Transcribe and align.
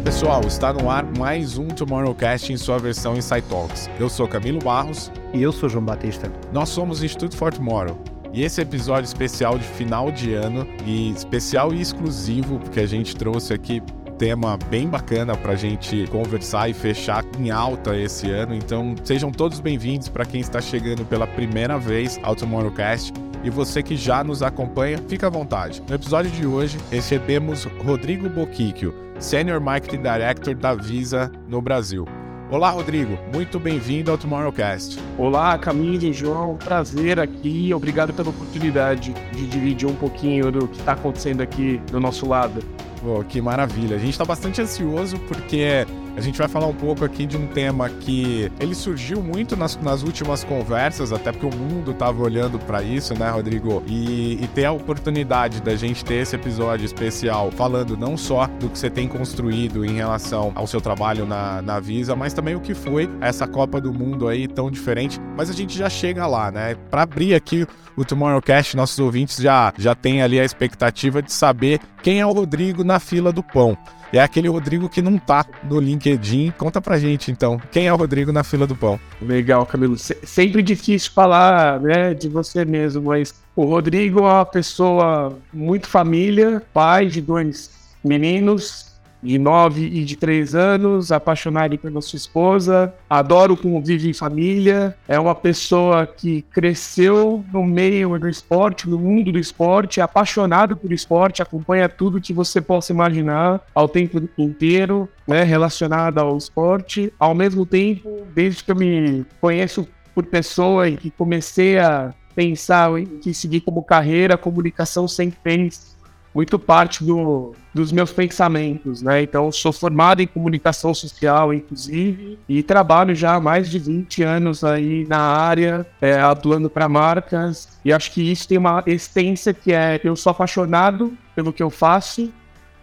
Olá 0.00 0.06
pessoal, 0.06 0.40
está 0.46 0.72
no 0.72 0.90
ar 0.90 1.04
mais 1.18 1.58
um 1.58 1.68
Tomorrowcast 1.68 2.50
em 2.50 2.56
sua 2.56 2.78
versão 2.78 3.14
Insight 3.16 3.46
Talks. 3.48 3.90
Eu 4.00 4.08
sou 4.08 4.26
Camilo 4.26 4.58
Barros. 4.58 5.12
E 5.34 5.42
eu 5.42 5.52
sou 5.52 5.68
João 5.68 5.84
Batista. 5.84 6.32
Nós 6.54 6.70
somos 6.70 7.02
o 7.02 7.04
Instituto 7.04 7.36
for 7.36 7.52
Tomorrow. 7.52 7.98
E 8.32 8.42
esse 8.42 8.62
episódio 8.62 9.04
especial 9.04 9.58
de 9.58 9.64
final 9.64 10.10
de 10.10 10.32
ano 10.32 10.66
e 10.86 11.10
especial 11.10 11.74
e 11.74 11.82
exclusivo, 11.82 12.58
porque 12.60 12.80
a 12.80 12.86
gente 12.86 13.14
trouxe 13.14 13.52
aqui 13.52 13.82
tema 14.16 14.58
bem 14.70 14.88
bacana 14.88 15.36
para 15.36 15.52
a 15.52 15.56
gente 15.56 16.06
conversar 16.06 16.70
e 16.70 16.72
fechar 16.72 17.22
em 17.38 17.50
alta 17.50 17.94
esse 17.94 18.30
ano. 18.30 18.54
Então 18.54 18.94
sejam 19.04 19.30
todos 19.30 19.60
bem-vindos 19.60 20.08
para 20.08 20.24
quem 20.24 20.40
está 20.40 20.62
chegando 20.62 21.04
pela 21.04 21.26
primeira 21.26 21.78
vez 21.78 22.18
ao 22.22 22.34
Tomorrowcast. 22.34 23.12
E 23.42 23.48
você 23.48 23.82
que 23.82 23.96
já 23.96 24.22
nos 24.22 24.42
acompanha, 24.42 24.98
fica 25.08 25.26
à 25.26 25.30
vontade. 25.30 25.82
No 25.88 25.94
episódio 25.94 26.30
de 26.30 26.46
hoje, 26.46 26.78
recebemos 26.90 27.64
Rodrigo 27.84 28.28
Boquicchio, 28.28 28.94
Senior 29.18 29.60
Marketing 29.60 30.02
Director 30.02 30.54
da 30.54 30.74
Visa 30.74 31.32
no 31.48 31.62
Brasil. 31.62 32.06
Olá, 32.50 32.68
Rodrigo. 32.68 33.16
Muito 33.32 33.58
bem-vindo 33.58 34.10
ao 34.10 34.18
Tomorrowcast. 34.18 34.98
Olá, 35.16 35.56
Camille 35.56 36.10
e 36.10 36.12
João. 36.12 36.56
Prazer 36.56 37.18
aqui. 37.18 37.72
Obrigado 37.72 38.12
pela 38.12 38.28
oportunidade 38.28 39.14
de 39.32 39.46
dividir 39.46 39.88
um 39.88 39.94
pouquinho 39.94 40.50
do 40.52 40.68
que 40.68 40.78
está 40.78 40.92
acontecendo 40.92 41.40
aqui 41.40 41.80
do 41.90 41.98
nosso 41.98 42.28
lado. 42.28 42.60
Pô, 43.00 43.24
que 43.24 43.40
maravilha. 43.40 43.96
A 43.96 43.98
gente 43.98 44.10
está 44.10 44.24
bastante 44.24 44.60
ansioso 44.60 45.18
porque 45.20 45.86
a 46.16 46.20
gente 46.20 46.38
vai 46.38 46.48
falar 46.48 46.66
um 46.66 46.74
pouco 46.74 47.04
aqui 47.04 47.26
de 47.26 47.36
um 47.36 47.46
tema 47.46 47.88
que 47.88 48.50
ele 48.58 48.74
surgiu 48.74 49.22
muito 49.22 49.56
nas, 49.56 49.76
nas 49.76 50.02
últimas 50.02 50.44
conversas, 50.44 51.12
até 51.12 51.32
porque 51.32 51.46
o 51.46 51.54
mundo 51.54 51.92
estava 51.92 52.22
olhando 52.22 52.58
para 52.58 52.82
isso, 52.82 53.14
né, 53.18 53.30
Rodrigo? 53.30 53.82
E, 53.86 54.42
e, 54.42 54.48
ter 54.48 54.64
a 54.64 54.72
oportunidade 54.72 55.60
da 55.62 55.76
gente 55.76 56.04
ter 56.04 56.16
esse 56.16 56.34
episódio 56.34 56.84
especial 56.84 57.50
falando 57.50 57.96
não 57.96 58.16
só 58.16 58.46
do 58.46 58.68
que 58.68 58.78
você 58.78 58.90
tem 58.90 59.08
construído 59.08 59.84
em 59.84 59.94
relação 59.94 60.52
ao 60.54 60.66
seu 60.66 60.80
trabalho 60.80 61.24
na, 61.24 61.62
na 61.62 61.80
Visa, 61.80 62.16
mas 62.16 62.32
também 62.32 62.54
o 62.54 62.60
que 62.60 62.74
foi 62.74 63.08
essa 63.20 63.46
Copa 63.46 63.80
do 63.80 63.92
Mundo 63.92 64.28
aí 64.28 64.48
tão 64.48 64.70
diferente. 64.70 65.20
Mas 65.36 65.48
a 65.48 65.52
gente 65.52 65.76
já 65.76 65.88
chega 65.88 66.26
lá, 66.26 66.50
né? 66.50 66.74
Para 66.90 67.02
abrir 67.02 67.34
aqui 67.34 67.66
o 67.96 68.04
Tomorrowcast, 68.04 68.76
nossos 68.76 68.98
ouvintes 68.98 69.36
já, 69.36 69.72
já 69.78 69.94
têm 69.94 70.22
ali 70.22 70.40
a 70.40 70.44
expectativa 70.44 71.22
de 71.22 71.32
saber 71.32 71.80
quem 72.02 72.20
é 72.20 72.26
o 72.26 72.32
Rodrigo 72.32 72.82
na 72.82 72.98
fila 72.98 73.32
do 73.32 73.42
pão 73.42 73.76
é 74.18 74.22
aquele 74.22 74.48
Rodrigo 74.48 74.88
que 74.88 75.00
não 75.00 75.18
tá 75.18 75.44
no 75.62 75.78
LinkedIn. 75.78 76.52
Conta 76.58 76.80
pra 76.80 76.98
gente, 76.98 77.30
então, 77.30 77.60
quem 77.70 77.86
é 77.86 77.92
o 77.92 77.96
Rodrigo 77.96 78.32
na 78.32 78.42
fila 78.42 78.66
do 78.66 78.74
pão? 78.74 78.98
Legal, 79.20 79.64
Camilo. 79.66 79.96
Se 79.96 80.16
sempre 80.24 80.62
difícil 80.62 81.12
falar 81.12 81.80
né, 81.80 82.14
de 82.14 82.28
você 82.28 82.64
mesmo, 82.64 83.02
mas 83.02 83.34
o 83.54 83.64
Rodrigo 83.64 84.20
é 84.20 84.22
uma 84.22 84.46
pessoa 84.46 85.38
muito 85.52 85.86
família, 85.86 86.62
pai 86.72 87.06
de 87.06 87.20
dois 87.20 87.70
meninos, 88.02 88.89
de 89.22 89.38
9 89.38 89.84
e 89.84 90.04
de 90.04 90.16
3 90.16 90.54
anos, 90.54 91.12
apaixonado 91.12 91.76
pela 91.78 92.00
sua 92.00 92.16
esposa, 92.16 92.92
adoro 93.08 93.56
conviver 93.56 94.08
em 94.08 94.12
família, 94.12 94.96
é 95.06 95.18
uma 95.18 95.34
pessoa 95.34 96.06
que 96.06 96.42
cresceu 96.42 97.44
no 97.52 97.64
meio 97.64 98.18
do 98.18 98.28
esporte, 98.28 98.88
no 98.88 98.98
mundo 98.98 99.32
do 99.32 99.38
esporte, 99.38 100.00
apaixonado 100.00 100.76
por 100.76 100.92
esporte, 100.92 101.42
acompanha 101.42 101.88
tudo 101.88 102.20
que 102.20 102.32
você 102.32 102.60
possa 102.60 102.92
imaginar 102.92 103.60
ao 103.74 103.88
tempo 103.88 104.22
inteiro, 104.38 105.08
né, 105.26 105.42
relacionado 105.42 106.18
ao 106.18 106.36
esporte. 106.36 107.12
Ao 107.18 107.34
mesmo 107.34 107.66
tempo, 107.66 108.26
desde 108.34 108.64
que 108.64 108.72
eu 108.72 108.76
me 108.76 109.24
conheço 109.40 109.86
por 110.14 110.24
pessoa 110.26 110.88
e 110.88 110.96
que 110.96 111.10
comecei 111.10 111.78
a 111.78 112.14
pensar 112.34 112.98
em 112.98 113.06
que 113.06 113.34
seguir 113.34 113.60
como 113.60 113.82
carreira, 113.82 114.36
comunicação 114.36 115.06
sempre 115.06 115.38
fez 115.42 115.96
muito 116.34 116.58
parte 116.58 117.04
do, 117.04 117.54
dos 117.74 117.90
meus 117.90 118.12
pensamentos, 118.12 119.02
né? 119.02 119.22
Então, 119.22 119.50
sou 119.50 119.72
formado 119.72 120.22
em 120.22 120.26
comunicação 120.26 120.94
social, 120.94 121.52
inclusive, 121.52 122.38
e 122.48 122.62
trabalho 122.62 123.14
já 123.14 123.34
há 123.34 123.40
mais 123.40 123.68
de 123.68 123.78
20 123.78 124.22
anos 124.22 124.62
aí 124.62 125.06
na 125.08 125.18
área, 125.18 125.86
é, 126.00 126.20
atuando 126.20 126.70
para 126.70 126.88
marcas, 126.88 127.80
e 127.84 127.92
acho 127.92 128.12
que 128.12 128.22
isso 128.22 128.46
tem 128.46 128.58
uma 128.58 128.82
essência 128.86 129.52
que 129.52 129.72
é, 129.72 130.00
eu 130.04 130.14
sou 130.14 130.30
apaixonado 130.30 131.12
pelo 131.34 131.52
que 131.52 131.62
eu 131.62 131.70
faço, 131.70 132.32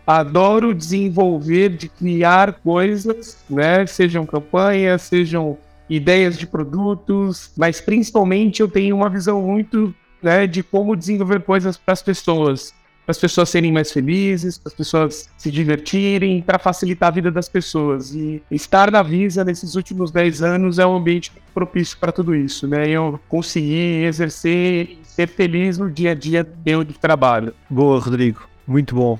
adoro 0.05 0.73
desenvolver, 0.73 1.69
de 1.69 1.89
criar 1.89 2.53
coisas, 2.53 3.37
né? 3.49 3.85
Sejam 3.85 4.25
campanhas, 4.25 5.03
sejam 5.03 5.57
ideias 5.89 6.37
de 6.37 6.45
produtos, 6.45 7.51
mas 7.55 7.79
principalmente 7.79 8.61
eu 8.61 8.67
tenho 8.67 8.95
uma 8.95 9.09
visão 9.09 9.41
muito 9.41 9.93
né, 10.21 10.47
de 10.47 10.63
como 10.63 10.95
desenvolver 10.95 11.41
coisas 11.41 11.77
para 11.77 11.93
as 11.93 12.01
pessoas 12.01 12.73
para 13.07 13.13
as 13.13 13.17
pessoas 13.17 13.47
serem 13.47 13.71
mais 13.71 13.89
felizes, 13.89 14.57
para 14.57 14.67
as 14.67 14.73
pessoas 14.73 15.29
se 15.37 15.49
divertirem, 15.49 16.41
para 16.41 16.59
facilitar 16.59 17.07
a 17.07 17.11
vida 17.11 17.31
das 17.31 17.47
pessoas. 17.47 18.13
E 18.13 18.43
estar 18.51 18.91
na 18.91 19.01
Visa 19.01 19.45
nesses 19.45 19.75
últimos 19.75 20.11
10 20.11 20.43
anos 20.43 20.77
é 20.77 20.85
um 20.85 20.97
ambiente 20.97 21.31
propício 21.53 21.97
para 21.97 22.11
tudo 22.11 22.35
isso, 22.35 22.67
né? 22.67 22.89
Eu 22.89 23.17
consegui 23.29 24.03
exercer 24.03 24.89
e 24.89 24.99
ser 25.03 25.29
feliz 25.29 25.77
no 25.77 25.89
dia 25.89 26.11
a 26.11 26.13
dia 26.13 26.45
meu 26.65 26.83
de 26.83 26.99
trabalho. 26.99 27.53
Boa, 27.69 27.97
Rodrigo. 27.97 28.45
Muito 28.67 28.93
bom. 28.93 29.17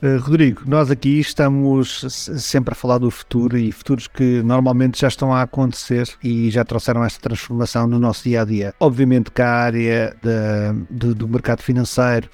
Uh, 0.00 0.20
Rodrigo, 0.20 0.62
nós 0.64 0.88
aqui 0.88 1.18
estamos 1.18 2.04
sempre 2.38 2.74
a 2.74 2.76
falar 2.76 2.98
do 2.98 3.10
futuro 3.10 3.58
e 3.58 3.72
futuros 3.72 4.06
que 4.06 4.40
normalmente 4.44 5.00
já 5.00 5.08
estão 5.08 5.34
a 5.34 5.42
acontecer 5.42 6.08
e 6.22 6.48
já 6.48 6.64
trouxeram 6.64 7.02
esta 7.02 7.20
transformação 7.20 7.88
no 7.88 7.98
nosso 7.98 8.22
dia 8.22 8.42
a 8.42 8.44
dia. 8.44 8.74
Obviamente 8.78 9.32
que 9.32 9.42
a 9.42 9.50
área 9.50 10.16
de, 10.22 11.08
de, 11.08 11.14
do 11.14 11.26
mercado 11.26 11.60
financeiro 11.60 12.30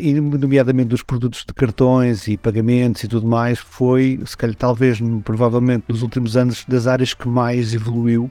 e 0.00 0.12
nomeadamente 0.14 0.88
dos 0.88 1.02
produtos 1.02 1.44
de 1.46 1.54
cartões 1.54 2.28
e 2.28 2.36
pagamentos 2.36 3.02
e 3.04 3.08
tudo 3.08 3.26
mais, 3.26 3.58
foi, 3.58 4.20
se 4.26 4.36
calhar, 4.36 4.54
talvez, 4.54 4.98
provavelmente, 5.24 5.84
nos 5.88 6.02
últimos 6.02 6.36
anos, 6.36 6.64
das 6.68 6.86
áreas 6.86 7.14
que 7.14 7.26
mais 7.26 7.72
evoluiu 7.72 8.30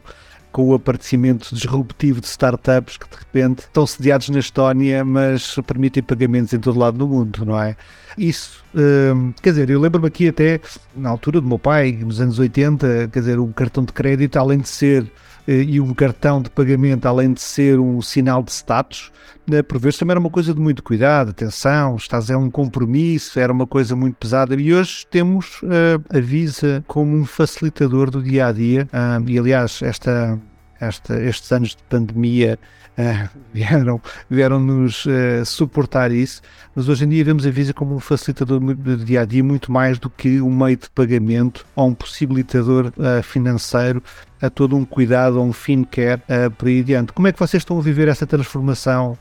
com 0.51 0.67
o 0.67 0.73
aparecimento 0.73 1.53
disruptivo 1.53 2.19
de 2.19 2.27
startups 2.27 2.97
que 2.97 3.07
de 3.07 3.17
repente 3.17 3.59
estão 3.59 3.85
sediados 3.85 4.29
na 4.29 4.39
Estónia, 4.39 5.05
mas 5.05 5.55
permitem 5.67 6.01
pagamentos 6.01 6.53
em 6.53 6.59
todo 6.59 6.79
lado 6.79 6.97
do 6.97 7.07
mundo, 7.07 7.45
não 7.45 7.59
é? 7.59 7.75
Isso, 8.17 8.63
hum, 8.75 9.31
quer 9.41 9.51
dizer, 9.51 9.69
eu 9.69 9.79
lembro-me 9.79 10.07
aqui 10.07 10.27
até 10.27 10.59
na 10.95 11.09
altura 11.09 11.39
do 11.39 11.47
meu 11.47 11.59
pai, 11.59 11.91
nos 11.91 12.19
anos 12.19 12.39
80, 12.39 13.09
quer 13.11 13.19
dizer, 13.19 13.39
o 13.39 13.47
cartão 13.47 13.83
de 13.83 13.93
crédito, 13.93 14.37
além 14.37 14.59
de 14.59 14.67
ser 14.67 15.03
eh, 15.03 15.09
e 15.51 15.79
um 15.79 15.93
cartão 15.93 16.41
de 16.41 16.49
pagamento, 16.49 17.07
além 17.07 17.33
de 17.33 17.41
ser 17.41 17.79
um 17.79 18.01
sinal 18.01 18.43
de 18.43 18.51
status, 18.51 19.11
né, 19.49 19.63
por 19.63 19.79
vezes 19.79 19.97
também 19.97 20.11
era 20.11 20.19
uma 20.19 20.29
coisa 20.29 20.53
de 20.53 20.61
muito 20.61 20.83
cuidado, 20.83 21.31
atenção, 21.31 21.95
estás 21.95 22.29
é 22.29 22.37
um 22.37 22.51
compromisso, 22.51 23.39
era 23.39 23.51
uma 23.51 23.65
coisa 23.65 23.95
muito 23.95 24.15
pesada. 24.15 24.55
E 24.55 24.73
hoje 24.73 25.05
temos 25.09 25.61
uh, 25.63 26.03
a 26.15 26.19
Visa 26.19 26.83
como 26.87 27.15
um 27.15 27.25
facilitador 27.25 28.11
do 28.11 28.21
dia 28.21 28.47
a 28.47 28.51
dia. 28.51 28.87
Uh, 28.93 29.27
e 29.27 29.39
aliás, 29.39 29.81
esta, 29.81 30.39
esta, 30.79 31.21
estes 31.21 31.51
anos 31.51 31.69
de 31.75 31.83
pandemia 31.83 32.59
uh, 32.97 33.29
vieram, 33.53 34.01
vieram 34.29 34.59
nos 34.59 35.05
uh, 35.05 35.45
suportar 35.45 36.11
isso, 36.11 36.41
mas 36.75 36.89
hoje 36.89 37.05
em 37.05 37.09
dia 37.09 37.23
vemos 37.23 37.45
a 37.45 37.51
Visa 37.51 37.73
como 37.73 37.95
um 37.95 37.99
facilitador 37.99 38.59
do 38.59 38.97
dia 38.97 39.21
a 39.21 39.25
dia 39.25 39.43
muito 39.43 39.71
mais 39.71 39.99
do 39.99 40.09
que 40.09 40.41
um 40.41 40.55
meio 40.55 40.77
de 40.77 40.89
pagamento 40.89 41.65
ou 41.75 41.87
um 41.87 41.93
possibilitador 41.93 42.93
uh, 42.97 43.23
financeiro 43.23 44.03
a 44.41 44.49
todo 44.49 44.75
um 44.75 44.85
cuidado, 44.85 45.37
a 45.37 45.41
um 45.41 45.51
fim 45.51 45.83
quer 45.83 46.19
uh, 46.19 46.49
por 46.57 46.67
aí 46.67 46.79
adiante. 46.79 47.11
Como 47.11 47.27
é 47.27 47.31
que 47.31 47.39
vocês 47.39 47.61
estão 47.61 47.77
a 47.77 47.81
viver 47.81 48.07
essa 48.07 48.25
transformação 48.25 49.17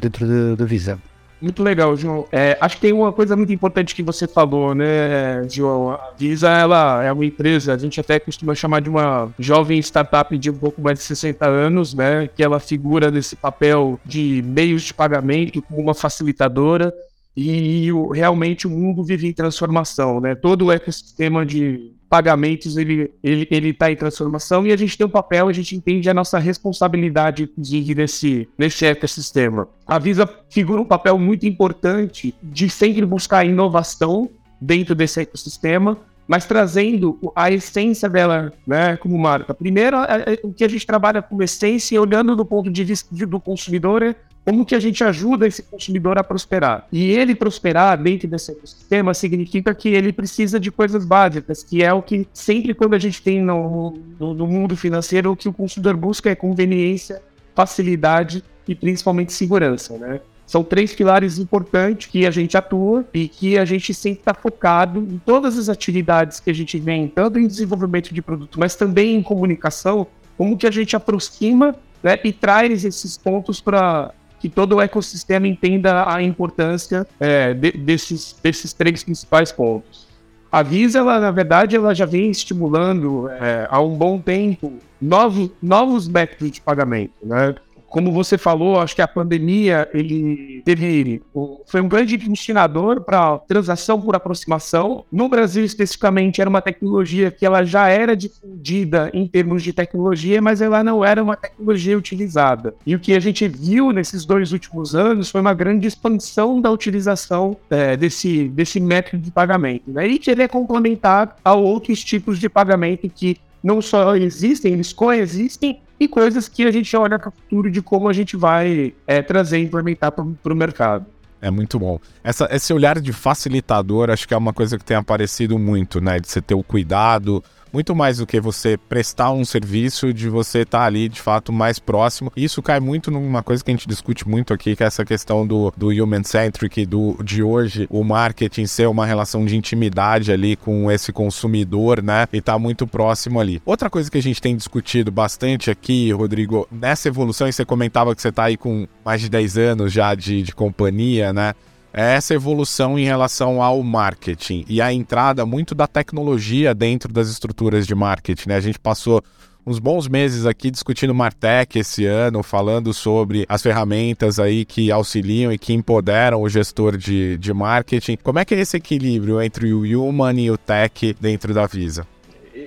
dentro 0.00 0.56
da 0.56 0.64
Visa? 0.64 0.98
Muito 1.40 1.62
legal, 1.62 1.96
João. 1.96 2.26
É, 2.32 2.58
acho 2.60 2.76
que 2.76 2.82
tem 2.82 2.92
uma 2.92 3.12
coisa 3.12 3.36
muito 3.36 3.52
importante 3.52 3.94
que 3.94 4.02
você 4.02 4.26
falou, 4.26 4.74
né, 4.74 5.48
João? 5.48 5.92
A 5.92 6.10
Visa, 6.18 6.48
ela 6.50 7.04
é 7.04 7.12
uma 7.12 7.24
empresa, 7.24 7.74
a 7.74 7.78
gente 7.78 8.00
até 8.00 8.18
costuma 8.18 8.56
chamar 8.56 8.80
de 8.80 8.90
uma 8.90 9.30
jovem 9.38 9.78
startup 9.78 10.36
de 10.36 10.50
um 10.50 10.56
pouco 10.58 10.80
mais 10.82 10.98
de 10.98 11.04
60 11.04 11.46
anos, 11.46 11.94
né? 11.94 12.28
Que 12.34 12.42
ela 12.42 12.58
figura 12.58 13.10
nesse 13.10 13.36
papel 13.36 14.00
de 14.04 14.42
meios 14.44 14.82
de 14.82 14.92
pagamento 14.92 15.62
como 15.62 15.80
uma 15.80 15.94
facilitadora 15.94 16.92
e 17.36 17.88
realmente 18.12 18.66
o 18.66 18.70
mundo 18.70 19.04
vive 19.04 19.28
em 19.28 19.32
transformação, 19.32 20.20
né? 20.20 20.34
Todo 20.34 20.66
o 20.66 20.72
ecossistema 20.72 21.46
de 21.46 21.92
pagamentos 22.08 22.76
ele 22.76 23.12
ele 23.22 23.46
ele 23.50 23.68
está 23.68 23.92
em 23.92 23.96
transformação 23.96 24.66
e 24.66 24.72
a 24.72 24.76
gente 24.76 24.96
tem 24.96 25.06
um 25.06 25.10
papel, 25.10 25.48
a 25.48 25.52
gente 25.52 25.76
entende 25.76 26.08
a 26.08 26.14
nossa 26.14 26.38
responsabilidade 26.38 27.50
de 27.56 27.94
nesse 27.94 28.48
nesse 28.56 28.86
ecossistema. 28.86 29.68
A 29.86 29.98
Visa 29.98 30.28
figura 30.50 30.80
um 30.80 30.86
papel 30.86 31.18
muito 31.18 31.46
importante 31.46 32.34
de 32.42 32.68
sempre 32.70 33.04
buscar 33.04 33.44
inovação 33.44 34.28
dentro 34.60 34.94
desse 34.94 35.20
ecossistema, 35.20 35.98
mas 36.26 36.44
trazendo 36.44 37.18
a 37.34 37.50
essência 37.50 38.08
dela, 38.08 38.52
né, 38.66 38.96
como 38.96 39.16
marca. 39.16 39.54
Primeiro, 39.54 39.96
o 40.42 40.52
que 40.52 40.64
a 40.64 40.68
gente 40.68 40.86
trabalha 40.86 41.22
como 41.22 41.42
essência, 41.42 42.00
olhando 42.00 42.36
do 42.36 42.44
ponto 42.44 42.70
de 42.70 42.84
vista 42.84 43.08
do 43.26 43.40
consumidor, 43.40 44.02
é 44.02 44.14
como 44.48 44.64
que 44.64 44.74
a 44.74 44.80
gente 44.80 45.04
ajuda 45.04 45.46
esse 45.46 45.62
consumidor 45.62 46.16
a 46.16 46.24
prosperar? 46.24 46.88
E 46.90 47.10
ele 47.10 47.34
prosperar 47.34 48.02
dentro 48.02 48.26
desse 48.26 48.56
sistema 48.64 49.12
significa 49.12 49.74
que 49.74 49.90
ele 49.90 50.10
precisa 50.10 50.58
de 50.58 50.70
coisas 50.70 51.04
básicas, 51.04 51.62
que 51.62 51.82
é 51.82 51.92
o 51.92 52.00
que 52.00 52.26
sempre 52.32 52.72
quando 52.72 52.94
a 52.94 52.98
gente 52.98 53.20
tem 53.20 53.42
no, 53.42 53.98
no, 54.18 54.32
no 54.32 54.46
mundo 54.46 54.74
financeiro, 54.74 55.32
o 55.32 55.36
que 55.36 55.50
o 55.50 55.52
consumidor 55.52 55.98
busca 55.98 56.30
é 56.30 56.34
conveniência, 56.34 57.20
facilidade 57.54 58.42
e 58.66 58.74
principalmente 58.74 59.34
segurança, 59.34 59.98
né? 59.98 60.18
São 60.46 60.64
três 60.64 60.94
pilares 60.94 61.38
importantes 61.38 62.06
que 62.06 62.24
a 62.24 62.30
gente 62.30 62.56
atua 62.56 63.04
e 63.12 63.28
que 63.28 63.58
a 63.58 63.66
gente 63.66 63.92
sempre 63.92 64.20
está 64.20 64.32
focado 64.32 65.00
em 65.00 65.18
todas 65.18 65.58
as 65.58 65.68
atividades 65.68 66.40
que 66.40 66.48
a 66.48 66.54
gente 66.54 66.78
vem, 66.78 67.06
tanto 67.06 67.38
em 67.38 67.46
desenvolvimento 67.46 68.14
de 68.14 68.22
produto, 68.22 68.58
mas 68.58 68.74
também 68.74 69.14
em 69.14 69.22
comunicação, 69.22 70.06
como 70.38 70.56
que 70.56 70.66
a 70.66 70.70
gente 70.70 70.96
aproxima 70.96 71.76
né, 72.02 72.18
e 72.24 72.32
traz 72.32 72.82
esses 72.84 73.18
pontos 73.18 73.60
para 73.60 74.14
que 74.40 74.48
todo 74.48 74.76
o 74.76 74.80
ecossistema 74.80 75.46
entenda 75.46 76.12
a 76.12 76.22
importância 76.22 77.06
é, 77.18 77.54
de, 77.54 77.72
desses, 77.72 78.36
desses 78.42 78.72
três 78.72 79.02
principais 79.02 79.52
pontos. 79.52 80.06
A 80.50 80.62
Visa, 80.62 81.00
ela, 81.00 81.20
na 81.20 81.30
verdade, 81.30 81.76
ela 81.76 81.94
já 81.94 82.06
vem 82.06 82.30
estimulando 82.30 83.28
é, 83.28 83.66
há 83.70 83.80
um 83.80 83.94
bom 83.94 84.18
tempo 84.18 84.72
novos, 85.00 85.50
novos 85.62 86.08
métodos 86.08 86.50
de 86.50 86.60
pagamento. 86.60 87.12
Né? 87.22 87.54
Como 87.88 88.12
você 88.12 88.36
falou, 88.36 88.78
acho 88.80 88.94
que 88.94 89.02
a 89.02 89.08
pandemia 89.08 89.88
ele 89.92 90.62
teve 90.64 91.22
foi 91.66 91.80
um 91.80 91.88
grande 91.88 92.16
destinador 92.16 93.00
para 93.02 93.38
transação 93.38 94.00
por 94.00 94.14
aproximação. 94.14 95.04
No 95.10 95.28
Brasil 95.28 95.64
especificamente 95.64 96.40
era 96.40 96.50
uma 96.50 96.60
tecnologia 96.60 97.30
que 97.30 97.46
ela 97.46 97.64
já 97.64 97.88
era 97.88 98.16
difundida 98.16 99.10
em 99.14 99.26
termos 99.26 99.62
de 99.62 99.72
tecnologia, 99.72 100.40
mas 100.40 100.60
ela 100.60 100.82
não 100.82 101.04
era 101.04 101.22
uma 101.22 101.36
tecnologia 101.36 101.96
utilizada. 101.96 102.74
E 102.86 102.94
o 102.94 103.00
que 103.00 103.14
a 103.14 103.20
gente 103.20 103.46
viu 103.48 103.92
nesses 103.92 104.24
dois 104.24 104.52
últimos 104.52 104.94
anos 104.94 105.30
foi 105.30 105.40
uma 105.40 105.54
grande 105.54 105.86
expansão 105.86 106.60
da 106.60 106.70
utilização 106.70 107.56
é, 107.70 107.96
desse 107.96 108.48
desse 108.48 108.80
método 108.80 109.22
de 109.22 109.30
pagamento, 109.30 109.90
né? 109.90 110.06
E 110.06 110.18
que 110.18 110.30
ele 110.30 110.42
é 110.42 110.48
complementar 110.48 111.36
a 111.44 111.54
outros 111.54 112.02
tipos 112.04 112.38
de 112.38 112.48
pagamento 112.48 113.08
que 113.08 113.36
não 113.62 113.82
só 113.82 114.14
existem, 114.16 114.72
eles 114.72 114.92
coexistem 114.92 115.80
e 115.98 116.06
coisas 116.06 116.48
que 116.48 116.64
a 116.64 116.70
gente 116.70 116.96
olha 116.96 117.18
para 117.18 117.28
o 117.28 117.32
futuro 117.32 117.70
de 117.70 117.82
como 117.82 118.08
a 118.08 118.12
gente 118.12 118.36
vai 118.36 118.94
é, 119.06 119.22
trazer 119.22 119.58
e 119.58 119.64
implementar 119.64 120.12
para 120.12 120.52
o 120.52 120.56
mercado. 120.56 121.06
É 121.40 121.50
muito 121.50 121.78
bom. 121.78 122.00
Essa, 122.22 122.48
esse 122.50 122.72
olhar 122.72 123.00
de 123.00 123.12
facilitador 123.12 124.10
acho 124.10 124.26
que 124.26 124.34
é 124.34 124.36
uma 124.36 124.52
coisa 124.52 124.76
que 124.76 124.84
tem 124.84 124.96
aparecido 124.96 125.58
muito, 125.58 126.00
né? 126.00 126.18
De 126.18 126.28
você 126.28 126.40
ter 126.40 126.54
o 126.54 126.62
cuidado, 126.62 127.42
muito 127.72 127.94
mais 127.94 128.18
do 128.18 128.26
que 128.26 128.40
você 128.40 128.76
prestar 128.76 129.32
um 129.32 129.44
serviço, 129.44 130.12
de 130.12 130.28
você 130.28 130.60
estar 130.60 130.80
tá 130.80 130.84
ali 130.84 131.08
de 131.08 131.20
fato 131.20 131.52
mais 131.52 131.78
próximo. 131.78 132.32
Isso 132.36 132.62
cai 132.62 132.80
muito 132.80 133.10
numa 133.10 133.42
coisa 133.42 133.62
que 133.62 133.70
a 133.70 133.74
gente 133.74 133.88
discute 133.88 134.28
muito 134.28 134.52
aqui, 134.52 134.74
que 134.76 134.82
é 134.82 134.86
essa 134.86 135.04
questão 135.04 135.46
do, 135.46 135.72
do 135.76 135.88
human-centric, 135.88 136.86
do, 136.86 137.16
de 137.22 137.42
hoje 137.42 137.86
o 137.90 138.04
marketing 138.04 138.66
ser 138.66 138.88
uma 138.88 139.06
relação 139.06 139.44
de 139.44 139.56
intimidade 139.56 140.32
ali 140.32 140.56
com 140.56 140.90
esse 140.90 141.12
consumidor, 141.12 142.02
né? 142.02 142.26
E 142.32 142.40
tá 142.40 142.58
muito 142.58 142.86
próximo 142.86 143.40
ali. 143.40 143.60
Outra 143.64 143.90
coisa 143.90 144.10
que 144.10 144.18
a 144.18 144.22
gente 144.22 144.40
tem 144.40 144.56
discutido 144.56 145.10
bastante 145.10 145.70
aqui, 145.70 146.12
Rodrigo, 146.12 146.66
nessa 146.70 147.08
evolução, 147.08 147.48
e 147.48 147.52
você 147.52 147.64
comentava 147.64 148.14
que 148.14 148.22
você 148.22 148.32
tá 148.32 148.44
aí 148.44 148.56
com 148.56 148.86
mais 149.04 149.20
de 149.20 149.28
10 149.28 149.58
anos 149.58 149.92
já 149.92 150.14
de, 150.14 150.42
de 150.42 150.54
companhia, 150.54 151.32
né? 151.32 151.54
É 151.92 152.14
essa 152.14 152.34
evolução 152.34 152.98
em 152.98 153.04
relação 153.04 153.62
ao 153.62 153.82
marketing 153.82 154.64
e 154.68 154.80
a 154.80 154.92
entrada 154.92 155.44
muito 155.46 155.74
da 155.74 155.86
tecnologia 155.86 156.74
dentro 156.74 157.12
das 157.12 157.28
estruturas 157.28 157.86
de 157.86 157.94
marketing. 157.94 158.50
Né? 158.50 158.56
A 158.56 158.60
gente 158.60 158.78
passou 158.78 159.22
uns 159.66 159.78
bons 159.78 160.08
meses 160.08 160.46
aqui 160.46 160.70
discutindo 160.70 161.14
Martech 161.14 161.78
esse 161.78 162.06
ano, 162.06 162.42
falando 162.42 162.94
sobre 162.94 163.44
as 163.48 163.62
ferramentas 163.62 164.38
aí 164.38 164.64
que 164.64 164.90
auxiliam 164.90 165.52
e 165.52 165.58
que 165.58 165.74
empoderam 165.74 166.40
o 166.40 166.48
gestor 166.48 166.96
de, 166.96 167.36
de 167.36 167.52
marketing. 167.52 168.16
Como 168.22 168.38
é 168.38 168.44
que 168.44 168.54
é 168.54 168.60
esse 168.60 168.76
equilíbrio 168.76 169.42
entre 169.42 169.72
o 169.72 169.82
human 169.82 170.40
e 170.40 170.50
o 170.50 170.56
tech 170.56 171.14
dentro 171.20 171.52
da 171.52 171.66
Visa? 171.66 172.06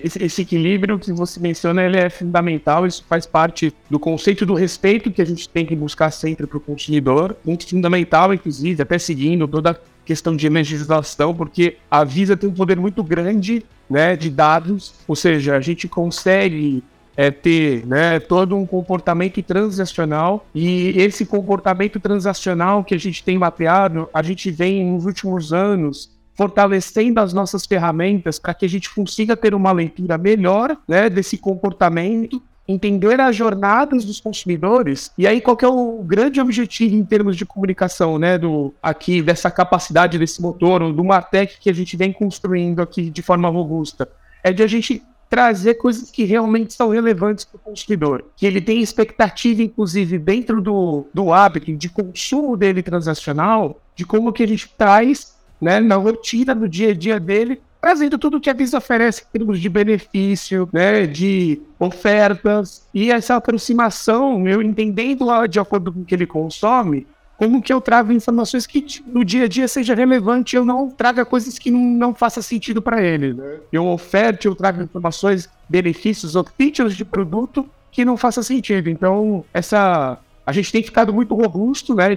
Esse, 0.04 0.24
esse, 0.24 0.42
equilíbrio 0.42 1.00
que 1.00 1.12
você 1.12 1.40
menciona 1.40 1.84
ele 1.84 1.98
é 1.98 2.10
fundamental, 2.10 2.86
isso 2.86 3.04
faz 3.08 3.26
parte 3.26 3.74
do 3.90 4.00
conceito 4.00 4.46
do 4.46 4.54
respeito 4.54 5.12
que 5.12 5.22
a 5.22 5.26
gente 5.26 5.48
tem 5.48 5.66
que 5.66 5.76
buscar 5.76 6.12
sempre 6.12 6.48
para 6.48 6.58
o 6.58 6.62
consumidor, 6.62 7.36
muito 7.44 7.68
fundamental, 7.68 8.34
inclusive, 8.34 8.82
até 8.82 8.98
seguindo 8.98 9.48
toda 9.48 9.72
a 9.72 9.76
questão 10.06 10.36
de 10.36 10.50
legislação, 10.50 11.34
porque 11.34 11.78
a 11.90 12.04
Visa 12.04 12.36
tem 12.36 12.50
um 12.50 12.54
poder 12.54 12.78
muito 12.78 13.04
grande 13.04 13.64
né, 13.90 14.16
de 14.16 14.30
dados, 14.30 14.94
ou 15.08 15.16
seja, 15.16 15.56
a 15.56 15.62
gente 15.62 15.88
consegue 15.88 16.84
é, 17.16 17.30
ter 17.30 17.86
né, 17.86 18.20
todo 18.20 18.56
um 18.56 18.66
comportamento 18.66 19.42
transacional 19.44 20.46
e 20.56 20.94
esse 20.98 21.26
comportamento 21.26 22.00
transacional 22.00 22.84
que 22.84 22.96
a 22.96 22.98
gente 22.98 23.24
tem 23.24 23.38
mapeado, 23.38 24.10
a 24.14 24.24
gente 24.24 24.50
vem 24.50 24.86
nos 24.86 25.06
últimos 25.06 25.52
anos 25.52 26.10
fortalecendo 26.34 27.20
as 27.20 27.34
nossas 27.34 27.66
ferramentas 27.66 28.40
para 28.40 28.54
que 28.54 28.66
a 28.66 28.70
gente 28.70 28.94
consiga 28.94 29.36
ter 29.36 29.54
uma 29.54 29.72
leitura 29.72 30.18
melhor 30.18 30.78
né, 30.88 31.10
desse 31.10 31.38
comportamento, 31.38 32.42
entender 32.68 33.20
as 33.20 33.36
jornadas 33.36 34.06
dos 34.06 34.20
consumidores. 34.20 35.12
E 35.18 35.28
aí, 35.28 35.42
qual 35.42 35.58
é 35.62 35.68
o 35.68 36.02
grande 36.04 36.40
objetivo 36.40 36.96
em 36.96 37.04
termos 37.04 37.36
de 37.36 37.46
comunicação, 37.46 38.18
né, 38.18 38.38
do, 38.38 38.74
aqui, 38.82 39.22
dessa 39.22 39.52
capacidade 39.52 40.18
desse 40.18 40.42
motor, 40.42 40.92
do 40.94 41.04
Martech 41.04 41.60
que 41.60 41.70
a 41.70 41.74
gente 41.74 41.98
vem 41.98 42.14
construindo 42.14 42.82
aqui 42.82 43.10
de 43.10 43.22
forma 43.22 43.50
robusta? 43.50 44.08
É 44.44 44.52
de 44.52 44.64
a 44.64 44.68
gente 44.68 45.04
trazer 45.30 45.76
coisas 45.76 46.12
que 46.12 46.26
realmente 46.26 46.74
são 46.74 46.90
relevantes 46.90 47.46
para 47.46 47.56
o 47.56 47.60
consumidor. 47.60 48.26
Que 48.36 48.46
ele 48.46 48.60
tem 48.60 48.82
expectativa, 48.82 49.64
inclusive, 49.64 50.20
dentro 50.20 50.62
do, 50.62 51.06
do 51.14 51.32
hábito 51.32 51.74
de 51.74 51.88
consumo 51.88 52.58
dele 52.58 52.84
transacional, 52.84 53.80
de 53.96 54.06
como 54.06 54.34
que 54.34 54.44
a 54.44 54.48
gente 54.48 54.70
traz 54.78 55.40
né, 55.62 55.80
na 55.80 55.96
rotina 55.96 56.56
do 56.56 56.68
dia 56.68 56.90
a 56.90 56.94
dia 56.94 57.20
dele, 57.20 57.62
trazendo 57.80 58.18
tudo 58.18 58.40
que 58.40 58.50
a 58.50 58.54
Visa 58.54 58.78
oferece 58.78 59.24
em 59.24 59.38
termos 59.40 59.60
de 59.60 59.70
benefício, 59.70 60.68
né, 60.72 61.06
de 61.06 61.62
ofertas 61.80 62.88
e 62.94 63.12
essa 63.12 63.36
aproximação, 63.36 64.48
eu 64.48 64.62
entendendo 64.62 65.26
de 65.48 65.60
acordo 65.60 65.92
com 65.92 66.02
o 66.02 66.06
que 66.06 66.14
ele 66.14 66.28
consome, 66.28 67.08
como 67.42 67.60
que 67.60 67.74
eu 67.74 67.82
trago 67.82 68.14
informações 68.14 68.68
que 68.68 68.86
no 69.08 69.26
dia 69.26 69.46
a 69.46 69.48
dia 69.48 69.68
seja 69.68 69.96
relevante, 69.96 70.56
eu 70.56 70.64
não 70.64 70.92
traga 70.92 71.26
coisas 71.26 71.58
que 71.58 71.72
não, 71.72 71.80
não 71.80 72.14
faça 72.14 72.40
sentido 72.40 72.84
para 72.84 73.02
ele. 73.02 73.34
Né? 73.34 73.58
Eu 73.72 73.88
oferte, 73.88 74.46
eu 74.46 74.54
trago 74.54 74.84
informações, 74.84 75.50
benefícios 75.68 76.36
ou 76.36 76.46
features 76.56 76.96
de 76.96 77.04
produto 77.04 77.68
que 77.92 78.06
não 78.06 78.16
faça 78.16 78.44
sentido. 78.44 78.92
Então, 78.92 79.44
essa 79.52 80.20
a 80.52 80.54
gente 80.54 80.70
tem 80.70 80.84
ficado 80.84 81.14
muito 81.14 81.34
robusto, 81.34 81.96
né? 81.96 82.08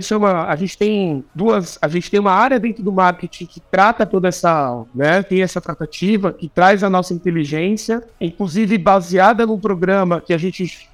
A 0.48 0.56
gente 0.56 0.76
tem 0.76 1.24
duas, 1.32 1.78
a 1.80 1.86
gente 1.86 2.10
tem 2.10 2.18
uma 2.18 2.32
área 2.32 2.58
dentro 2.58 2.82
do 2.82 2.90
marketing 2.90 3.46
que 3.46 3.60
trata 3.60 4.04
toda 4.04 4.26
essa, 4.26 4.84
né? 4.92 5.22
Tem 5.22 5.40
essa 5.40 5.60
tratativa 5.60 6.32
que 6.32 6.48
traz 6.48 6.82
a 6.82 6.90
nossa 6.90 7.14
inteligência, 7.14 8.02
inclusive 8.20 8.76
baseada 8.76 9.46
no 9.46 9.56
programa 9.56 10.20
que 10.20 10.34
a 10.34 10.38
gente 10.38 10.90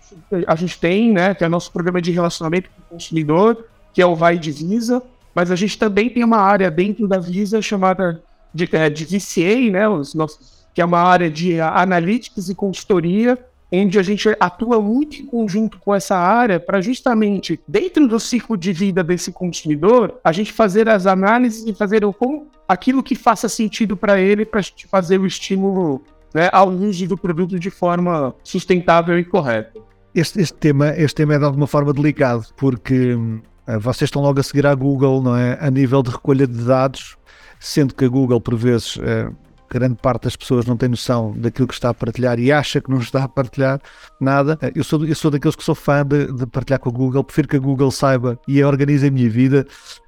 a 0.46 0.54
gente 0.54 0.78
tem, 0.78 1.12
né? 1.12 1.34
Que 1.34 1.42
é 1.42 1.46
o 1.46 1.50
nosso 1.50 1.72
programa 1.72 2.02
de 2.02 2.10
relacionamento 2.10 2.68
com 2.68 2.82
o 2.82 2.98
consumidor, 2.98 3.64
que 3.94 4.02
é 4.02 4.06
o 4.06 4.14
Vai 4.14 4.38
de 4.38 4.52
Visa, 4.52 5.02
mas 5.34 5.50
a 5.50 5.56
gente 5.56 5.78
também 5.78 6.10
tem 6.10 6.22
uma 6.22 6.38
área 6.38 6.70
dentro 6.70 7.08
da 7.08 7.18
Visa 7.18 7.62
chamada 7.62 8.22
de, 8.52 8.68
é, 8.70 8.90
de 8.90 9.04
VCA, 9.06 9.70
né? 9.70 9.88
Os 9.88 10.12
nossos, 10.12 10.66
que 10.74 10.82
é 10.82 10.84
uma 10.84 11.00
área 11.00 11.30
de 11.30 11.58
analytics 11.58 12.50
e 12.50 12.54
consultoria 12.54 13.38
onde 13.72 13.98
a 13.98 14.02
gente 14.02 14.28
atua 14.40 14.80
muito 14.80 15.22
em 15.22 15.26
conjunto 15.26 15.78
com 15.78 15.94
essa 15.94 16.16
área 16.16 16.58
para 16.58 16.80
justamente, 16.80 17.60
dentro 17.66 18.08
do 18.08 18.18
ciclo 18.18 18.56
de 18.56 18.72
vida 18.72 19.04
desse 19.04 19.30
consumidor, 19.30 20.18
a 20.24 20.32
gente 20.32 20.52
fazer 20.52 20.88
as 20.88 21.06
análises 21.06 21.64
e 21.66 21.72
fazer 21.72 22.04
o, 22.04 22.12
como, 22.12 22.48
aquilo 22.66 23.02
que 23.02 23.14
faça 23.14 23.48
sentido 23.48 23.96
para 23.96 24.20
ele 24.20 24.44
para 24.44 24.60
fazer 24.88 25.20
o 25.20 25.26
estímulo 25.26 26.02
né, 26.34 26.48
ao 26.52 26.68
uso 26.68 27.06
do 27.06 27.16
produto 27.16 27.58
de 27.58 27.70
forma 27.70 28.34
sustentável 28.42 29.18
e 29.18 29.24
correta. 29.24 29.80
Este, 30.14 30.40
este, 30.40 30.54
tema, 30.54 30.88
este 30.96 31.14
tema 31.14 31.34
é 31.34 31.38
de 31.38 31.44
alguma 31.44 31.66
forma 31.66 31.92
delicado, 31.92 32.46
porque 32.56 33.14
uh, 33.14 33.40
vocês 33.78 34.08
estão 34.08 34.22
logo 34.22 34.40
a 34.40 34.42
seguir 34.42 34.66
a 34.66 34.74
Google, 34.74 35.22
não 35.22 35.36
é? 35.36 35.56
A 35.60 35.70
nível 35.70 36.02
de 36.02 36.10
recolha 36.10 36.46
de 36.46 36.64
dados, 36.64 37.16
sendo 37.60 37.94
que 37.94 38.04
a 38.04 38.08
Google, 38.08 38.40
por 38.40 38.56
vezes, 38.56 38.96
uh, 38.96 39.34
grande 39.70 39.96
parte 39.96 40.24
das 40.24 40.36
pessoas 40.36 40.66
não 40.66 40.76
tem 40.76 40.88
noção 40.88 41.32
daquilo 41.36 41.68
que 41.68 41.74
está 41.74 41.90
a 41.90 41.94
partilhar 41.94 42.38
e 42.38 42.50
acha 42.50 42.80
que 42.80 42.90
não 42.90 42.98
está 42.98 43.24
a 43.24 43.28
partilhar 43.28 43.80
nada. 44.20 44.58
Eh, 44.60 44.72
eu 44.74 44.84
sou, 44.84 45.04
eu 45.06 45.14
sou 45.14 45.30
daqueles 45.30 45.56
que 45.56 45.64
sou 45.64 45.74
fã 45.74 46.04
de, 46.04 46.32
de 46.32 46.46
partilhar 46.46 46.80
com 46.80 46.88
a 46.88 46.92
Google, 46.92 47.24
prefiro 47.24 47.48
que 47.48 47.56
a 47.56 47.60
Google 47.60 47.90
saiba 47.90 48.38
e 48.48 48.62
organize 48.62 49.06
a 49.06 49.10
minha 49.10 49.30
vida 49.30 49.66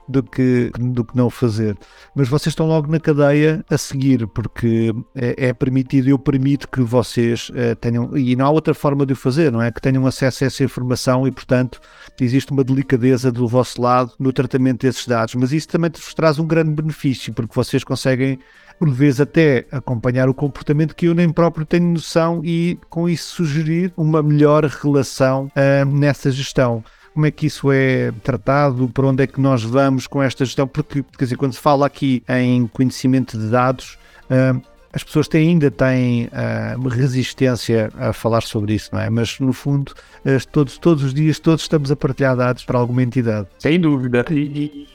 do 0.08 0.22
que, 0.22 0.70
do 0.78 1.04
que 1.04 1.16
não 1.16 1.30
fazer. 1.30 1.76
Mas 2.14 2.28
vocês 2.28 2.52
estão 2.52 2.66
logo 2.66 2.90
na 2.90 2.98
cadeia 2.98 3.64
a 3.70 3.78
seguir, 3.78 4.26
porque 4.28 4.92
é, 5.14 5.48
é 5.48 5.52
permitido, 5.52 6.08
eu 6.08 6.18
permito 6.18 6.68
que 6.68 6.80
vocês 6.80 7.50
uh, 7.50 7.76
tenham, 7.80 8.16
e 8.16 8.36
não 8.36 8.46
há 8.46 8.50
outra 8.50 8.74
forma 8.74 9.06
de 9.06 9.12
o 9.12 9.16
fazer, 9.16 9.50
não 9.50 9.62
é? 9.62 9.70
Que 9.70 9.80
tenham 9.80 10.06
acesso 10.06 10.44
a 10.44 10.46
essa 10.48 10.64
informação 10.64 11.26
e, 11.26 11.30
portanto, 11.30 11.80
existe 12.20 12.52
uma 12.52 12.64
delicadeza 12.64 13.30
do 13.30 13.46
vosso 13.48 13.80
lado 13.80 14.12
no 14.18 14.32
tratamento 14.32 14.86
desses 14.86 15.06
dados. 15.06 15.34
Mas 15.34 15.52
isso 15.52 15.68
também 15.68 15.90
vos 15.90 16.14
traz 16.14 16.38
um 16.38 16.46
grande 16.46 16.70
benefício, 16.70 17.32
porque 17.32 17.54
vocês 17.54 17.84
conseguem 17.84 18.38
por 18.82 18.90
vezes 18.90 19.20
até 19.20 19.64
acompanhar 19.70 20.28
o 20.28 20.34
comportamento 20.34 20.96
que 20.96 21.06
eu 21.06 21.14
nem 21.14 21.30
próprio 21.30 21.64
tenho 21.64 21.86
noção 21.86 22.40
e 22.44 22.76
com 22.90 23.08
isso 23.08 23.36
sugerir 23.36 23.92
uma 23.96 24.20
melhor 24.20 24.64
relação 24.64 25.44
uh, 25.44 25.84
nessa 25.84 26.32
gestão. 26.32 26.82
Como 27.14 27.24
é 27.24 27.30
que 27.30 27.46
isso 27.46 27.70
é 27.70 28.10
tratado? 28.24 28.88
Para 28.88 29.06
onde 29.06 29.22
é 29.22 29.26
que 29.28 29.40
nós 29.40 29.62
vamos 29.62 30.08
com 30.08 30.20
esta 30.20 30.44
gestão? 30.44 30.66
Porque, 30.66 31.04
quer 31.16 31.26
dizer, 31.26 31.36
quando 31.36 31.52
se 31.52 31.60
fala 31.60 31.86
aqui 31.86 32.24
em 32.28 32.66
conhecimento 32.66 33.38
de 33.38 33.50
dados, 33.50 33.96
uh, 34.24 34.60
as 34.92 35.04
pessoas 35.04 35.28
têm, 35.28 35.50
ainda 35.50 35.70
têm 35.70 36.24
uh, 36.24 36.88
resistência 36.88 37.88
a 37.96 38.12
falar 38.12 38.42
sobre 38.42 38.74
isso, 38.74 38.90
não 38.92 39.00
é? 39.00 39.08
Mas 39.08 39.38
no 39.38 39.52
fundo, 39.52 39.92
uh, 40.26 40.48
todos, 40.50 40.76
todos 40.76 41.04
os 41.04 41.14
dias, 41.14 41.38
todos 41.38 41.62
estamos 41.62 41.92
a 41.92 41.94
partilhar 41.94 42.36
dados 42.36 42.64
para 42.64 42.80
alguma 42.80 43.04
entidade. 43.04 43.46
Sem 43.60 43.78
dúvida. 43.78 44.24
E, 44.28 44.34
e 44.34 44.88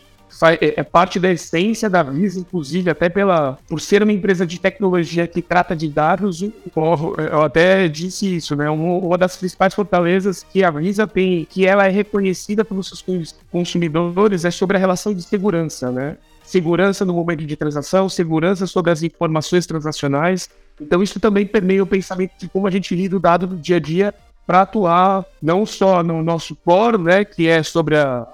é, 0.46 0.80
é 0.80 0.84
parte 0.84 1.20
da 1.20 1.32
essência 1.32 1.90
da 1.90 2.04
Visa, 2.04 2.40
inclusive, 2.40 2.90
até 2.90 3.10
pela 3.10 3.58
por 3.68 3.82
ser 3.82 4.04
uma 4.04 4.12
empresa 4.12 4.46
de 4.46 4.60
tecnologia 4.60 5.28
que 5.28 5.42
trata 5.42 5.76
de 5.76 5.88
dados, 5.88 6.42
eu 6.42 7.42
até 7.42 7.88
disse 7.88 8.36
isso, 8.36 8.56
né? 8.56 8.70
Uma 8.70 9.18
das 9.18 9.36
principais 9.38 9.74
fortalezas 9.74 10.44
que 10.44 10.64
a 10.64 10.70
Visa 10.70 11.08
tem, 11.08 11.46
que 11.46 11.66
ela 11.66 11.88
é 11.88 11.90
reconhecida 11.90 12.64
pelos 12.64 12.88
seus 12.88 13.36
consumidores, 13.52 14.46
é 14.46 14.52
sobre 14.52 14.78
a 14.78 14.80
relação 14.80 15.14
de 15.14 15.24
segurança, 15.24 15.92
né? 15.92 16.18
Segurança 16.44 17.04
no 17.04 17.14
momento 17.14 17.46
de 17.46 17.56
transação, 17.56 18.08
segurança 18.08 18.68
sobre 18.68 18.92
as 18.92 19.04
informações 19.04 19.66
transacionais. 19.66 20.50
Então, 20.80 21.02
isso 21.02 21.20
também 21.20 21.46
permeia 21.46 21.84
o 21.84 21.88
pensamento 21.88 22.34
de 22.40 22.48
como 22.48 22.68
a 22.68 22.72
gente 22.72 22.96
lida 22.96 23.18
o 23.18 23.20
dado 23.20 23.48
no 23.48 23.58
dia 23.58 23.78
a 23.78 23.80
dia 23.80 24.14
para 24.46 24.62
atuar 24.62 25.26
não 25.42 25.66
só 25.66 26.02
no 26.02 26.24
nosso 26.24 26.56
core, 26.56 26.98
né, 26.98 27.26
que 27.26 27.48
é 27.48 27.62
sobre 27.64 27.98
a, 27.98 28.26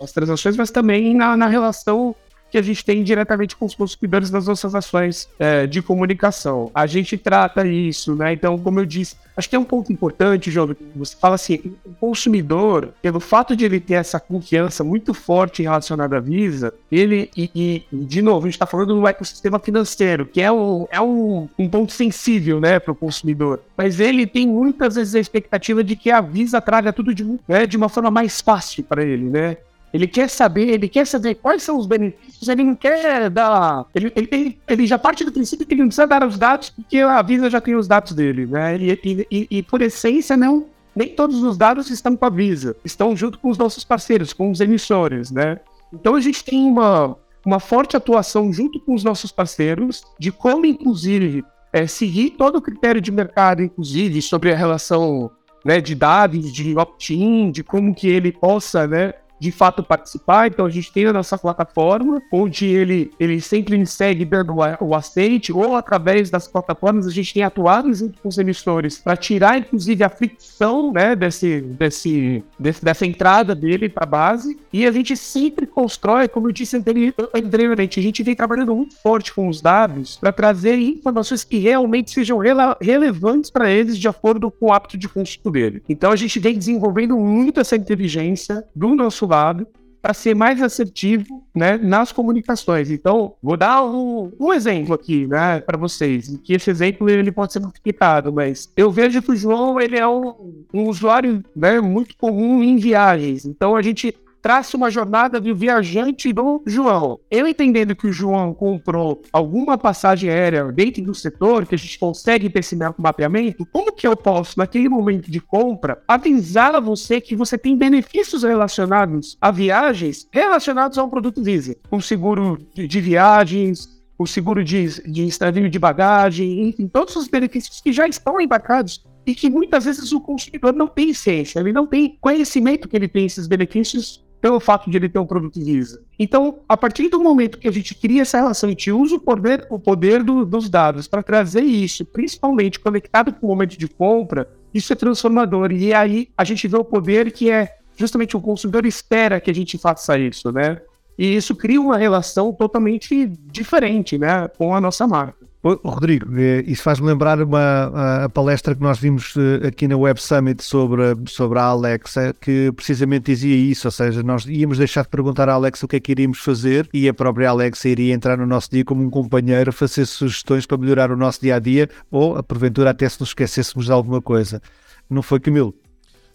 as 0.00 0.12
transações, 0.12 0.56
mas 0.56 0.70
também 0.70 1.14
na, 1.14 1.36
na 1.36 1.46
relação 1.46 2.14
que 2.50 2.58
a 2.58 2.62
gente 2.62 2.84
tem 2.84 3.02
diretamente 3.02 3.56
com 3.56 3.66
os 3.66 3.74
consumidores 3.74 4.30
das 4.30 4.46
nossas 4.46 4.74
ações 4.74 5.28
é, 5.38 5.66
de 5.66 5.82
comunicação. 5.82 6.70
A 6.74 6.86
gente 6.86 7.18
trata 7.18 7.66
isso, 7.66 8.14
né? 8.14 8.32
Então, 8.32 8.56
como 8.58 8.80
eu 8.80 8.86
disse, 8.86 9.16
acho 9.36 9.50
que 9.50 9.56
é 9.56 9.58
um 9.58 9.64
ponto 9.64 9.92
importante, 9.92 10.50
João, 10.50 10.74
você 10.94 11.16
fala 11.16 11.34
assim, 11.34 11.74
o 11.84 11.92
consumidor, 11.94 12.94
pelo 13.02 13.20
fato 13.20 13.56
de 13.56 13.64
ele 13.64 13.80
ter 13.80 13.94
essa 13.94 14.20
confiança 14.20 14.84
muito 14.84 15.12
forte 15.12 15.62
relacionada 15.62 16.16
à 16.16 16.20
Visa, 16.20 16.72
ele, 16.90 17.30
e, 17.36 17.50
e 17.92 17.96
de 18.04 18.22
novo, 18.22 18.46
a 18.46 18.48
gente 18.48 18.54
está 18.54 18.66
falando 18.66 18.94
do 18.94 19.06
ecossistema 19.06 19.58
financeiro, 19.58 20.24
que 20.24 20.40
é, 20.40 20.50
um, 20.50 20.86
é 20.90 21.00
um, 21.00 21.48
um 21.58 21.68
ponto 21.68 21.92
sensível, 21.92 22.60
né, 22.60 22.78
para 22.78 22.92
o 22.92 22.94
consumidor, 22.94 23.60
mas 23.76 23.98
ele 23.98 24.26
tem 24.26 24.46
muitas 24.46 24.94
vezes 24.94 25.14
a 25.14 25.20
expectativa 25.20 25.82
de 25.82 25.96
que 25.96 26.10
a 26.10 26.20
Visa 26.20 26.60
traga 26.60 26.92
tudo 26.92 27.14
de, 27.14 27.24
né, 27.46 27.66
de 27.66 27.76
uma 27.76 27.88
forma 27.88 28.10
mais 28.10 28.40
fácil 28.40 28.84
para 28.84 29.04
ele, 29.04 29.24
né? 29.24 29.56
Ele 29.92 30.06
quer 30.06 30.28
saber, 30.28 30.68
ele 30.68 30.88
quer 30.88 31.06
saber 31.06 31.36
quais 31.36 31.62
são 31.62 31.78
os 31.78 31.86
benefícios, 31.86 32.48
ele 32.48 32.64
não 32.64 32.74
quer 32.74 33.30
dar. 33.30 33.86
Ele, 33.94 34.12
ele, 34.14 34.58
ele 34.68 34.86
já 34.86 34.98
parte 34.98 35.24
do 35.24 35.32
princípio 35.32 35.66
que 35.66 35.74
ele 35.74 35.82
não 35.82 35.88
precisa 35.88 36.06
dar 36.06 36.26
os 36.26 36.38
dados, 36.38 36.70
porque 36.70 36.98
a 36.98 37.22
Visa 37.22 37.48
já 37.48 37.60
tem 37.60 37.74
os 37.74 37.88
dados 37.88 38.12
dele, 38.12 38.46
né? 38.46 38.76
E, 38.76 39.26
e, 39.30 39.46
e, 39.50 39.62
por 39.62 39.80
essência, 39.80 40.36
não. 40.36 40.66
Nem 40.94 41.08
todos 41.08 41.42
os 41.42 41.56
dados 41.56 41.90
estão 41.90 42.16
com 42.16 42.24
a 42.24 42.30
Visa, 42.30 42.76
estão 42.84 43.14
junto 43.16 43.38
com 43.38 43.48
os 43.48 43.58
nossos 43.58 43.84
parceiros, 43.84 44.32
com 44.32 44.50
os 44.50 44.60
emissores, 44.60 45.30
né? 45.30 45.60
Então 45.92 46.14
a 46.14 46.20
gente 46.20 46.44
tem 46.44 46.64
uma, 46.64 47.16
uma 47.44 47.60
forte 47.60 47.96
atuação 47.96 48.52
junto 48.52 48.80
com 48.80 48.94
os 48.94 49.04
nossos 49.04 49.30
parceiros 49.30 50.02
de 50.18 50.32
como, 50.32 50.66
inclusive, 50.66 51.44
é, 51.72 51.86
seguir 51.86 52.30
todo 52.30 52.56
o 52.56 52.62
critério 52.62 53.00
de 53.00 53.12
mercado, 53.12 53.62
inclusive, 53.62 54.20
sobre 54.22 54.52
a 54.52 54.56
relação 54.56 55.30
né, 55.64 55.80
de 55.80 55.94
dados, 55.94 56.52
de 56.52 56.76
opt-in, 56.76 57.50
de 57.50 57.62
como 57.62 57.94
que 57.94 58.08
ele 58.08 58.32
possa, 58.32 58.86
né, 58.86 59.14
de 59.38 59.52
fato 59.52 59.82
participar. 59.82 60.48
Então 60.48 60.66
a 60.66 60.70
gente 60.70 60.92
tem 60.92 61.06
a 61.06 61.12
nossa 61.12 61.36
plataforma, 61.38 62.22
onde 62.32 62.66
ele, 62.66 63.10
ele 63.18 63.40
sempre 63.40 63.84
segue 63.86 64.24
dando 64.24 64.54
o 64.80 64.94
aceite, 64.94 65.52
ou 65.52 65.76
através 65.76 66.30
das 66.30 66.48
plataformas 66.48 67.06
a 67.06 67.10
gente 67.10 67.34
tem 67.34 67.42
atuado 67.42 67.92
junto 67.92 68.20
com 68.20 68.28
os 68.28 68.38
emissores 68.38 68.98
para 68.98 69.16
tirar, 69.16 69.58
inclusive, 69.58 70.02
a 70.02 70.08
fricção 70.08 70.92
né, 70.92 71.14
desse, 71.14 71.60
desse, 71.60 72.44
desse, 72.58 72.84
dessa 72.84 73.06
entrada 73.06 73.54
dele 73.54 73.88
para 73.88 74.04
a 74.04 74.06
base. 74.06 74.58
E 74.72 74.86
a 74.86 74.92
gente 74.92 75.16
sempre 75.16 75.66
constrói, 75.66 76.28
como 76.28 76.48
eu 76.48 76.52
disse 76.52 76.76
anteriormente, 76.76 78.00
a 78.00 78.02
gente 78.02 78.22
vem 78.22 78.34
trabalhando 78.34 78.74
muito 78.74 78.96
forte 78.96 79.32
com 79.32 79.48
os 79.48 79.60
dados 79.60 80.16
para 80.16 80.32
trazer 80.32 80.78
informações 80.78 81.44
que 81.44 81.58
realmente 81.58 82.10
sejam 82.10 82.38
rele 82.38 82.56
relevantes 82.80 83.50
para 83.50 83.70
eles 83.70 83.98
de 83.98 84.08
acordo 84.08 84.50
com 84.50 84.66
o 84.66 84.72
hábito 84.72 84.96
de 84.96 85.08
consumo 85.08 85.50
dele. 85.50 85.82
Então 85.88 86.10
a 86.10 86.16
gente 86.16 86.38
vem 86.38 86.56
desenvolvendo 86.56 87.16
muito 87.16 87.60
essa 87.60 87.76
inteligência 87.76 88.64
do 88.74 88.94
nosso 88.94 89.25
lado 89.26 89.66
para 90.06 90.14
ser 90.14 90.36
mais 90.36 90.62
assertivo 90.62 91.44
né, 91.52 91.76
nas 91.76 92.12
comunicações. 92.12 92.90
Então, 92.92 93.34
vou 93.42 93.56
dar 93.56 93.82
um, 93.82 94.30
um 94.38 94.52
exemplo 94.52 94.94
aqui 94.94 95.26
né, 95.26 95.60
para 95.60 95.76
vocês, 95.76 96.38
que 96.44 96.52
esse 96.54 96.70
exemplo 96.70 97.10
ele 97.10 97.32
pode 97.32 97.52
ser 97.52 97.58
multiplicado, 97.58 98.32
mas 98.32 98.72
eu 98.76 98.88
vejo 98.88 99.20
que 99.20 99.32
o 99.32 99.36
João 99.36 99.80
ele 99.80 99.98
é 99.98 100.06
um, 100.06 100.64
um 100.72 100.84
usuário 100.84 101.42
né, 101.56 101.80
muito 101.80 102.16
comum 102.16 102.62
em 102.62 102.76
viagens. 102.76 103.44
Então, 103.44 103.74
a 103.74 103.82
gente 103.82 104.16
traça 104.46 104.76
uma 104.76 104.92
jornada 104.92 105.40
do 105.40 105.56
viajante 105.56 106.32
do 106.32 106.62
João. 106.64 107.18
Eu 107.28 107.48
entendendo 107.48 107.96
que 107.96 108.06
o 108.06 108.12
João 108.12 108.54
comprou 108.54 109.20
alguma 109.32 109.76
passagem 109.76 110.30
aérea 110.30 110.70
dentro 110.70 111.02
do 111.02 111.12
setor, 111.12 111.66
que 111.66 111.74
a 111.74 111.78
gente 111.78 111.98
consegue 111.98 112.48
ter 112.48 112.60
esse 112.60 112.78
mapeamento, 112.96 113.66
como 113.72 113.90
que 113.90 114.06
eu 114.06 114.16
posso, 114.16 114.56
naquele 114.56 114.88
momento 114.88 115.28
de 115.28 115.40
compra, 115.40 116.00
avisar 116.06 116.76
a 116.76 116.80
você 116.80 117.20
que 117.20 117.34
você 117.34 117.58
tem 117.58 117.76
benefícios 117.76 118.44
relacionados 118.44 119.36
a 119.40 119.50
viagens 119.50 120.28
relacionados 120.30 120.96
a 120.96 121.02
um 121.02 121.10
produto 121.10 121.42
Visa? 121.42 121.76
Um 121.90 122.00
seguro 122.00 122.56
de 122.72 123.00
viagens, 123.00 123.88
o 124.16 124.28
seguro 124.28 124.62
de, 124.62 125.02
de 125.10 125.26
de 125.68 125.78
bagagem, 125.80 126.68
enfim, 126.68 126.86
todos 126.86 127.16
os 127.16 127.26
benefícios 127.26 127.80
que 127.80 127.92
já 127.92 128.06
estão 128.06 128.40
embarcados 128.40 129.04
e 129.26 129.34
que 129.34 129.50
muitas 129.50 129.86
vezes 129.86 130.12
o 130.12 130.20
consumidor 130.20 130.72
não 130.72 130.86
tem 130.86 131.12
ciência, 131.12 131.58
ele 131.58 131.72
não 131.72 131.84
tem 131.84 132.16
conhecimento 132.20 132.88
que 132.88 132.94
ele 132.94 133.08
tem 133.08 133.26
esses 133.26 133.48
benefícios 133.48 134.24
pelo 134.46 134.60
fato 134.60 134.88
de 134.88 134.96
ele 134.96 135.08
ter 135.08 135.18
um 135.18 135.26
produto 135.26 135.58
Visa. 135.58 136.00
Então, 136.16 136.60
a 136.68 136.76
partir 136.76 137.08
do 137.08 137.18
momento 137.18 137.58
que 137.58 137.66
a 137.66 137.72
gente 137.72 137.96
cria 137.96 138.22
essa 138.22 138.38
relação, 138.38 138.68
a 138.68 138.70
gente 138.70 138.92
usa 138.92 139.16
o 139.16 139.18
poder, 139.18 139.66
o 139.68 139.76
poder 139.76 140.22
do, 140.22 140.46
dos 140.46 140.70
dados 140.70 141.08
para 141.08 141.20
trazer 141.20 141.62
isso, 141.62 142.04
principalmente 142.04 142.78
conectado 142.78 143.32
com 143.32 143.44
o 143.44 143.48
momento 143.48 143.76
de 143.76 143.88
compra, 143.88 144.48
isso 144.72 144.92
é 144.92 144.96
transformador. 144.96 145.72
E 145.72 145.92
aí 145.92 146.28
a 146.38 146.44
gente 146.44 146.68
vê 146.68 146.76
o 146.76 146.84
poder 146.84 147.32
que 147.32 147.50
é 147.50 147.74
justamente 147.96 148.36
o 148.36 148.40
consumidor 148.40 148.86
espera 148.86 149.40
que 149.40 149.50
a 149.50 149.54
gente 149.54 149.76
faça 149.78 150.16
isso, 150.16 150.52
né? 150.52 150.80
E 151.18 151.36
isso 151.36 151.54
cria 151.54 151.80
uma 151.80 151.96
relação 151.96 152.52
totalmente 152.52 153.26
diferente, 153.50 154.18
né, 154.18 154.48
com 154.56 154.74
a 154.74 154.80
nossa 154.80 155.06
marca. 155.06 155.46
Rodrigo, 155.84 156.28
eh, 156.38 156.62
isso 156.66 156.82
faz-me 156.82 157.08
lembrar 157.08 157.42
uma 157.42 158.24
a 158.24 158.28
palestra 158.28 158.74
que 158.74 158.80
nós 158.80 158.98
vimos 158.98 159.34
eh, 159.36 159.66
aqui 159.66 159.88
na 159.88 159.96
Web 159.96 160.22
Summit 160.22 160.62
sobre, 160.62 161.02
sobre 161.26 161.58
a 161.58 161.64
Alexa, 161.64 162.34
que 162.40 162.70
precisamente 162.72 163.32
dizia 163.32 163.56
isso, 163.56 163.88
ou 163.88 163.90
seja, 163.90 164.22
nós 164.22 164.46
íamos 164.46 164.78
deixar 164.78 165.02
de 165.02 165.08
perguntar 165.08 165.48
à 165.48 165.54
Alexa 165.54 165.84
o 165.84 165.88
que 165.88 165.96
é 165.96 166.00
que 166.00 166.12
iríamos 166.12 166.38
fazer 166.38 166.88
e 166.94 167.08
a 167.08 167.14
própria 167.14 167.50
Alexa 167.50 167.88
iria 167.88 168.14
entrar 168.14 168.38
no 168.38 168.46
nosse 168.46 168.70
dia 168.70 168.84
como 168.84 169.02
um 169.02 169.10
companheiro, 169.10 169.72
fazer 169.72 170.06
sugestões 170.06 170.66
para 170.66 170.78
melhorar 170.78 171.10
o 171.10 171.16
nosso 171.16 171.40
dia 171.40 171.56
a 171.56 171.58
dia 171.58 171.88
ou, 172.10 172.40
porventura, 172.44 172.90
até 172.90 173.08
se 173.08 173.18
nos 173.18 173.30
esquecêssemos 173.30 173.86
de 173.86 173.92
alguma 173.92 174.22
coisa. 174.22 174.62
Não 175.10 175.22
foi, 175.22 175.40
Camilo? 175.40 175.74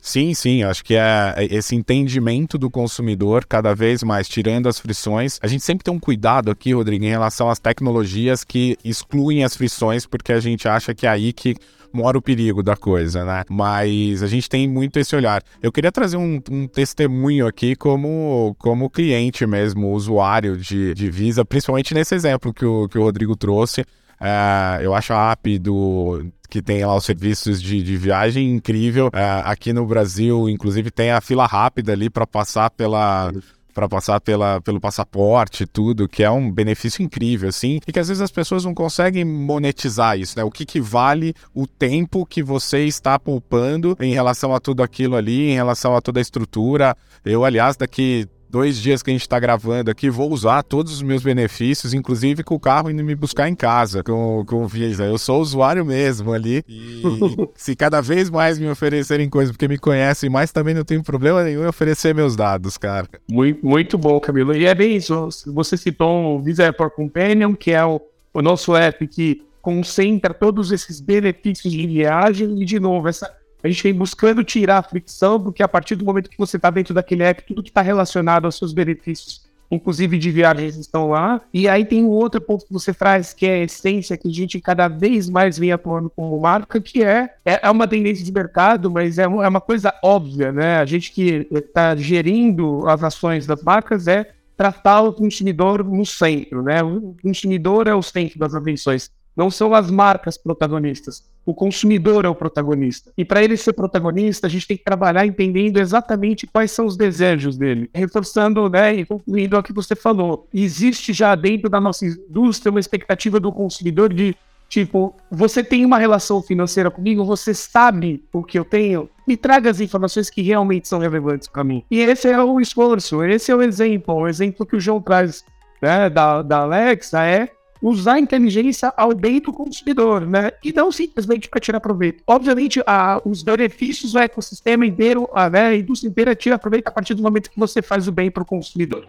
Sim, 0.03 0.33
sim, 0.33 0.63
acho 0.63 0.83
que 0.83 0.95
é 0.95 1.35
esse 1.51 1.75
entendimento 1.75 2.57
do 2.57 2.71
consumidor 2.71 3.45
cada 3.45 3.75
vez 3.75 4.01
mais 4.01 4.27
tirando 4.27 4.67
as 4.67 4.79
frições. 4.79 5.37
A 5.43 5.47
gente 5.47 5.63
sempre 5.63 5.83
tem 5.83 5.93
um 5.93 5.99
cuidado 5.99 6.49
aqui, 6.49 6.73
Rodrigo, 6.73 7.05
em 7.05 7.09
relação 7.09 7.51
às 7.51 7.59
tecnologias 7.59 8.43
que 8.43 8.75
excluem 8.83 9.43
as 9.43 9.55
frições, 9.55 10.07
porque 10.07 10.33
a 10.33 10.39
gente 10.39 10.67
acha 10.67 10.95
que 10.95 11.05
é 11.05 11.09
aí 11.09 11.31
que 11.31 11.55
mora 11.93 12.17
o 12.17 12.21
perigo 12.21 12.63
da 12.63 12.75
coisa, 12.75 13.23
né? 13.23 13.43
Mas 13.47 14.23
a 14.23 14.27
gente 14.27 14.49
tem 14.49 14.67
muito 14.67 14.97
esse 14.97 15.15
olhar. 15.15 15.43
Eu 15.61 15.71
queria 15.71 15.91
trazer 15.91 16.17
um, 16.17 16.41
um 16.49 16.67
testemunho 16.67 17.45
aqui 17.45 17.75
como, 17.75 18.55
como 18.57 18.89
cliente 18.89 19.45
mesmo, 19.45 19.91
usuário 19.91 20.57
de, 20.57 20.95
de 20.95 21.11
Visa, 21.11 21.45
principalmente 21.45 21.93
nesse 21.93 22.15
exemplo 22.15 22.51
que 22.51 22.65
o, 22.65 22.87
que 22.87 22.97
o 22.97 23.03
Rodrigo 23.03 23.35
trouxe. 23.35 23.85
É, 24.21 24.85
eu 24.85 24.93
acho 24.93 25.13
a 25.13 25.31
app 25.31 25.59
do 25.59 26.25
que 26.49 26.61
tem 26.61 26.85
lá 26.85 26.93
os 26.95 27.05
serviços 27.05 27.61
de, 27.61 27.81
de 27.81 27.97
viagem 27.97 28.51
incrível. 28.51 29.09
É, 29.13 29.41
aqui 29.45 29.71
no 29.71 29.85
Brasil, 29.85 30.49
inclusive, 30.49 30.91
tem 30.91 31.09
a 31.11 31.21
fila 31.21 31.45
rápida 31.45 31.93
ali 31.93 32.09
para 32.09 32.27
passar 32.27 32.69
pela 32.69 33.31
para 33.73 33.87
passar 33.87 34.19
pela, 34.19 34.59
pelo 34.59 34.81
passaporte 34.81 35.65
tudo, 35.65 36.07
que 36.07 36.23
é 36.23 36.29
um 36.29 36.51
benefício 36.51 37.01
incrível, 37.01 37.47
assim, 37.47 37.79
e 37.87 37.91
que 37.93 37.99
às 37.99 38.09
vezes 38.09 38.21
as 38.21 38.29
pessoas 38.29 38.65
não 38.65 38.73
conseguem 38.73 39.23
monetizar 39.23 40.19
isso, 40.19 40.37
né? 40.37 40.43
O 40.43 40.51
que, 40.51 40.65
que 40.65 40.81
vale 40.81 41.33
o 41.53 41.65
tempo 41.65 42.25
que 42.25 42.43
você 42.43 42.83
está 42.83 43.17
poupando 43.17 43.95
em 44.01 44.13
relação 44.13 44.53
a 44.53 44.59
tudo 44.59 44.83
aquilo 44.83 45.15
ali, 45.15 45.51
em 45.51 45.55
relação 45.55 45.95
a 45.95 46.01
toda 46.01 46.19
a 46.19 46.21
estrutura. 46.21 46.95
Eu, 47.23 47.45
aliás, 47.45 47.77
daqui 47.77 48.27
dois 48.51 48.77
dias 48.77 49.01
que 49.01 49.09
a 49.09 49.13
gente 49.13 49.21
está 49.21 49.39
gravando 49.39 49.89
aqui, 49.89 50.09
vou 50.09 50.29
usar 50.29 50.61
todos 50.61 50.91
os 50.91 51.01
meus 51.01 51.23
benefícios, 51.23 51.93
inclusive 51.93 52.43
com 52.43 52.55
o 52.55 52.59
carro 52.59 52.91
indo 52.91 53.01
me 53.03 53.15
buscar 53.15 53.47
em 53.47 53.55
casa 53.55 54.03
com, 54.03 54.43
com 54.45 54.63
o 54.63 54.67
Visa. 54.67 55.05
Eu 55.05 55.17
sou 55.17 55.41
usuário 55.41 55.85
mesmo 55.85 56.33
ali. 56.33 56.61
E 56.67 57.01
se 57.55 57.75
cada 57.75 58.01
vez 58.01 58.29
mais 58.29 58.59
me 58.59 58.69
oferecerem 58.69 59.29
coisas, 59.29 59.53
porque 59.53 59.69
me 59.69 59.77
conhecem 59.77 60.29
mais, 60.29 60.51
também 60.51 60.73
não 60.73 60.83
tenho 60.83 61.01
problema 61.01 61.43
nenhum 61.43 61.63
em 61.63 61.67
oferecer 61.67 62.13
meus 62.13 62.35
dados, 62.35 62.77
cara. 62.77 63.07
Muito, 63.31 63.65
muito 63.65 63.97
bom, 63.97 64.19
Camilo. 64.19 64.53
E 64.53 64.65
é 64.65 64.75
bem 64.75 64.97
isso. 64.97 65.29
Você 65.47 65.77
citou 65.77 66.35
o 66.35 66.41
Visa 66.41 66.63
Airport 66.63 66.93
Companion, 66.93 67.55
que 67.55 67.71
é 67.71 67.85
o, 67.85 68.01
o 68.33 68.41
nosso 68.41 68.75
app 68.75 69.07
que 69.07 69.41
concentra 69.61 70.33
todos 70.33 70.71
esses 70.71 70.99
benefícios 70.99 71.71
de 71.71 71.87
viagem 71.87 72.61
e, 72.61 72.65
de 72.65 72.79
novo, 72.79 73.07
essa 73.07 73.31
a 73.63 73.67
gente 73.67 73.83
vem 73.83 73.93
buscando 73.93 74.43
tirar 74.43 74.77
a 74.79 74.83
fricção, 74.83 75.39
porque 75.39 75.61
a 75.61 75.67
partir 75.67 75.95
do 75.95 76.05
momento 76.05 76.29
que 76.29 76.37
você 76.37 76.57
está 76.57 76.69
dentro 76.69 76.93
daquele 76.93 77.23
app, 77.23 77.43
tudo 77.43 77.63
que 77.63 77.69
está 77.69 77.81
relacionado 77.81 78.45
aos 78.45 78.55
seus 78.55 78.73
benefícios 78.73 79.51
inclusive 79.71 80.17
de 80.17 80.29
viagens 80.29 80.75
estão 80.75 81.09
lá. 81.09 81.41
E 81.53 81.67
aí 81.67 81.85
tem 81.85 82.03
um 82.03 82.09
outro 82.09 82.41
ponto 82.41 82.65
que 82.65 82.73
você 82.73 82.93
traz, 82.93 83.33
que 83.33 83.45
é 83.45 83.53
a 83.53 83.63
essência 83.63 84.17
que 84.17 84.27
a 84.27 84.31
gente 84.31 84.59
cada 84.59 84.89
vez 84.89 85.29
mais 85.29 85.57
vem 85.57 85.71
atuando 85.71 86.09
como 86.09 86.39
marca, 86.39 86.81
que 86.81 87.03
é, 87.03 87.33
é, 87.45 87.61
é 87.63 87.71
uma 87.71 87.87
tendência 87.87 88.23
de 88.23 88.31
mercado, 88.31 88.91
mas 88.91 89.17
é, 89.17 89.23
é 89.23 89.27
uma 89.27 89.61
coisa 89.61 89.93
óbvia, 90.03 90.51
né? 90.51 90.77
A 90.77 90.85
gente 90.85 91.11
que 91.11 91.47
está 91.49 91.95
gerindo 91.95 92.87
as 92.87 93.01
ações 93.01 93.47
das 93.47 93.63
marcas 93.63 94.07
é 94.07 94.29
tratar 94.57 95.01
o 95.01 95.13
consumidor 95.13 95.83
no 95.83 96.05
centro, 96.05 96.61
né? 96.61 96.83
O 96.83 97.15
consumidor 97.23 97.87
é 97.87 97.95
o 97.95 98.01
centro 98.03 98.37
das 98.37 98.53
atenções. 98.53 99.09
Não 99.35 99.49
são 99.49 99.73
as 99.73 99.89
marcas 99.89 100.37
protagonistas. 100.37 101.23
O 101.45 101.53
consumidor 101.53 102.25
é 102.25 102.29
o 102.29 102.35
protagonista. 102.35 103.11
E 103.17 103.25
para 103.25 103.43
ele 103.43 103.57
ser 103.57 103.73
protagonista, 103.73 104.47
a 104.47 104.49
gente 104.49 104.67
tem 104.67 104.77
que 104.77 104.83
trabalhar 104.83 105.25
entendendo 105.25 105.77
exatamente 105.77 106.45
quais 106.45 106.71
são 106.71 106.85
os 106.85 106.95
desejos 106.95 107.57
dele. 107.57 107.89
Reforçando 107.93 108.69
né, 108.69 108.95
e 108.95 109.05
concluindo 109.05 109.57
o 109.57 109.63
que 109.63 109.73
você 109.73 109.95
falou. 109.95 110.47
Existe 110.53 111.13
já 111.13 111.33
dentro 111.33 111.69
da 111.69 111.79
nossa 111.79 112.05
indústria 112.05 112.69
uma 112.69 112.79
expectativa 112.79 113.39
do 113.39 113.51
consumidor 113.51 114.13
de 114.13 114.35
Tipo, 114.71 115.13
você 115.29 115.61
tem 115.61 115.83
uma 115.83 115.97
relação 115.97 116.41
financeira 116.41 116.89
comigo, 116.89 117.25
você 117.25 117.53
sabe 117.53 118.23
o 118.31 118.41
que 118.41 118.57
eu 118.57 118.63
tenho, 118.63 119.09
me 119.27 119.35
traga 119.35 119.69
as 119.69 119.81
informações 119.81 120.29
que 120.29 120.41
realmente 120.41 120.87
são 120.87 120.97
relevantes 120.97 121.49
para 121.49 121.61
mim. 121.61 121.83
E 121.91 121.99
esse 121.99 122.29
é 122.29 122.41
o 122.41 122.57
esforço, 122.57 123.21
esse 123.21 123.51
é 123.51 123.55
o 123.55 123.61
exemplo. 123.61 124.15
O 124.15 124.29
exemplo 124.29 124.65
que 124.65 124.77
o 124.77 124.79
João 124.79 125.01
traz 125.01 125.43
né, 125.81 126.09
da, 126.09 126.41
da 126.41 126.59
Alexa 126.59 127.21
é 127.21 127.49
usar 127.81 128.13
a 128.13 128.19
inteligência 128.19 128.93
ao 128.95 129.15
bem 129.15 129.39
do 129.39 129.51
consumidor, 129.51 130.25
né? 130.25 130.51
E 130.63 130.71
não 130.71 130.91
simplesmente 130.91 131.49
para 131.49 131.59
tirar 131.59 131.79
proveito. 131.79 132.23
Obviamente, 132.27 132.81
a, 132.85 133.21
os 133.25 133.41
benefícios 133.41 134.13
do 134.13 134.19
ecossistema 134.19 134.85
inteiro, 134.85 135.27
a, 135.33 135.49
né, 135.49 135.67
a 135.67 135.75
indústria 135.75 136.09
inteira 136.09 136.35
tira 136.35 136.59
proveito 136.59 136.87
a 136.87 136.91
partir 136.91 137.13
do 137.13 137.23
momento 137.23 137.49
que 137.49 137.59
você 137.59 137.81
faz 137.81 138.07
o 138.07 138.11
bem 138.11 138.29
para 138.29 138.43
o 138.43 138.45
consumidor. 138.45 139.07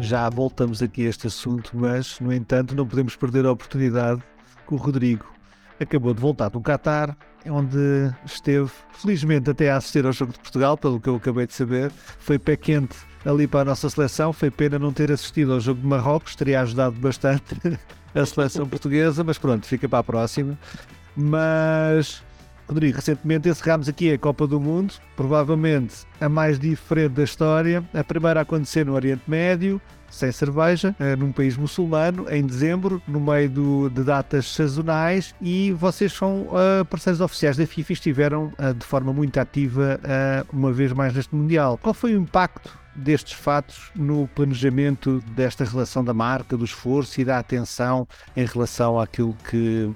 Já 0.00 0.30
voltamos 0.30 0.82
aqui 0.82 1.04
a 1.06 1.10
este 1.10 1.26
assunto, 1.26 1.72
mas, 1.74 2.18
no 2.18 2.32
entanto, 2.32 2.74
não 2.74 2.86
podemos 2.86 3.14
perder 3.14 3.44
a 3.44 3.52
oportunidade 3.52 4.22
que 4.66 4.72
o 4.72 4.76
Rodrigo 4.78 5.26
acabou 5.78 6.14
de 6.14 6.20
voltar 6.20 6.48
do 6.48 6.60
Qatar, 6.62 7.16
onde 7.50 8.12
esteve, 8.24 8.70
felizmente, 8.92 9.50
até 9.50 9.70
a 9.70 9.76
assistir 9.76 10.04
ao 10.06 10.12
Jogo 10.12 10.32
de 10.32 10.38
Portugal, 10.38 10.76
pelo 10.76 11.00
que 11.00 11.08
eu 11.08 11.16
acabei 11.16 11.46
de 11.46 11.54
saber. 11.54 11.90
Foi 12.18 12.38
pé 12.38 12.56
quente 12.56 12.96
ali 13.24 13.46
para 13.46 13.60
a 13.60 13.64
nossa 13.64 13.88
seleção. 13.90 14.32
Foi 14.32 14.50
pena 14.50 14.78
não 14.78 14.92
ter 14.92 15.10
assistido 15.10 15.52
ao 15.52 15.60
Jogo 15.60 15.80
de 15.80 15.86
Marrocos, 15.86 16.34
teria 16.34 16.60
ajudado 16.60 16.98
bastante 16.98 17.56
a 18.14 18.26
seleção 18.26 18.68
portuguesa, 18.68 19.22
mas 19.24 19.38
pronto, 19.38 19.66
fica 19.66 19.88
para 19.88 19.98
a 19.98 20.04
próxima. 20.04 20.58
Mas, 21.16 22.22
Rodrigo, 22.68 22.96
recentemente 22.96 23.48
encerramos 23.48 23.88
aqui 23.88 24.12
a 24.12 24.18
Copa 24.18 24.46
do 24.46 24.60
Mundo, 24.60 24.94
provavelmente 25.16 26.06
a 26.20 26.28
mais 26.28 26.58
diferente 26.58 27.14
da 27.14 27.24
história. 27.24 27.84
A 27.92 28.04
primeira 28.04 28.40
a 28.40 28.42
acontecer 28.42 28.86
no 28.86 28.94
Oriente 28.94 29.22
Médio, 29.26 29.80
sem 30.10 30.32
cerveja, 30.32 30.94
eh, 30.98 31.16
num 31.16 31.32
país 31.32 31.56
muçulmano, 31.56 32.26
em 32.30 32.44
dezembro, 32.44 33.02
no 33.06 33.20
meio 33.20 33.50
do, 33.50 33.90
de 33.90 34.02
datas 34.02 34.46
sazonais, 34.52 35.34
e 35.40 35.72
vocês 35.72 36.12
são 36.12 36.42
uh, 36.42 36.84
parceiros 36.88 37.20
oficiais 37.20 37.56
da 37.56 37.66
FIFA 37.66 37.92
e 37.92 37.94
estiveram 37.94 38.52
uh, 38.58 38.74
de 38.74 38.84
forma 38.84 39.12
muito 39.12 39.38
ativa 39.38 40.00
uh, 40.02 40.56
uma 40.56 40.72
vez 40.72 40.92
mais 40.92 41.14
neste 41.14 41.34
Mundial. 41.34 41.78
Qual 41.78 41.94
foi 41.94 42.14
o 42.14 42.20
impacto 42.20 42.78
destes 42.94 43.32
fatos 43.32 43.90
no 43.94 44.26
planejamento 44.28 45.22
desta 45.36 45.64
relação 45.64 46.02
da 46.02 46.12
marca, 46.12 46.56
do 46.56 46.64
esforço 46.64 47.20
e 47.20 47.24
da 47.24 47.38
atenção 47.38 48.08
em 48.36 48.44
relação 48.44 48.98
àquilo 48.98 49.36
que 49.48 49.90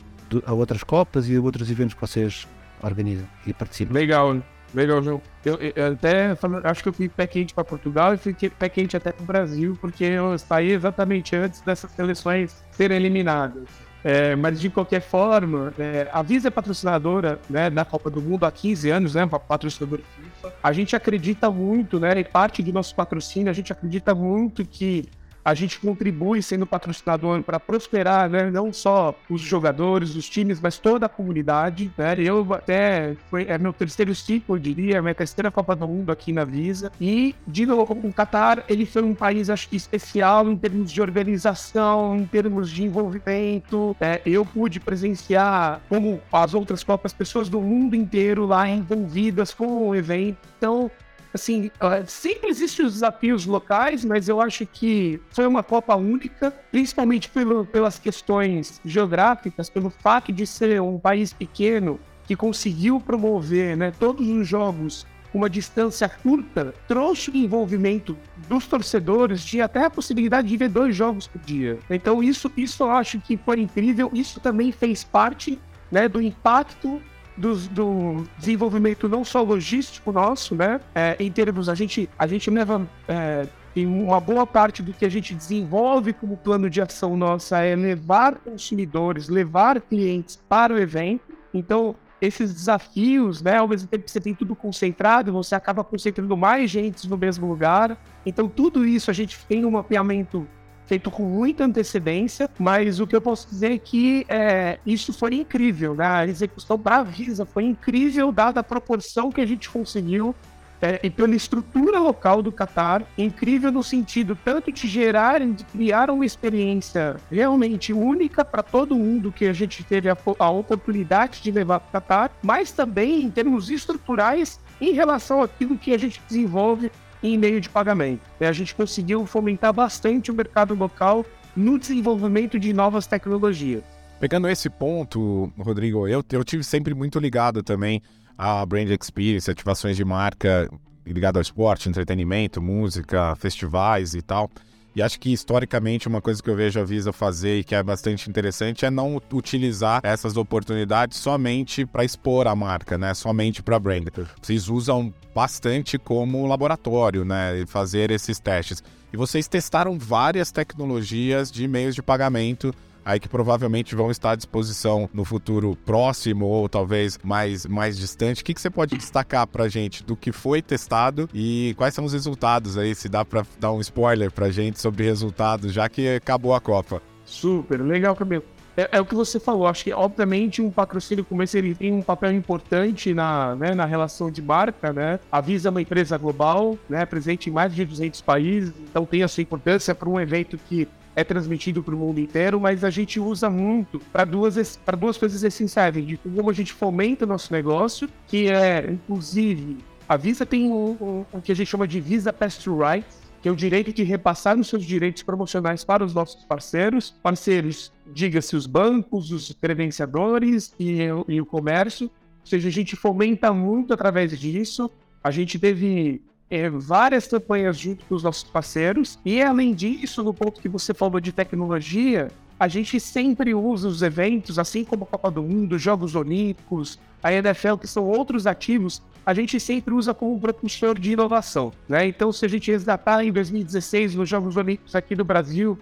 a 0.47 0.53
outras 0.53 0.83
Copas 0.83 1.29
e 1.29 1.37
a 1.37 1.41
outros 1.41 1.71
eventos 1.71 1.95
que 1.95 2.01
vocês 2.01 2.47
organizam 2.83 3.27
e 3.47 3.53
participam? 3.53 3.93
Legal. 3.93 4.37
Melhor 4.73 5.03
jogo. 5.03 5.23
Eu, 5.45 5.59
eu 5.77 5.93
até 5.93 6.37
acho 6.65 6.83
que 6.83 6.89
eu 6.89 6.93
fui 6.93 7.11
quente 7.29 7.53
para 7.53 7.65
Portugal 7.65 8.15
e 8.15 8.17
fui 8.17 8.35
quente 8.35 8.97
até 8.97 9.13
para 9.13 9.23
o 9.23 9.27
Brasil, 9.27 9.77
porque 9.81 10.05
eu 10.05 10.39
saí 10.39 10.71
exatamente 10.71 11.37
antes 11.37 11.61
dessas 11.61 11.91
seleções 11.91 12.65
serem 12.71 12.97
eliminadas. 12.97 13.69
É, 14.05 14.35
mas 14.35 14.61
de 14.61 14.69
qualquer 14.69 15.01
forma, 15.01 15.73
é, 15.79 16.09
a 16.13 16.23
Visa 16.23 16.49
é 16.49 16.51
patrocinadora 16.51 17.39
né, 17.49 17.71
da 17.71 17.85
Copa 17.85 18.11
do 18.11 18.21
Mundo 18.21 18.45
há 18.45 18.51
15 18.51 18.91
anos, 18.91 19.15
né? 19.15 19.27
Patrocinadora 19.27 20.03
FIFA. 20.03 20.55
A 20.61 20.73
gente 20.73 20.97
acredita 20.97 21.51
muito, 21.51 22.01
né? 22.01 22.19
E 22.19 22.25
parte 22.25 22.63
do 22.63 22.73
nosso 22.73 22.95
patrocínio, 22.97 23.49
a 23.49 23.53
gente 23.53 23.73
acredita 23.73 24.13
muito 24.13 24.65
que 24.65 25.09
a 25.45 25.55
gente 25.55 25.79
contribui 25.81 26.43
sendo 26.43 26.67
patrocinador 26.67 27.43
para 27.43 27.59
prosperar, 27.59 28.29
né? 28.29 28.51
Não 28.51 28.73
só 28.73 29.15
os 29.29 29.41
jogadores, 29.41 30.15
os 30.15 30.29
times, 30.29 30.61
mas 30.61 30.79
toda 30.79 31.07
a 31.07 31.09
comunidade. 31.09 31.91
Né? 31.97 32.15
Eu 32.19 32.47
até 32.55 33.17
foi 33.29 33.47
é 33.49 33.59
meu 33.59 33.73
terceiro 33.73 34.15
ciclo, 34.15 34.57
eu 34.57 34.59
diria, 34.59 35.03
minha 35.03 35.15
terceira 35.15 35.51
Copa 35.51 35.75
do 35.75 35.87
Mundo 35.87 36.13
aqui 36.13 36.33
na 36.33 36.45
Visa. 36.45 36.93
E 37.01 37.35
de 37.47 37.67
novo, 37.67 37.93
o 37.93 38.13
Qatar 38.13 38.65
ele 38.69 38.87
foi 38.87 39.03
um 39.03 39.15
país 39.15 39.51
acho 39.51 39.69
que 39.69 39.77
especial 39.77 40.51
em 40.51 40.57
termos 40.57 40.93
de 40.93 41.01
organização, 41.01 42.17
em 42.17 42.25
termos 42.25 42.71
de 42.71 42.85
envolvimento. 42.85 43.97
Né? 44.01 44.21
Eu 44.25 44.45
pude 44.45 44.79
presenciar 44.79 45.81
como 45.89 46.21
as 46.33 46.55
outras 46.55 46.83
Copas 46.85 47.13
pessoas 47.13 47.49
do 47.49 47.61
mundo 47.61 47.97
inteiro 47.97 48.47
lá 48.47 48.69
envolvidas 48.69 49.53
com 49.53 49.89
o 49.89 49.95
evento. 49.95 50.39
Então 50.59 50.91
assim, 51.33 51.71
sempre 52.07 52.51
existem 52.51 52.85
os 52.85 52.95
desafios 52.95 53.47
locais, 53.47 54.05
mas 54.05 54.29
eu 54.29 54.41
acho 54.41 54.67
que 54.67 55.21
foi 55.31 55.47
uma 55.47 55.63
Copa 55.63 55.95
única, 55.97 56.51
principalmente 56.71 57.29
pelo, 57.29 57.65
pelas 57.65 57.99
questões 57.99 58.81
geográficas, 58.85 59.71
pelo 59.71 59.91
fato 59.91 60.33
de 60.33 60.47
ser 60.47 60.81
um 60.81 60.99
país 60.99 61.33
pequeno 61.33 61.99
que 62.25 62.37
conseguiu 62.37 63.01
promover 63.01 63.77
né, 63.77 63.93
todos 63.99 64.27
os 64.29 64.47
jogos 64.47 65.07
uma 65.35 65.49
distância 65.49 66.09
curta, 66.09 66.75
trouxe 66.87 67.31
o 67.31 67.37
envolvimento 67.37 68.17
dos 68.49 68.67
torcedores 68.67 69.41
de 69.41 69.61
até 69.61 69.85
a 69.87 69.91
possibilidade 69.91 70.49
de 70.49 70.57
ver 70.57 70.69
dois 70.69 70.95
jogos 70.95 71.27
por 71.27 71.41
dia. 71.41 71.79
Então 71.89 72.23
isso, 72.23 72.53
isso 72.57 72.83
eu 72.83 72.91
acho 72.91 73.19
que 73.21 73.37
foi 73.39 73.61
incrível, 73.61 74.11
isso 74.13 74.41
também 74.41 74.71
fez 74.71 75.03
parte 75.03 75.59
né, 75.91 76.09
do 76.09 76.21
impacto 76.21 77.01
do, 77.37 78.25
desenvolvimento 78.39 79.09
não 79.09 79.25
só 79.25 79.43
logístico 79.43 80.13
nosso, 80.13 80.55
né? 80.55 80.81
É, 80.95 81.17
em 81.19 81.31
termos, 81.31 81.69
a 81.69 81.75
gente, 81.75 82.09
a 82.19 82.27
gente 82.27 82.51
leva. 82.51 82.87
É, 83.09 83.47
uma 83.75 84.21
boa 84.21 84.47
parte 84.47 84.83
do 84.83 84.93
que 84.93 85.03
a 85.03 85.09
gente 85.09 85.35
desenvolve 85.35 86.13
como 86.13 86.37
plano 86.37 86.69
de 86.69 86.83
ação 86.83 87.17
nossa 87.17 87.61
é 87.61 87.75
levar 87.75 88.35
consumidores, 88.35 89.31
levar 89.31 89.81
clientes 89.81 90.39
para 90.47 90.75
o 90.75 90.79
evento. 90.79 91.33
Então, 91.55 91.97
esses 92.21 92.53
desafios, 92.53 93.41
né, 93.43 93.57
ao 93.57 93.67
mesmo 93.67 93.89
tempo 93.89 94.05
que 94.05 94.11
você 94.11 94.21
tem 94.21 94.35
tudo 94.35 94.55
concentrado, 94.55 95.33
você 95.33 95.55
acaba 95.55 95.83
concentrando 95.83 96.37
mais 96.37 96.71
gente 96.71 97.09
no 97.09 97.17
mesmo 97.17 97.49
lugar. 97.49 97.97
Então, 98.27 98.47
tudo 98.47 98.87
isso 98.87 99.11
a 99.11 99.15
gente 99.15 99.39
tem 99.47 99.65
um 99.65 99.71
mapeamento 99.71 100.47
feito 100.93 101.11
com 101.11 101.23
muita 101.23 101.65
antecedência, 101.65 102.51
mas 102.59 103.01
o 103.01 103.07
que 103.07 103.17
eu 103.17 103.21
posso 103.23 103.49
dizer 103.49 103.73
é 103.73 103.79
que 103.79 104.27
é, 104.29 104.79
isso 104.85 105.11
foi 105.11 105.37
incrível, 105.37 105.95
né? 105.95 106.07
A 106.07 106.27
execução 106.27 106.79
para 106.79 107.03
Visa 107.03 107.47
foi 107.47 107.65
incrível, 107.65 108.31
dada 108.31 108.61
a 108.61 108.63
proporção 108.63 109.33
que 109.33 109.41
a 109.41 109.47
gente 109.47 109.71
conseguiu 109.71 110.35
é, 110.83 111.01
e 111.03 111.09
pela 111.09 111.35
estrutura 111.35 111.99
local 111.99 112.43
do 112.43 112.53
Qatar, 112.53 113.05
incrível 113.17 113.73
no 113.73 113.83
sentido 113.83 114.37
tanto 114.45 114.71
de 114.71 114.87
gerar 114.87 115.41
e 115.41 115.53
de 115.53 115.65
criar 115.65 116.11
uma 116.11 116.27
experiência 116.27 117.17
realmente 117.31 117.91
única 117.95 118.45
para 118.45 118.63
todo 118.63 118.95
mundo 118.95 119.33
que 119.33 119.47
a 119.47 119.53
gente 119.55 119.83
teve 119.83 120.11
a, 120.11 120.17
a 120.39 120.51
oportunidade 120.51 121.41
de 121.41 121.51
levar 121.51 121.81
para 121.81 121.89
o 121.89 121.93
Qatar, 122.03 122.31
mas 122.43 122.71
também 122.71 123.23
em 123.23 123.31
termos 123.31 123.71
estruturais 123.71 124.61
em 124.79 124.93
relação 124.93 125.41
àquilo 125.41 125.79
que 125.79 125.95
a 125.95 125.99
gente 125.99 126.21
desenvolve 126.29 126.93
em 127.23 127.39
meio 127.39 127.61
de 127.61 127.69
pagamento. 127.69 128.23
A 128.41 128.53
gente 128.53 128.75
conseguiu 128.75 129.25
fomentar 129.27 129.73
bastante 129.73 130.31
o 130.31 130.35
mercado 130.35 130.75
local 130.75 131.25
no 131.57 131.79
desenvolvimento 131.79 132.59
de 132.59 132.73
novas 132.73 133.07
tecnologias. 133.07 133.83
Pegando 134.19 134.49
esse 134.49 134.71
ponto, 134.71 135.53
Rodrigo, 135.59 136.07
eu, 136.07 136.25
eu 136.31 136.45
tive 136.45 136.63
sempre 136.63 136.95
muito 136.95 137.19
ligado 137.19 137.63
também 137.63 138.01
a 138.39 138.65
brand 138.65 138.89
experience, 138.89 139.51
ativações 139.51 139.97
de 139.97 140.05
marca 140.05 140.71
ligado 141.05 141.37
ao 141.37 141.43
esporte, 141.43 141.89
entretenimento, 141.89 142.63
música, 142.63 143.35
festivais 143.37 144.15
e 144.15 144.23
tal. 144.23 144.49
E 144.95 145.03
acho 145.03 145.19
que 145.19 145.33
historicamente 145.33 146.07
uma 146.07 146.21
coisa 146.21 146.43
que 146.43 146.51
eu 146.51 146.57
vejo 146.57 146.79
a 146.79 146.85
Visa 146.85 147.13
fazer 147.13 147.61
e 147.61 147.65
que 147.65 147.75
é 147.75 147.83
bastante 147.83 148.29
interessante 148.29 148.85
é 148.85 148.91
não 148.91 149.21
utilizar 149.33 150.01
essas 150.03 150.37
oportunidades 150.37 151.19
somente 151.19 151.87
para 151.87 152.05
expor 152.05 152.47
a 152.47 152.55
marca, 152.55 152.99
né? 152.99 153.15
Somente 153.15 153.63
para 153.63 153.79
brand. 153.79 154.09
Vocês 154.41 154.69
usam 154.69 155.13
bastante 155.35 155.99
como 155.99 156.47
laboratório, 156.47 157.25
né? 157.25 157.65
Fazer 157.67 158.11
esses 158.11 158.39
testes. 158.39 158.83
E 159.13 159.17
vocês 159.17 159.49
testaram 159.49 159.99
várias 159.99 160.53
tecnologias 160.53 161.51
de 161.51 161.67
meios 161.67 161.95
de 161.95 162.03
pagamento 162.03 162.75
aí 163.05 163.21
que 163.21 163.29
provavelmente 163.29 163.95
vão 163.95 164.11
estar 164.11 164.33
à 164.33 164.37
disposição 164.37 165.09
no 165.13 165.25
futuro 165.25 165.77
próximo 165.85 166.47
ou 166.47 166.69
talvez 166.69 167.19
mais, 167.23 167.67
mais 167.67 167.97
distante. 167.99 168.43
O 168.43 168.45
que, 168.45 168.55
que 168.55 168.61
você 168.61 168.71
pode 168.71 168.97
destacar 168.97 169.47
para 169.47 169.69
gente 169.69 170.03
do 170.03 170.17
que 170.17 170.33
foi 170.33 170.63
testado 170.63 171.29
e 171.35 171.75
quais 171.77 171.95
são 171.95 172.05
os 172.05 172.13
resultados 172.13 172.79
aí? 172.79 172.95
Se 172.95 173.09
dá 173.09 173.25
para 173.25 173.45
dar 173.59 173.73
um 173.73 173.81
spoiler 173.81 174.31
para 174.31 174.51
gente 174.51 174.81
sobre 174.81 175.05
resultados, 175.05 175.73
já 175.73 175.89
que 175.89 176.17
acabou 176.17 176.55
a 176.55 176.61
Copa. 176.61 177.03
Super, 177.25 177.81
legal, 177.81 178.15
Camilo. 178.15 178.45
é, 178.77 178.89
é, 178.93 179.01
o 179.01 179.07
que 179.07 179.15
você 179.15 179.39
falou. 179.39 179.67
Acho 179.67 179.85
que, 179.85 179.93
obviamente, 179.93 180.61
um 180.61 180.71
patrocínio 180.71 181.25
como 181.25 181.43
esse 181.43 181.59
ele 181.59 181.75
tem 181.75 181.93
um 181.93 182.03
papel 182.03 182.33
importante 182.33 183.15
na, 183.15 183.55
né, 183.55 183.75
na 183.75 183.85
relação 183.85 184.31
de 184.31 184.43
marca, 184.43 184.93
né? 184.93 185.19
A 185.31 185.41
Visa 185.41 185.69
é 185.69 185.71
uma 185.71 185.83
empresa 185.83 186.17
global, 186.17 186.79
né? 186.89 187.05
Presente 187.07 187.49
em 187.49 187.53
mais 187.53 187.75
de 187.75 187.85
200 187.85 188.21
países, 188.21 188.73
então 188.79 189.05
tem 189.05 189.23
a 189.23 189.29
sua 189.29 189.43
importância 189.43 189.95
para 189.95 190.09
um 190.09 190.21
evento 190.21 190.59
que 190.69 190.89
é 191.15 191.23
transmitido 191.23 191.83
para 191.83 191.95
o 191.95 191.99
mundo 191.99 192.19
inteiro, 192.19 192.61
mas 192.61 192.85
a 192.85 192.91
gente 192.91 193.21
usa 193.21 193.51
muito 193.51 194.01
para 194.13 194.25
duas, 194.25 194.79
duas 194.99 195.19
coisas 195.19 195.43
essenciais. 195.43 195.95
De 195.95 196.17
como 196.17 196.51
a 196.51 196.53
gente 196.53 196.73
fomenta 196.73 197.25
o 197.25 197.29
nosso 197.29 197.53
negócio, 197.53 198.09
que 198.27 198.49
é, 198.49 198.91
inclusive, 198.91 199.79
a 200.09 200.17
Visa 200.17 200.47
tem 200.47 200.71
o 200.71 200.97
um, 201.01 201.37
um, 201.37 201.41
que 201.41 201.53
a 201.53 201.57
gente 201.57 201.69
chama 201.69 201.87
de 201.87 202.01
Visa 202.01 202.33
Pass 202.33 202.57
to 202.59 202.77
Rights, 202.77 203.21
que 203.43 203.49
é 203.49 203.53
o 203.53 203.57
direito 203.57 203.93
de 203.93 204.03
repassar 204.05 204.59
os 204.59 204.69
seus 204.69 204.85
direitos 204.85 205.23
promocionais 205.23 205.85
para 205.85 206.05
os 206.05 206.15
nossos 206.15 206.45
parceiros. 206.45 207.15
Parceiros, 207.23 207.93
diga-se 208.13 208.55
os 208.55 208.67
bancos, 208.67 209.33
os 209.33 209.53
credenciadores 209.61 210.73
e, 210.79 210.99
e 211.29 211.41
o 211.41 211.47
comércio. 211.47 212.07
Ou 212.07 212.47
seja, 212.47 212.69
a 212.69 212.73
gente 212.73 212.95
fomenta 212.95 213.53
muito 213.53 213.93
através 213.93 214.39
disso. 214.39 214.91
A 215.23 215.31
gente 215.31 215.59
teve 215.59 216.23
é, 216.53 216.69
várias 216.69 217.27
campanhas 217.27 217.79
junto 217.79 218.05
com 218.05 218.15
os 218.15 218.23
nossos 218.23 218.45
parceiros. 218.45 219.19
E 219.25 219.43
além 219.43 219.73
disso, 219.73 220.23
no 220.23 220.35
ponto 220.35 220.61
que 220.61 220.69
você 220.69 220.93
falou 220.93 221.19
de 221.19 221.33
tecnologia, 221.33 222.29
a 222.61 222.69
gente 222.69 223.01
sempre 223.01 223.55
usa 223.55 223.89
os 223.89 224.03
eventos, 224.03 224.59
assim 224.59 224.85
como 224.85 225.05
a 225.05 225.07
Copa 225.07 225.31
do 225.31 225.43
Mundo, 225.43 225.77
os 225.77 225.83
Jogos 225.83 226.15
Olímpicos, 226.15 226.99
a 227.23 227.33
NFL, 227.33 227.77
que 227.77 227.87
são 227.87 228.05
outros 228.05 228.47
ativos, 228.47 229.01
a 229.25 229.33
gente 229.33 229.59
sempre 229.59 229.95
usa 229.95 230.13
como 230.13 230.39
propulsor 230.39 230.99
de 230.99 231.13
inovação. 231.13 231.73
Né? 231.89 232.07
Então, 232.07 232.31
se 232.31 232.45
a 232.45 232.49
gente 232.49 232.71
resgatar 232.71 233.25
em 233.25 233.33
2016 233.33 234.15
nos 234.15 234.29
Jogos 234.29 234.55
Olímpicos 234.55 234.95
aqui 234.95 235.17
no 235.17 235.25
Brasil, 235.25 235.79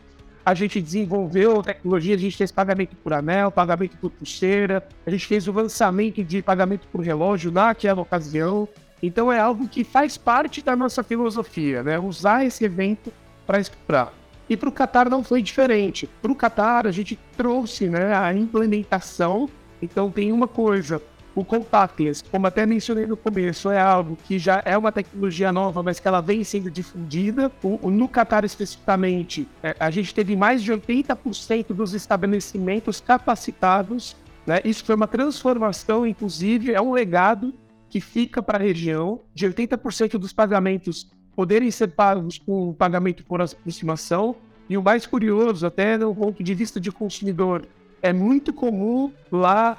a 0.47 0.55
gente 0.55 0.81
desenvolveu 0.81 1.65
tecnologia, 1.65 2.15
a 2.15 2.19
gente 2.19 2.37
fez 2.37 2.53
pagamento 2.53 2.95
por 2.95 3.13
anel, 3.13 3.51
pagamento 3.51 3.97
por 3.97 4.11
pulseira, 4.11 4.87
a 5.05 5.11
gente 5.11 5.27
fez 5.27 5.49
o 5.49 5.53
lançamento 5.53 6.23
de 6.23 6.41
pagamento 6.43 6.87
por 6.93 7.01
relógio 7.01 7.51
naquela 7.51 8.01
ocasião. 8.01 8.69
Então 9.03 9.33
é 9.33 9.39
algo 9.39 9.69
que 9.69 9.85
faz 9.85 10.17
parte 10.17 10.63
da 10.63 10.77
nossa 10.77 11.03
filosofia, 11.03 11.83
né? 11.83 11.99
Usar 11.99 12.45
esse 12.45 12.65
evento 12.65 13.13
para 13.47 13.59
explorar. 13.59 14.13
E 14.49 14.57
para 14.57 14.69
o 14.69 14.73
Qatar 14.73 15.09
não 15.09 15.23
foi 15.23 15.41
diferente. 15.41 16.09
Para 16.21 16.33
o 16.33 16.35
Qatar 16.35 16.87
a 16.87 16.91
gente 16.91 17.19
trouxe 17.37 17.89
né, 17.89 18.15
a 18.15 18.35
implementação. 18.35 19.49
Então 19.81 20.11
tem 20.11 20.33
uma 20.33 20.49
coisa, 20.49 21.01
o 21.35 21.45
contactless, 21.45 22.25
como 22.31 22.47
até 22.47 22.67
mencionei 22.67 23.07
no 23.07 23.17
começo, 23.17 23.71
é 23.71 23.81
algo 23.81 24.19
que 24.25 24.39
já 24.39 24.61
é 24.65 24.77
uma 24.77 24.91
tecnologia 24.91 25.53
nova, 25.53 25.83
mas 25.83 26.01
que 26.01 26.09
ela 26.09 26.21
vem 26.21 26.43
sendo 26.43 26.71
difundida. 26.71 27.51
O, 27.63 27.91
no 27.91 28.09
Qatar 28.09 28.45
especificamente, 28.45 29.49
é, 29.63 29.75
a 29.79 29.91
gente 29.91 30.13
teve 30.13 30.35
mais 30.37 30.63
de 30.63 30.73
80% 30.73 31.69
dos 31.69 31.95
estabelecimentos 31.95 33.01
capacitados. 33.01 34.17
Né? 34.45 34.61
Isso 34.65 34.85
foi 34.85 34.97
uma 34.97 35.07
transformação, 35.07 36.05
inclusive, 36.05 36.75
é 36.75 36.81
um 36.81 36.93
legado 36.93 37.55
que 37.91 38.01
fica 38.01 38.41
para 38.41 38.57
a 38.57 38.63
região, 38.63 39.21
de 39.35 39.47
80% 39.47 40.13
dos 40.17 40.33
pagamentos 40.33 41.11
poderem 41.35 41.71
ser 41.71 41.89
pagos 41.89 42.39
com 42.39 42.73
pagamento 42.73 43.25
por 43.25 43.43
aproximação. 43.43 44.37
E 44.69 44.77
o 44.77 44.83
mais 44.83 45.05
curioso, 45.05 45.67
até 45.67 45.99
no 45.99 46.15
ponto 46.15 46.43
de 46.43 46.55
vista 46.55 46.81
de 46.81 46.93
consumidor, 46.93 47.67
é 48.01 48.13
muito 48.13 48.53
comum 48.53 49.13
lá, 49.31 49.77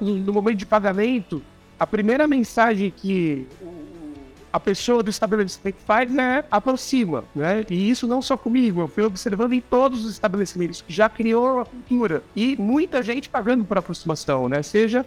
no 0.00 0.32
momento 0.32 0.58
de 0.58 0.66
pagamento, 0.66 1.40
a 1.78 1.86
primeira 1.86 2.26
mensagem 2.26 2.90
que 2.90 3.46
a 4.52 4.60
pessoa 4.60 5.02
do 5.02 5.08
estabelecimento 5.08 5.76
faz 5.86 6.14
é 6.14 6.44
aproxima, 6.50 7.24
né? 7.34 7.64
E 7.70 7.88
isso 7.88 8.06
não 8.06 8.20
só 8.20 8.36
comigo, 8.36 8.82
eu 8.82 8.88
fui 8.88 9.02
observando 9.02 9.54
em 9.54 9.60
todos 9.60 10.04
os 10.04 10.12
estabelecimentos 10.12 10.82
que 10.82 10.92
já 10.92 11.08
criou 11.08 11.60
a 11.60 11.64
cultura 11.64 12.22
e 12.36 12.56
muita 12.56 13.02
gente 13.02 13.30
pagando 13.30 13.64
por 13.64 13.78
aproximação, 13.78 14.48
né? 14.48 14.62
Seja 14.62 15.06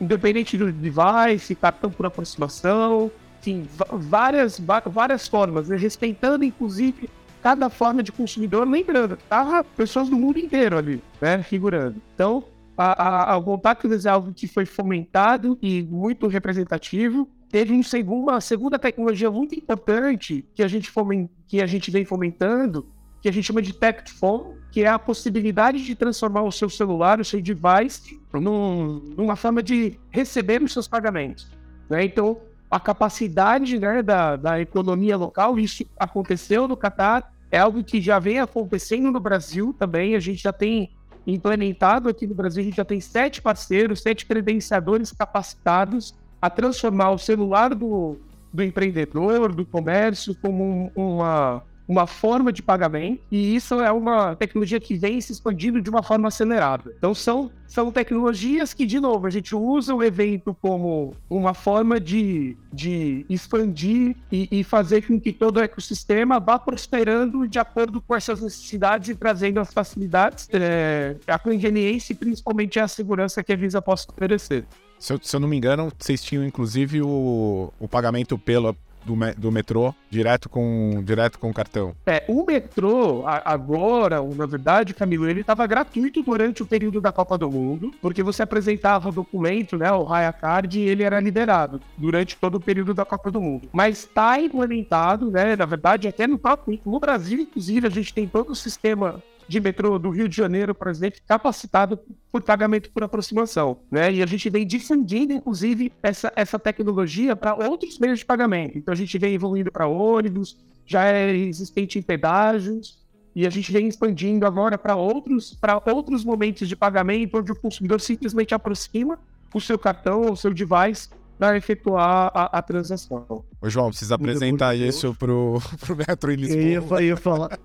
independente 0.00 0.56
do 0.56 0.72
device, 0.72 1.54
cartão 1.54 1.90
por 1.90 2.06
aproximação, 2.06 3.10
enfim, 3.40 3.66
várias, 3.92 4.60
várias 4.86 5.28
formas, 5.28 5.68
né? 5.68 5.76
respeitando 5.76 6.44
inclusive 6.44 7.08
cada 7.42 7.70
forma 7.70 8.02
de 8.02 8.12
consumidor, 8.12 8.68
lembrando, 8.68 9.16
tá 9.28 9.64
pessoas 9.76 10.08
do 10.08 10.16
mundo 10.16 10.38
inteiro 10.38 10.76
ali, 10.76 11.02
né, 11.20 11.42
figurando. 11.42 12.00
Então, 12.14 12.44
a, 12.76 13.32
a, 13.32 13.36
a 13.36 13.42
Contactless 13.42 14.06
é 14.06 14.10
algo 14.10 14.32
que 14.32 14.46
foi 14.46 14.66
fomentado 14.66 15.58
e 15.62 15.82
muito 15.82 16.26
representativo. 16.26 17.28
Teve 17.48 17.72
um 17.72 17.82
segundo, 17.82 18.30
uma 18.30 18.40
segunda 18.40 18.78
tecnologia 18.78 19.30
muito 19.30 19.54
importante 19.54 20.44
que 20.54 20.62
a 20.62 20.68
gente, 20.68 20.90
foment, 20.90 21.28
que 21.46 21.62
a 21.62 21.66
gente 21.66 21.90
vem 21.90 22.04
fomentando, 22.04 22.86
que 23.22 23.28
a 23.28 23.32
gente 23.32 23.44
chama 23.44 23.62
de 23.62 23.72
Tap 23.72 24.06
Phone, 24.08 24.56
que 24.70 24.82
é 24.82 24.88
a 24.88 24.98
possibilidade 24.98 25.84
de 25.84 25.94
transformar 25.94 26.42
o 26.42 26.52
seu 26.52 26.68
celular, 26.68 27.20
o 27.20 27.24
seu 27.24 27.40
device, 27.40 28.17
num, 28.34 29.00
numa 29.16 29.36
forma 29.36 29.62
de 29.62 29.98
receber 30.10 30.62
os 30.62 30.72
seus 30.72 30.86
pagamentos. 30.86 31.48
Né? 31.88 32.04
Então, 32.04 32.38
a 32.70 32.78
capacidade 32.78 33.78
né, 33.78 34.02
da, 34.02 34.36
da 34.36 34.60
economia 34.60 35.16
local, 35.16 35.58
isso 35.58 35.84
aconteceu 35.98 36.68
no 36.68 36.76
Catar, 36.76 37.32
é 37.50 37.58
algo 37.58 37.82
que 37.82 38.00
já 38.00 38.18
vem 38.18 38.40
acontecendo 38.40 39.10
no 39.10 39.20
Brasil 39.20 39.74
também, 39.78 40.14
a 40.14 40.20
gente 40.20 40.42
já 40.42 40.52
tem 40.52 40.90
implementado 41.26 42.08
aqui 42.08 42.26
no 42.26 42.34
Brasil, 42.34 42.62
a 42.62 42.64
gente 42.64 42.76
já 42.76 42.84
tem 42.84 43.00
sete 43.00 43.40
parceiros, 43.40 44.02
sete 44.02 44.26
credenciadores 44.26 45.12
capacitados 45.12 46.14
a 46.40 46.48
transformar 46.48 47.10
o 47.10 47.18
celular 47.18 47.74
do, 47.74 48.16
do 48.52 48.62
empreendedor, 48.62 49.54
do 49.54 49.64
comércio, 49.64 50.34
como 50.40 50.90
um, 50.96 51.16
uma, 51.16 51.62
uma 51.88 52.06
forma 52.06 52.52
de 52.52 52.62
pagamento, 52.62 53.22
e 53.30 53.56
isso 53.56 53.80
é 53.80 53.90
uma 53.90 54.36
tecnologia 54.36 54.78
que 54.78 54.94
vem 54.94 55.20
se 55.22 55.32
expandindo 55.32 55.80
de 55.80 55.88
uma 55.88 56.02
forma 56.02 56.28
acelerada. 56.28 56.92
Então, 56.98 57.14
são, 57.14 57.50
são 57.66 57.90
tecnologias 57.90 58.74
que, 58.74 58.84
de 58.84 59.00
novo, 59.00 59.26
a 59.26 59.30
gente 59.30 59.56
usa 59.56 59.94
o 59.94 60.02
evento 60.02 60.54
como 60.60 61.14
uma 61.30 61.54
forma 61.54 61.98
de, 61.98 62.56
de 62.70 63.24
expandir 63.28 64.14
e, 64.30 64.48
e 64.50 64.62
fazer 64.62 65.06
com 65.06 65.18
que 65.18 65.32
todo 65.32 65.56
o 65.56 65.60
ecossistema 65.60 66.38
vá 66.38 66.58
prosperando 66.58 67.48
de 67.48 67.58
acordo 67.58 68.02
com 68.02 68.14
essas 68.14 68.42
necessidades 68.42 69.08
e 69.08 69.14
trazendo 69.14 69.58
as 69.58 69.72
facilidades, 69.72 70.46
é, 70.52 71.16
a 71.26 71.38
conveniência 71.38 72.12
e 72.12 72.16
principalmente 72.16 72.78
a 72.78 72.86
segurança 72.86 73.42
que 73.42 73.52
a 73.52 73.56
Visa 73.56 73.80
possa 73.80 74.06
oferecer. 74.10 74.66
Se 74.98 75.12
eu, 75.12 75.20
se 75.22 75.34
eu, 75.34 75.40
não 75.40 75.48
me 75.48 75.56
engano, 75.56 75.90
vocês 75.96 76.22
tinham 76.22 76.44
inclusive 76.44 77.00
o, 77.00 77.72
o 77.78 77.88
pagamento 77.88 78.36
pelo, 78.36 78.76
do, 79.04 79.14
do 79.36 79.52
metrô 79.52 79.94
direto 80.10 80.48
com 80.48 81.02
direto 81.04 81.38
com 81.38 81.50
o 81.50 81.54
cartão. 81.54 81.94
É, 82.06 82.24
o 82.28 82.44
metrô, 82.44 83.24
agora, 83.26 84.22
na 84.22 84.46
verdade, 84.46 84.94
Camilo, 84.94 85.28
ele 85.28 85.40
estava 85.40 85.66
gratuito 85.66 86.22
durante 86.22 86.62
o 86.62 86.66
período 86.66 87.00
da 87.00 87.12
Copa 87.12 87.36
do 87.36 87.50
Mundo, 87.50 87.92
porque 88.00 88.22
você 88.22 88.42
apresentava 88.42 89.12
documento, 89.12 89.76
né, 89.76 89.90
o 89.92 90.04
Raya 90.04 90.32
Card, 90.32 90.78
e 90.78 90.88
ele 90.88 91.02
era 91.02 91.20
liberado 91.20 91.80
durante 91.96 92.36
todo 92.36 92.56
o 92.56 92.60
período 92.60 92.94
da 92.94 93.04
Copa 93.04 93.30
do 93.30 93.40
Mundo. 93.40 93.68
Mas 93.72 94.00
está 94.00 94.40
implementado, 94.40 95.30
né, 95.30 95.56
na 95.56 95.66
verdade, 95.66 96.08
até 96.08 96.26
no, 96.26 96.40
no 96.84 97.00
Brasil, 97.00 97.40
inclusive, 97.40 97.86
a 97.86 97.90
gente 97.90 98.14
tem 98.14 98.26
todo 98.26 98.50
o 98.50 98.56
sistema 98.56 99.22
de 99.48 99.60
metrô 99.60 99.98
do 99.98 100.10
Rio 100.10 100.28
de 100.28 100.36
Janeiro, 100.36 100.74
por 100.74 100.88
exemplo, 100.88 101.20
capacitado 101.26 101.98
por 102.30 102.42
pagamento 102.42 102.90
por 102.90 103.02
aproximação. 103.02 103.78
Né? 103.90 104.12
E 104.12 104.22
a 104.22 104.26
gente 104.26 104.50
vem 104.50 104.66
difundindo, 104.66 105.32
inclusive, 105.32 105.90
essa, 106.02 106.30
essa 106.36 106.58
tecnologia 106.58 107.34
para 107.34 107.54
outros 107.54 107.98
meios 107.98 108.18
de 108.18 108.26
pagamento. 108.26 108.76
Então 108.76 108.92
a 108.92 108.96
gente 108.96 109.18
vem 109.18 109.34
evoluindo 109.34 109.72
para 109.72 109.86
ônibus, 109.86 110.58
já 110.84 111.04
é 111.06 111.34
existente 111.34 111.98
em 111.98 112.02
pedágios, 112.02 112.98
e 113.34 113.46
a 113.46 113.50
gente 113.50 113.72
vem 113.72 113.88
expandindo 113.88 114.44
agora 114.44 114.76
para 114.76 114.96
outros, 114.96 115.54
para 115.54 115.80
outros 115.86 116.24
momentos 116.24 116.68
de 116.68 116.76
pagamento, 116.76 117.38
onde 117.38 117.52
o 117.52 117.56
consumidor 117.56 118.00
simplesmente 118.00 118.54
aproxima 118.54 119.18
o 119.54 119.60
seu 119.60 119.78
cartão 119.78 120.22
ou 120.22 120.32
o 120.32 120.36
seu 120.36 120.52
device 120.52 121.08
para 121.38 121.56
efetuar 121.56 122.32
a, 122.34 122.58
a, 122.58 122.62
transação. 122.62 123.44
Ô, 123.60 123.70
João, 123.70 123.90
precisa 123.90 124.16
apresentar 124.16 124.74
isso 124.74 125.14
pro, 125.14 125.62
pro 125.78 125.96
Metro 125.96 126.32
em 126.32 126.36
Lisboa. 126.36 126.60
Eu 126.60 126.68
ia, 126.68 126.74
eu 126.74 127.00
ia 127.00 127.16
falar. 127.16 127.58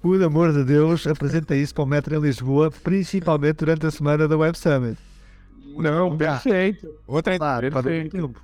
Por 0.00 0.22
amor 0.22 0.52
de 0.52 0.64
Deus, 0.64 1.06
apresenta 1.06 1.54
isso 1.54 1.74
para 1.74 1.84
o 1.84 1.86
Metro 1.86 2.14
em 2.14 2.20
Lisboa, 2.20 2.70
principalmente 2.70 3.56
durante 3.56 3.86
a 3.86 3.90
semana 3.90 4.26
da 4.26 4.36
Web 4.36 4.56
Summit. 4.56 4.98
Não, 5.76 6.16
perfeito. 6.16 6.94
Outra, 7.06 7.36
claro, 7.36 7.70
perfeito. 7.70 8.34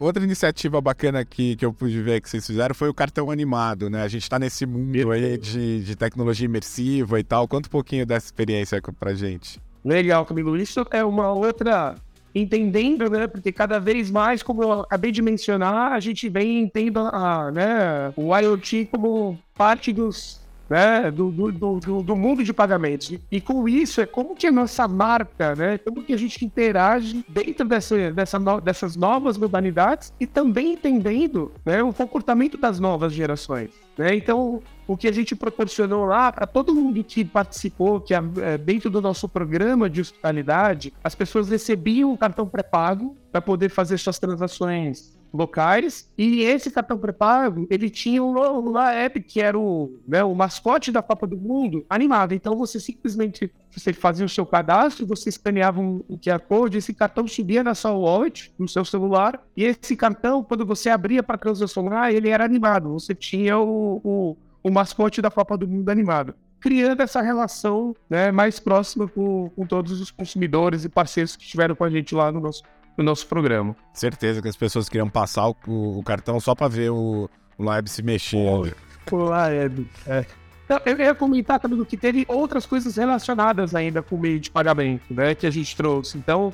Outra 0.00 0.24
iniciativa 0.24 0.80
bacana 0.80 1.24
que, 1.24 1.54
que 1.54 1.64
eu 1.64 1.72
pude 1.72 2.02
ver 2.02 2.20
que 2.20 2.28
vocês 2.28 2.44
fizeram 2.44 2.74
foi 2.74 2.88
o 2.88 2.94
cartão 2.94 3.30
animado, 3.30 3.88
né? 3.88 4.02
A 4.02 4.08
gente 4.08 4.22
está 4.22 4.38
nesse 4.38 4.66
mundo 4.66 5.12
aí 5.12 5.38
de, 5.38 5.84
de 5.84 5.94
tecnologia 5.94 6.46
imersiva 6.46 7.20
e 7.20 7.22
tal. 7.22 7.46
Conta 7.46 7.68
um 7.68 7.70
pouquinho 7.70 8.04
dessa 8.04 8.26
experiência 8.26 8.80
pra 8.98 9.14
gente. 9.14 9.60
Legal, 9.84 10.26
Camilo. 10.26 10.56
Isso 10.56 10.84
é 10.90 11.04
uma 11.04 11.30
outra 11.30 11.94
entendendo, 12.34 13.08
né? 13.10 13.28
Porque 13.28 13.52
cada 13.52 13.78
vez 13.78 14.10
mais, 14.10 14.42
como 14.42 14.62
eu 14.62 14.72
acabei 14.80 15.12
de 15.12 15.22
mencionar, 15.22 15.92
a 15.92 16.00
gente 16.00 16.28
vem 16.28 16.62
entendendo 16.62 16.98
a, 16.98 17.50
né, 17.52 18.12
o 18.16 18.36
IoT 18.36 18.88
como 18.90 19.38
parte 19.54 19.92
dos 19.92 20.41
né, 20.68 21.10
do, 21.10 21.30
do, 21.30 21.52
do, 21.52 22.02
do, 22.02 22.16
mundo 22.16 22.42
de 22.42 22.52
pagamentos. 22.52 23.12
E 23.30 23.40
com 23.40 23.68
isso, 23.68 24.00
é 24.00 24.06
como 24.06 24.34
que 24.34 24.46
a 24.46 24.52
nossa 24.52 24.88
marca, 24.88 25.54
né, 25.54 25.78
como 25.78 26.02
que 26.02 26.12
a 26.12 26.16
gente 26.16 26.44
interage 26.44 27.24
dentro 27.28 27.66
dessa, 27.66 28.12
dessa 28.12 28.38
no, 28.38 28.60
dessas 28.60 28.96
novas 28.96 29.36
modalidades 29.36 30.12
e 30.18 30.26
também 30.26 30.72
entendendo 30.72 31.52
né, 31.64 31.82
o 31.82 31.92
comportamento 31.92 32.56
das 32.56 32.80
novas 32.80 33.12
gerações. 33.12 33.70
Né? 33.96 34.14
Então, 34.14 34.62
o 34.86 34.96
que 34.96 35.08
a 35.08 35.12
gente 35.12 35.34
proporcionou 35.36 36.04
lá 36.04 36.32
para 36.32 36.46
todo 36.46 36.74
mundo 36.74 37.02
que 37.04 37.24
participou, 37.24 38.00
que 38.00 38.14
é, 38.14 38.58
dentro 38.58 38.90
do 38.90 39.00
nosso 39.00 39.28
programa 39.28 39.88
de 39.88 40.00
hospitalidade, 40.00 40.92
as 41.02 41.14
pessoas 41.14 41.48
recebiam 41.48 42.12
um 42.12 42.16
cartão 42.16 42.46
pré-pago 42.48 43.16
para 43.30 43.40
poder 43.40 43.68
fazer 43.68 43.98
suas 43.98 44.18
transações 44.18 45.21
locais. 45.32 46.08
E 46.16 46.42
esse 46.42 46.70
cartão 46.70 46.98
pré-pago, 46.98 47.66
ele 47.70 47.88
tinha 47.88 48.22
uma 48.22 48.92
app 48.92 49.20
que 49.20 49.40
era 49.40 49.58
o, 49.58 49.98
né, 50.06 50.22
o 50.22 50.34
mascote 50.34 50.92
da 50.92 51.02
Copa 51.02 51.26
do 51.26 51.36
Mundo 51.36 51.84
animado. 51.88 52.34
Então 52.34 52.56
você 52.56 52.78
simplesmente 52.78 53.50
você 53.70 53.92
fazia 53.92 54.26
o 54.26 54.28
seu 54.28 54.44
cadastro, 54.44 55.06
você 55.06 55.30
escaneava 55.30 55.80
um, 55.80 56.04
um 56.08 56.18
QR 56.18 56.40
Code, 56.40 56.78
esse 56.78 56.92
cartão 56.92 57.26
subia 57.26 57.64
na 57.64 57.74
sua 57.74 57.92
wallet, 57.92 58.52
no 58.58 58.68
seu 58.68 58.84
celular, 58.84 59.42
e 59.56 59.64
esse 59.64 59.96
cartão, 59.96 60.44
quando 60.44 60.66
você 60.66 60.90
abria 60.90 61.22
para 61.22 61.38
transacionar, 61.38 62.10
ele 62.12 62.28
era 62.28 62.44
animado. 62.44 62.92
Você 62.92 63.14
tinha 63.14 63.58
o, 63.58 64.00
o, 64.04 64.36
o 64.62 64.70
mascote 64.70 65.22
da 65.22 65.30
Copa 65.30 65.56
do 65.56 65.66
Mundo 65.66 65.88
animado 65.88 66.34
criando 66.60 67.00
essa 67.00 67.20
relação 67.20 67.92
né, 68.08 68.30
mais 68.30 68.60
próxima 68.60 69.08
com, 69.08 69.50
com 69.50 69.66
todos 69.66 70.00
os 70.00 70.12
consumidores 70.12 70.84
e 70.84 70.88
parceiros 70.88 71.34
que 71.34 71.42
estiveram 71.42 71.74
com 71.74 71.82
a 71.82 71.90
gente 71.90 72.14
lá 72.14 72.30
no 72.30 72.38
nosso 72.38 72.62
no 72.96 73.04
nosso 73.04 73.26
programa. 73.26 73.74
Certeza 73.92 74.42
que 74.42 74.48
as 74.48 74.56
pessoas 74.56 74.88
queriam 74.88 75.08
passar 75.08 75.48
o, 75.48 75.56
o 75.66 76.02
cartão 76.02 76.38
só 76.40 76.54
para 76.54 76.68
ver 76.68 76.90
o, 76.90 77.28
o 77.56 77.64
Live 77.64 77.88
se 77.88 78.02
mexendo. 78.02 78.74
O 79.10 79.16
Live, 79.16 79.88
é. 80.06 80.24
Então, 80.64 80.80
eu 80.86 80.96
ia 80.98 81.14
comentar 81.14 81.60
também 81.60 81.84
que 81.84 81.96
teve 81.96 82.24
outras 82.28 82.64
coisas 82.64 82.96
relacionadas 82.96 83.74
ainda 83.74 84.02
com 84.02 84.16
o 84.16 84.18
meio 84.18 84.40
de 84.40 84.50
pagamento, 84.50 85.12
né, 85.12 85.34
que 85.34 85.46
a 85.46 85.50
gente 85.50 85.76
trouxe. 85.76 86.16
Então, 86.16 86.52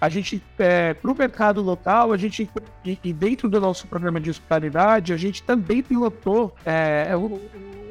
a 0.00 0.08
gente, 0.08 0.42
é, 0.58 0.94
para 0.94 1.10
o 1.10 1.16
mercado 1.16 1.60
local, 1.60 2.12
a 2.12 2.16
gente, 2.16 2.48
e, 2.84 3.12
dentro 3.12 3.48
do 3.48 3.60
nosso 3.60 3.86
programa 3.86 4.20
de 4.20 4.30
hospitalidade, 4.30 5.12
a 5.12 5.16
gente 5.16 5.42
também 5.42 5.82
pilotou 5.82 6.54
é, 6.64 7.08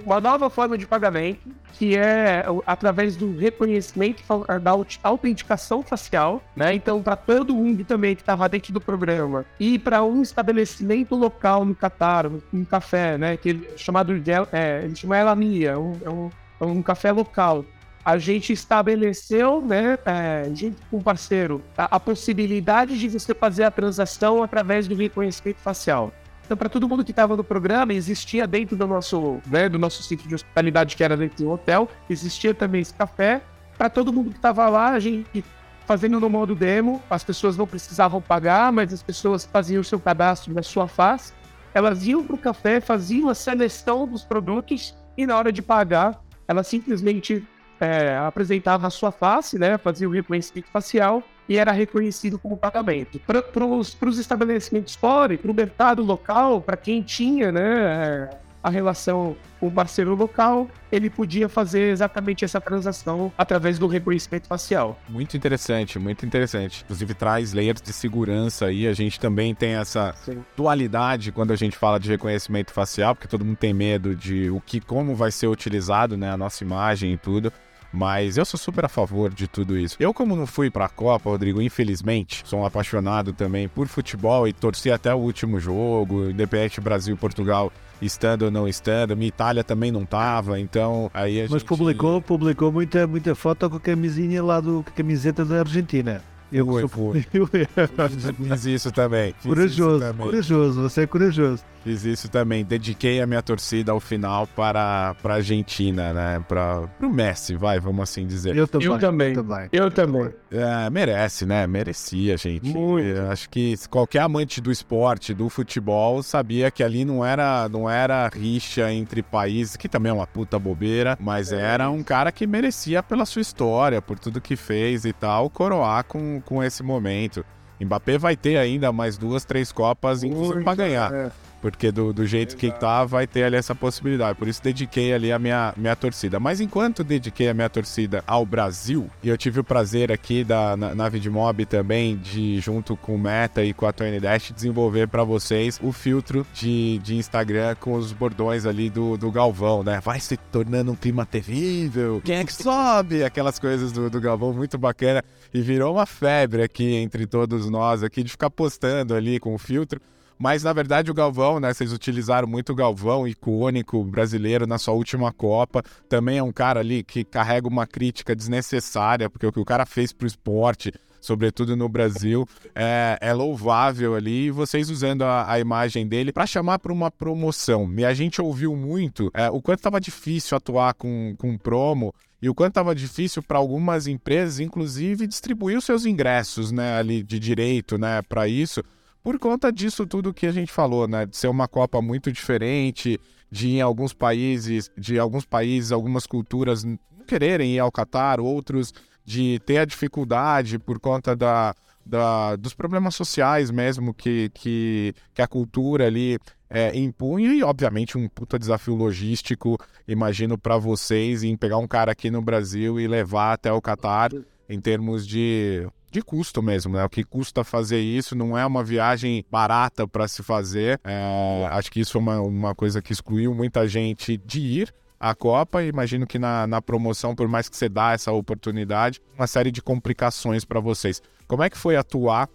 uma 0.05 0.21
nova 0.21 0.49
forma 0.49 0.77
de 0.77 0.87
pagamento, 0.87 1.49
que 1.73 1.97
é 1.97 2.45
através 2.65 3.17
do 3.17 3.37
reconhecimento 3.37 4.23
da 4.61 4.71
autenticação 5.03 5.83
facial, 5.83 6.41
né? 6.55 6.73
Então, 6.73 7.03
para 7.03 7.17
todo 7.17 7.53
mundo 7.53 7.83
também 7.83 8.15
que 8.15 8.21
estava 8.21 8.47
dentro 8.47 8.71
do 8.71 8.79
programa 8.79 9.45
e 9.59 9.77
para 9.77 10.01
um 10.03 10.21
estabelecimento 10.21 11.13
local 11.13 11.65
no 11.65 11.75
Catar, 11.75 12.25
um 12.53 12.63
café, 12.63 13.17
né? 13.17 13.35
Que 13.35 13.49
ele, 13.49 13.69
chamado 13.75 14.17
de, 14.17 14.31
é, 14.31 14.81
ele 14.85 14.95
chama 14.95 15.19
Elamia, 15.19 15.77
um, 15.77 15.97
é 16.03 16.09
um, 16.09 16.29
é 16.61 16.65
um 16.65 16.81
café 16.81 17.11
local 17.11 17.65
a 18.07 18.17
gente 18.17 18.53
estabeleceu, 18.53 19.61
né, 19.61 19.97
é, 20.05 20.49
com 20.89 21.01
parceiro, 21.01 21.61
a, 21.77 21.97
a, 21.97 21.99
possibilidade 21.99 22.97
de 22.97 23.09
você 23.09 23.35
fazer 23.35 23.65
a 23.65 23.69
transação 23.69 24.41
através 24.41 24.87
do 24.87 24.95
reconhecimento 24.95 25.57
facial. 25.57 26.13
Então, 26.45 26.55
para 26.55 26.69
todo 26.69 26.87
mundo 26.87 27.03
que 27.03 27.11
estava 27.11 27.35
no 27.35 27.43
programa, 27.43 27.93
existia 27.93 28.47
dentro 28.47 28.77
do 28.77 28.87
nosso, 28.87 29.41
né, 29.47 29.67
do 29.67 29.77
nosso 29.77 30.03
sítio 30.03 30.25
de 30.25 30.35
hospitalidade, 30.35 30.95
que 30.95 31.03
era 31.03 31.17
dentro 31.17 31.43
do 31.43 31.51
hotel, 31.51 31.89
existia 32.09 32.53
também 32.53 32.79
esse 32.79 32.93
café. 32.93 33.41
Para 33.77 33.89
todo 33.89 34.13
mundo 34.13 34.29
que 34.29 34.37
estava 34.37 34.69
lá, 34.69 34.91
a 34.91 34.99
gente 35.01 35.43
fazendo 35.85 36.17
no 36.17 36.29
modo 36.29 36.55
demo, 36.55 37.03
as 37.09 37.25
pessoas 37.25 37.57
não 37.57 37.67
precisavam 37.67 38.21
pagar, 38.21 38.71
mas 38.71 38.93
as 38.93 39.03
pessoas 39.03 39.43
faziam 39.43 39.81
o 39.81 39.83
seu 39.83 39.99
cadastro 39.99 40.53
na 40.53 40.63
sua 40.63 40.87
face. 40.87 41.33
Elas 41.73 42.07
iam 42.07 42.23
para 42.23 42.35
o 42.35 42.39
café, 42.39 42.79
faziam 42.79 43.27
a 43.27 43.35
seleção 43.35 44.07
dos 44.07 44.23
produtos 44.23 44.95
e 45.17 45.27
na 45.27 45.37
hora 45.37 45.51
de 45.51 45.61
pagar, 45.61 46.23
elas 46.47 46.67
simplesmente 46.67 47.45
é, 47.79 48.17
apresentava 48.17 48.87
a 48.87 48.89
sua 48.89 49.11
face, 49.11 49.57
né, 49.57 49.77
fazia 49.77 50.07
o 50.07 50.11
reconhecimento 50.11 50.67
facial 50.71 51.23
e 51.47 51.57
era 51.57 51.71
reconhecido 51.71 52.37
como 52.37 52.57
pagamento. 52.57 53.19
Para 53.19 53.65
os 53.65 54.17
estabelecimentos 54.17 54.95
fora, 54.95 55.37
para 55.37 55.51
o 55.51 55.53
mercado 55.53 56.03
local, 56.03 56.61
para 56.61 56.75
quem 56.75 57.01
tinha 57.01 57.51
né, 57.51 58.29
a 58.61 58.69
relação 58.69 59.35
com 59.59 59.67
o 59.67 59.71
parceiro 59.71 60.13
local, 60.13 60.67
ele 60.91 61.09
podia 61.09 61.47
fazer 61.47 61.91
exatamente 61.91 62.43
essa 62.43 62.59
transação 62.59 63.31
através 63.37 63.79
do 63.79 63.87
reconhecimento 63.87 64.47
facial. 64.47 64.99
Muito 65.07 65.37
interessante, 65.37 65.97
muito 65.97 66.25
interessante. 66.25 66.83
Inclusive 66.83 67.13
traz 67.13 67.53
layers 67.53 67.81
de 67.81 67.93
segurança 67.93 68.65
aí. 68.65 68.87
A 68.87 68.93
gente 68.93 69.19
também 69.19 69.55
tem 69.55 69.75
essa 69.75 70.13
Sim. 70.25 70.43
dualidade 70.55 71.31
quando 71.31 71.51
a 71.51 71.55
gente 71.55 71.77
fala 71.77 71.99
de 71.99 72.09
reconhecimento 72.09 72.73
facial, 72.73 73.15
porque 73.15 73.27
todo 73.27 73.45
mundo 73.45 73.57
tem 73.57 73.73
medo 73.73 74.15
de 74.15 74.49
o 74.49 74.59
que, 74.59 74.81
como 74.81 75.15
vai 75.15 75.31
ser 75.31 75.47
utilizado, 75.47 76.17
né, 76.17 76.31
a 76.31 76.37
nossa 76.37 76.63
imagem 76.63 77.13
e 77.13 77.17
tudo. 77.17 77.51
Mas 77.91 78.37
eu 78.37 78.45
sou 78.45 78.59
super 78.59 78.85
a 78.85 78.89
favor 78.89 79.33
de 79.33 79.47
tudo 79.47 79.77
isso. 79.77 79.95
Eu, 79.99 80.13
como 80.13 80.35
não 80.35 80.45
fui 80.45 80.69
pra 80.69 80.89
Copa, 80.89 81.29
Rodrigo, 81.29 81.61
infelizmente, 81.61 82.43
sou 82.45 82.59
um 82.59 82.65
apaixonado 82.65 83.33
também 83.33 83.67
por 83.67 83.87
futebol 83.87 84.47
e 84.47 84.53
torci 84.53 84.91
até 84.91 85.13
o 85.13 85.17
último 85.17 85.59
jogo, 85.59 86.29
independente 86.29 86.81
Brasil 86.81 87.15
e 87.15 87.17
Portugal 87.17 87.71
estando 88.01 88.43
ou 88.43 88.51
não 88.51 88.67
estando. 88.67 89.15
Minha 89.15 89.29
Itália 89.29 89.63
também 89.63 89.91
não 89.91 90.05
tava, 90.05 90.59
então 90.59 91.09
aí 91.13 91.39
a 91.39 91.43
Mas 91.43 91.51
gente... 91.51 91.65
publicou, 91.65 92.21
publicou 92.21 92.71
muita, 92.71 93.07
muita 93.07 93.33
foto 93.33 93.69
com 93.69 93.77
a 93.77 93.79
camisinha 93.79 94.43
lá 94.43 94.59
do 94.59 94.83
com 94.83 94.89
a 94.89 94.93
camiseta 94.93 95.43
da 95.43 95.59
Argentina. 95.59 96.21
Eu 96.51 96.65
foi, 96.65 96.87
foi. 96.87 97.25
Fiz 98.47 98.65
isso 98.65 98.91
também. 98.91 99.33
Fiz 99.39 99.43
corajoso, 99.43 99.95
isso 99.95 99.99
também. 99.99 100.25
corajoso, 100.25 100.81
você 100.81 101.01
é 101.01 101.07
corajoso. 101.07 101.63
Fiz 101.83 102.03
isso 102.03 102.29
também. 102.29 102.65
Dediquei 102.65 103.21
a 103.21 103.27
minha 103.27 103.41
torcida 103.41 103.91
ao 103.91 103.99
final 103.99 104.45
para 104.47 105.15
a 105.23 105.33
Argentina, 105.33 106.13
né? 106.13 106.43
Para 106.47 106.89
o 107.01 107.09
Messi, 107.09 107.55
vai, 107.55 107.79
vamos 107.79 108.03
assim 108.03 108.27
dizer. 108.27 108.55
Eu 108.55 108.67
também. 108.67 108.87
Eu 108.87 108.99
também. 108.99 109.35
Eu 109.71 109.91
também. 109.91 110.29
É, 110.51 110.89
merece, 110.89 111.45
né? 111.45 111.65
Merecia, 111.65 112.37
gente. 112.37 112.67
Muito. 112.69 113.07
Eu 113.07 113.31
acho 113.31 113.49
que 113.49 113.75
qualquer 113.89 114.19
amante 114.19 114.59
do 114.59 114.71
esporte, 114.71 115.33
do 115.33 115.47
futebol, 115.49 116.21
sabia 116.21 116.69
que 116.69 116.83
ali 116.83 117.05
não 117.05 117.23
era, 117.23 117.69
não 117.69 117.89
era 117.89 118.27
rixa 118.27 118.91
entre 118.91 119.21
países, 119.23 119.77
que 119.77 119.87
também 119.87 120.09
é 120.09 120.13
uma 120.13 120.27
puta 120.27 120.59
bobeira, 120.59 121.17
mas 121.19 121.51
é. 121.51 121.61
era 121.61 121.89
um 121.89 122.03
cara 122.03 122.31
que 122.31 122.45
merecia 122.45 123.01
pela 123.01 123.25
sua 123.25 123.41
história, 123.41 124.01
por 124.01 124.19
tudo 124.19 124.41
que 124.41 124.55
fez 124.55 125.05
e 125.05 125.13
tal, 125.13 125.49
coroar 125.49 126.03
com, 126.03 126.36
com 126.39 126.63
esse 126.63 126.83
momento. 126.83 127.45
Mbappé 127.79 128.17
vai 128.17 128.35
ter 128.35 128.57
ainda 128.57 128.91
mais 128.91 129.17
duas, 129.17 129.45
três 129.45 129.71
Copas, 129.71 130.23
inclusive, 130.23 130.63
para 130.63 130.75
ganhar. 130.75 131.13
É. 131.13 131.31
Porque 131.61 131.91
do, 131.91 132.13
do 132.13 132.25
jeito 132.25 132.49
Exato. 132.49 132.59
que 132.59 132.79
tá, 132.79 133.03
vai 133.03 133.25
ter 133.25 133.43
ali 133.43 133.55
essa 133.55 133.73
possibilidade. 133.73 134.37
Por 134.37 134.47
isso 134.47 134.61
dediquei 134.61 135.11
ali 135.13 135.31
a 135.31 135.39
minha, 135.39 135.73
minha 135.75 135.95
torcida. 135.95 136.39
Mas 136.39 136.61
enquanto 136.61 137.03
dediquei 137.03 137.49
a 137.49 137.53
minha 137.53 137.69
torcida 137.69 138.23
ao 138.27 138.45
Brasil, 138.45 139.09
e 139.23 139.29
eu 139.29 139.37
tive 139.37 139.59
o 139.59 139.63
prazer 139.63 140.11
aqui 140.11 140.43
da 140.43 140.77
na, 140.77 140.93
Nave 140.93 141.19
de 141.19 141.29
Mob 141.29 141.65
também, 141.65 142.15
de 142.15 142.59
junto 142.59 142.95
com 142.95 143.15
o 143.15 143.19
Meta 143.19 143.63
e 143.63 143.73
com 143.73 143.87
a 143.87 143.91
Tony 143.91 144.19
Dash, 144.19 144.51
desenvolver 144.55 145.07
para 145.07 145.23
vocês 145.23 145.79
o 145.81 145.91
filtro 145.91 146.45
de, 146.53 146.99
de 146.99 147.15
Instagram 147.15 147.75
com 147.79 147.93
os 147.93 148.13
bordões 148.13 148.65
ali 148.65 148.89
do, 148.89 149.17
do 149.17 149.31
Galvão, 149.31 149.83
né? 149.83 149.99
Vai 150.03 150.19
se 150.19 150.37
tornando 150.37 150.91
um 150.91 150.95
clima 150.95 151.25
terrível. 151.25 152.21
Quem 152.23 152.37
é 152.37 152.43
que 152.45 152.53
sobe? 152.53 153.23
Aquelas 153.23 153.57
coisas 153.57 153.91
do, 153.91 154.09
do 154.09 154.21
Galvão, 154.21 154.53
muito 154.53 154.77
bacana. 154.77 155.23
E 155.53 155.61
virou 155.61 155.93
uma 155.95 156.05
febre 156.05 156.61
aqui 156.61 156.95
entre 156.95 157.25
todos 157.25 157.69
nós 157.69 158.03
aqui 158.03 158.23
de 158.23 158.31
ficar 158.31 158.49
postando 158.49 159.13
ali 159.13 159.39
com 159.39 159.53
o 159.53 159.57
filtro. 159.57 160.01
Mas 160.39 160.63
na 160.63 160.71
verdade 160.71 161.09
o 161.09 161.13
Galvão, 161.13 161.59
né? 161.59 161.73
Vocês 161.73 161.91
utilizaram 161.91 162.47
muito 162.47 162.71
o 162.71 162.75
Galvão, 162.75 163.27
icônico 163.27 164.03
brasileiro 164.03 164.67
na 164.67 164.77
sua 164.77 164.93
última 164.93 165.33
Copa. 165.33 165.81
Também 166.07 166.37
é 166.37 166.43
um 166.43 166.51
cara 166.51 166.79
ali 166.79 167.03
que 167.03 167.23
carrega 167.23 167.67
uma 167.67 167.87
crítica 167.87 168.35
desnecessária, 168.35 169.29
porque 169.29 169.47
o 169.47 169.51
que 169.51 169.59
o 169.59 169.65
cara 169.65 169.85
fez 169.85 170.13
pro 170.13 170.27
esporte, 170.27 170.93
sobretudo 171.19 171.75
no 171.75 171.89
Brasil, 171.89 172.47
é, 172.75 173.17
é 173.21 173.33
louvável 173.33 174.15
ali. 174.15 174.45
E 174.45 174.51
vocês 174.51 174.89
usando 174.89 175.23
a, 175.23 175.51
a 175.51 175.59
imagem 175.59 176.07
dele 176.07 176.31
para 176.31 176.45
chamar 176.45 176.79
para 176.79 176.93
uma 176.93 177.11
promoção. 177.11 177.91
E 177.97 178.05
a 178.05 178.13
gente 178.13 178.41
ouviu 178.41 178.75
muito 178.75 179.31
é, 179.33 179.49
o 179.49 179.61
quanto 179.61 179.79
estava 179.79 179.99
difícil 179.99 180.57
atuar 180.57 180.93
com, 180.93 181.35
com 181.37 181.57
promo 181.57 182.13
e 182.41 182.49
o 182.49 182.55
quanto 182.55 182.71
estava 182.71 182.93
difícil 182.93 183.41
para 183.41 183.57
algumas 183.57 184.07
empresas, 184.07 184.59
inclusive, 184.59 185.25
distribuir 185.25 185.77
os 185.77 185.85
seus 185.85 186.05
ingressos, 186.05 186.71
né, 186.71 186.97
ali 186.97 187.23
de 187.23 187.39
direito, 187.39 187.97
né, 187.97 188.21
para 188.21 188.47
isso 188.47 188.83
por 189.27 189.37
conta 189.39 189.73
disso 189.73 190.07
tudo 190.07 190.33
que 190.33 190.47
a 190.47 190.53
gente 190.53 190.71
falou, 190.71 191.05
né? 191.05 191.25
De 191.25 191.35
ser 191.35 191.49
uma 191.49 191.67
Copa 191.67 192.01
muito 192.01 192.31
diferente, 192.31 193.19
de 193.51 193.71
em 193.71 193.81
alguns 193.81 194.13
países, 194.13 194.89
de 194.97 195.19
alguns 195.19 195.45
países, 195.45 195.91
algumas 195.91 196.25
culturas 196.25 196.85
não 196.85 196.97
quererem 197.27 197.75
ir 197.75 197.79
ao 197.79 197.91
Catar, 197.91 198.39
outros 198.39 198.93
de 199.27 199.59
ter 199.65 199.79
a 199.79 199.85
dificuldade 199.85 200.79
por 200.79 201.01
conta 201.01 201.35
da, 201.35 201.75
da, 202.05 202.55
dos 202.55 202.73
problemas 202.73 203.13
sociais 203.13 203.69
mesmo 203.69 204.13
que, 204.13 204.49
que, 204.53 205.13
que 205.33 205.41
a 205.41 205.47
cultura 205.47 206.07
ali 206.07 206.39
é, 206.69 206.97
impunha 206.97 207.53
e, 207.53 207.61
obviamente, 207.61 208.17
um 208.17 208.29
puta 208.29 208.57
desafio 208.57 208.95
logístico, 208.95 209.77
imagino, 210.07 210.57
para 210.57 210.77
vocês 210.77 211.43
em 211.43 211.57
pegar 211.57 211.77
um 211.77 211.87
cara 211.87 212.13
aqui 212.13 212.31
no 212.31 212.41
Brasil 212.41 212.97
e 213.01 213.05
levar 213.07 213.51
até 213.51 213.71
o 213.71 213.81
Catar 213.81 214.31
em 214.69 214.79
termos 214.79 215.27
de 215.27 215.85
de 216.09 216.21
custo 216.21 216.63
mesmo, 216.63 216.93
né? 216.93 217.03
O 217.03 217.09
que 217.09 217.21
custa 217.21 217.65
fazer 217.65 217.99
isso 217.99 218.33
não 218.33 218.57
é 218.57 218.65
uma 218.65 218.81
viagem 218.81 219.45
barata 219.51 220.07
para 220.07 220.25
se 220.25 220.41
fazer. 220.41 220.99
É, 221.03 221.67
acho 221.69 221.91
que 221.91 221.99
isso 221.99 222.17
é 222.17 222.21
uma, 222.21 222.39
uma 222.39 222.73
coisa 222.73 223.01
que 223.01 223.11
excluiu 223.11 223.53
muita 223.53 223.85
gente 223.89 224.37
de 224.37 224.59
ir 224.61 224.93
a 225.19 225.33
Copa. 225.35 225.83
E 225.83 225.87
imagino 225.87 226.25
que 226.25 226.39
na, 226.39 226.67
na 226.67 226.81
promoção, 226.81 227.35
por 227.35 227.47
mais 227.47 227.69
que 227.69 227.77
você 227.77 227.89
dá 227.89 228.13
essa 228.13 228.31
oportunidade, 228.31 229.21
uma 229.37 229.47
série 229.47 229.71
de 229.71 229.81
complicações 229.81 230.65
para 230.65 230.79
vocês. 230.79 231.21
Como 231.47 231.63
é 231.63 231.69
que 231.69 231.77
foi 231.77 231.95
atuar 231.95 232.49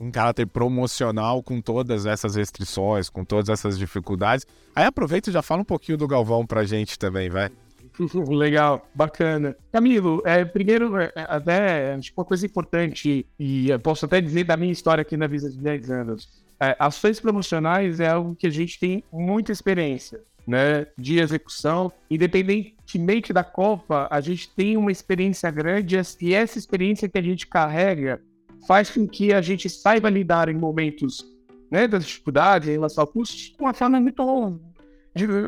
em 0.00 0.10
caráter 0.10 0.46
promocional 0.46 1.42
com 1.42 1.60
todas 1.60 2.06
essas 2.06 2.34
restrições, 2.34 3.08
com 3.08 3.24
todas 3.24 3.48
essas 3.48 3.78
dificuldades? 3.78 4.44
Aí 4.74 4.84
aproveita 4.84 5.30
e 5.30 5.32
já 5.32 5.42
fala 5.42 5.62
um 5.62 5.64
pouquinho 5.64 5.96
do 5.96 6.08
Galvão 6.08 6.44
pra 6.44 6.64
gente 6.64 6.98
também, 6.98 7.30
vai. 7.30 7.50
Legal, 8.28 8.86
bacana. 8.94 9.56
Camilo, 9.72 10.22
é, 10.24 10.44
primeiro, 10.44 10.98
é, 10.98 11.12
até 11.14 11.94
acho 11.94 12.12
uma 12.16 12.24
coisa 12.24 12.44
importante, 12.44 13.26
e 13.38 13.68
posso 13.82 14.04
até 14.04 14.20
dizer 14.20 14.44
da 14.44 14.56
minha 14.56 14.72
história 14.72 15.02
aqui 15.02 15.16
na 15.16 15.26
Visa 15.26 15.50
de 15.50 15.58
10 15.58 15.90
anos. 15.90 16.44
É, 16.58 16.74
ações 16.78 17.20
promocionais 17.20 18.00
é 18.00 18.08
algo 18.08 18.34
que 18.34 18.46
a 18.46 18.50
gente 18.50 18.78
tem 18.78 19.04
muita 19.12 19.52
experiência, 19.52 20.20
né? 20.46 20.86
De 20.96 21.18
execução. 21.18 21.92
Independentemente 22.10 23.32
da 23.32 23.42
Copa, 23.42 24.06
a 24.10 24.20
gente 24.20 24.48
tem 24.54 24.76
uma 24.76 24.92
experiência 24.92 25.50
grande 25.50 25.96
e 26.20 26.34
essa 26.34 26.58
experiência 26.58 27.08
que 27.08 27.18
a 27.18 27.22
gente 27.22 27.46
carrega 27.46 28.22
faz 28.66 28.90
com 28.90 29.06
que 29.06 29.32
a 29.32 29.40
gente 29.40 29.68
saiba 29.68 30.08
lidar 30.08 30.48
em 30.48 30.54
momentos 30.54 31.24
né, 31.70 31.86
das 31.86 32.06
dificuldades 32.06 32.68
em 32.68 32.72
relação 32.72 33.02
ao 33.02 33.08
custo 33.08 33.36
de 33.36 33.54
uma 33.58 33.74
forma 33.74 34.00
muito, 34.00 34.60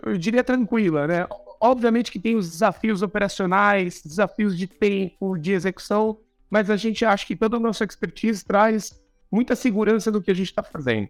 eu 0.05 0.17
diria, 0.17 0.43
tranquila, 0.43 1.07
né? 1.07 1.27
obviamente 1.61 2.11
que 2.11 2.19
tem 2.19 2.37
os 2.37 2.51
desafios 2.51 3.03
operacionais, 3.03 4.03
desafios 4.03 4.57
de 4.57 4.67
tempo, 4.67 5.37
de 5.37 5.53
execução, 5.53 6.19
mas 6.51 6.71
a 6.71 6.77
gente 6.77 7.05
acha 7.05 7.27
que 7.27 7.37
toda 7.37 7.57
a 7.57 7.61
nossa 7.61 7.85
expertise 7.85 8.45
traz 8.45 8.99
muita 9.31 9.55
segurança 9.55 10.11
do 10.11 10.23
que 10.23 10.31
a 10.31 10.35
gente 10.35 10.49
está 10.49 10.63
fazendo. 10.63 11.09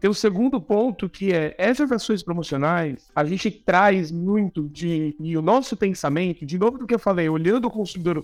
Tem 0.00 0.10
o 0.10 0.14
segundo 0.14 0.60
ponto, 0.60 1.08
que 1.08 1.32
é 1.32 1.54
essas 1.58 1.90
ações 1.90 2.22
promocionais, 2.22 3.10
a 3.14 3.24
gente 3.24 3.50
traz 3.50 4.12
muito 4.12 4.68
de. 4.68 5.16
E 5.18 5.36
o 5.36 5.42
nosso 5.42 5.76
pensamento, 5.76 6.44
de 6.44 6.58
novo 6.58 6.78
do 6.78 6.86
que 6.86 6.94
eu 6.94 6.98
falei, 6.98 7.28
olhando 7.28 7.66
o 7.66 7.70
consumidor 7.70 8.22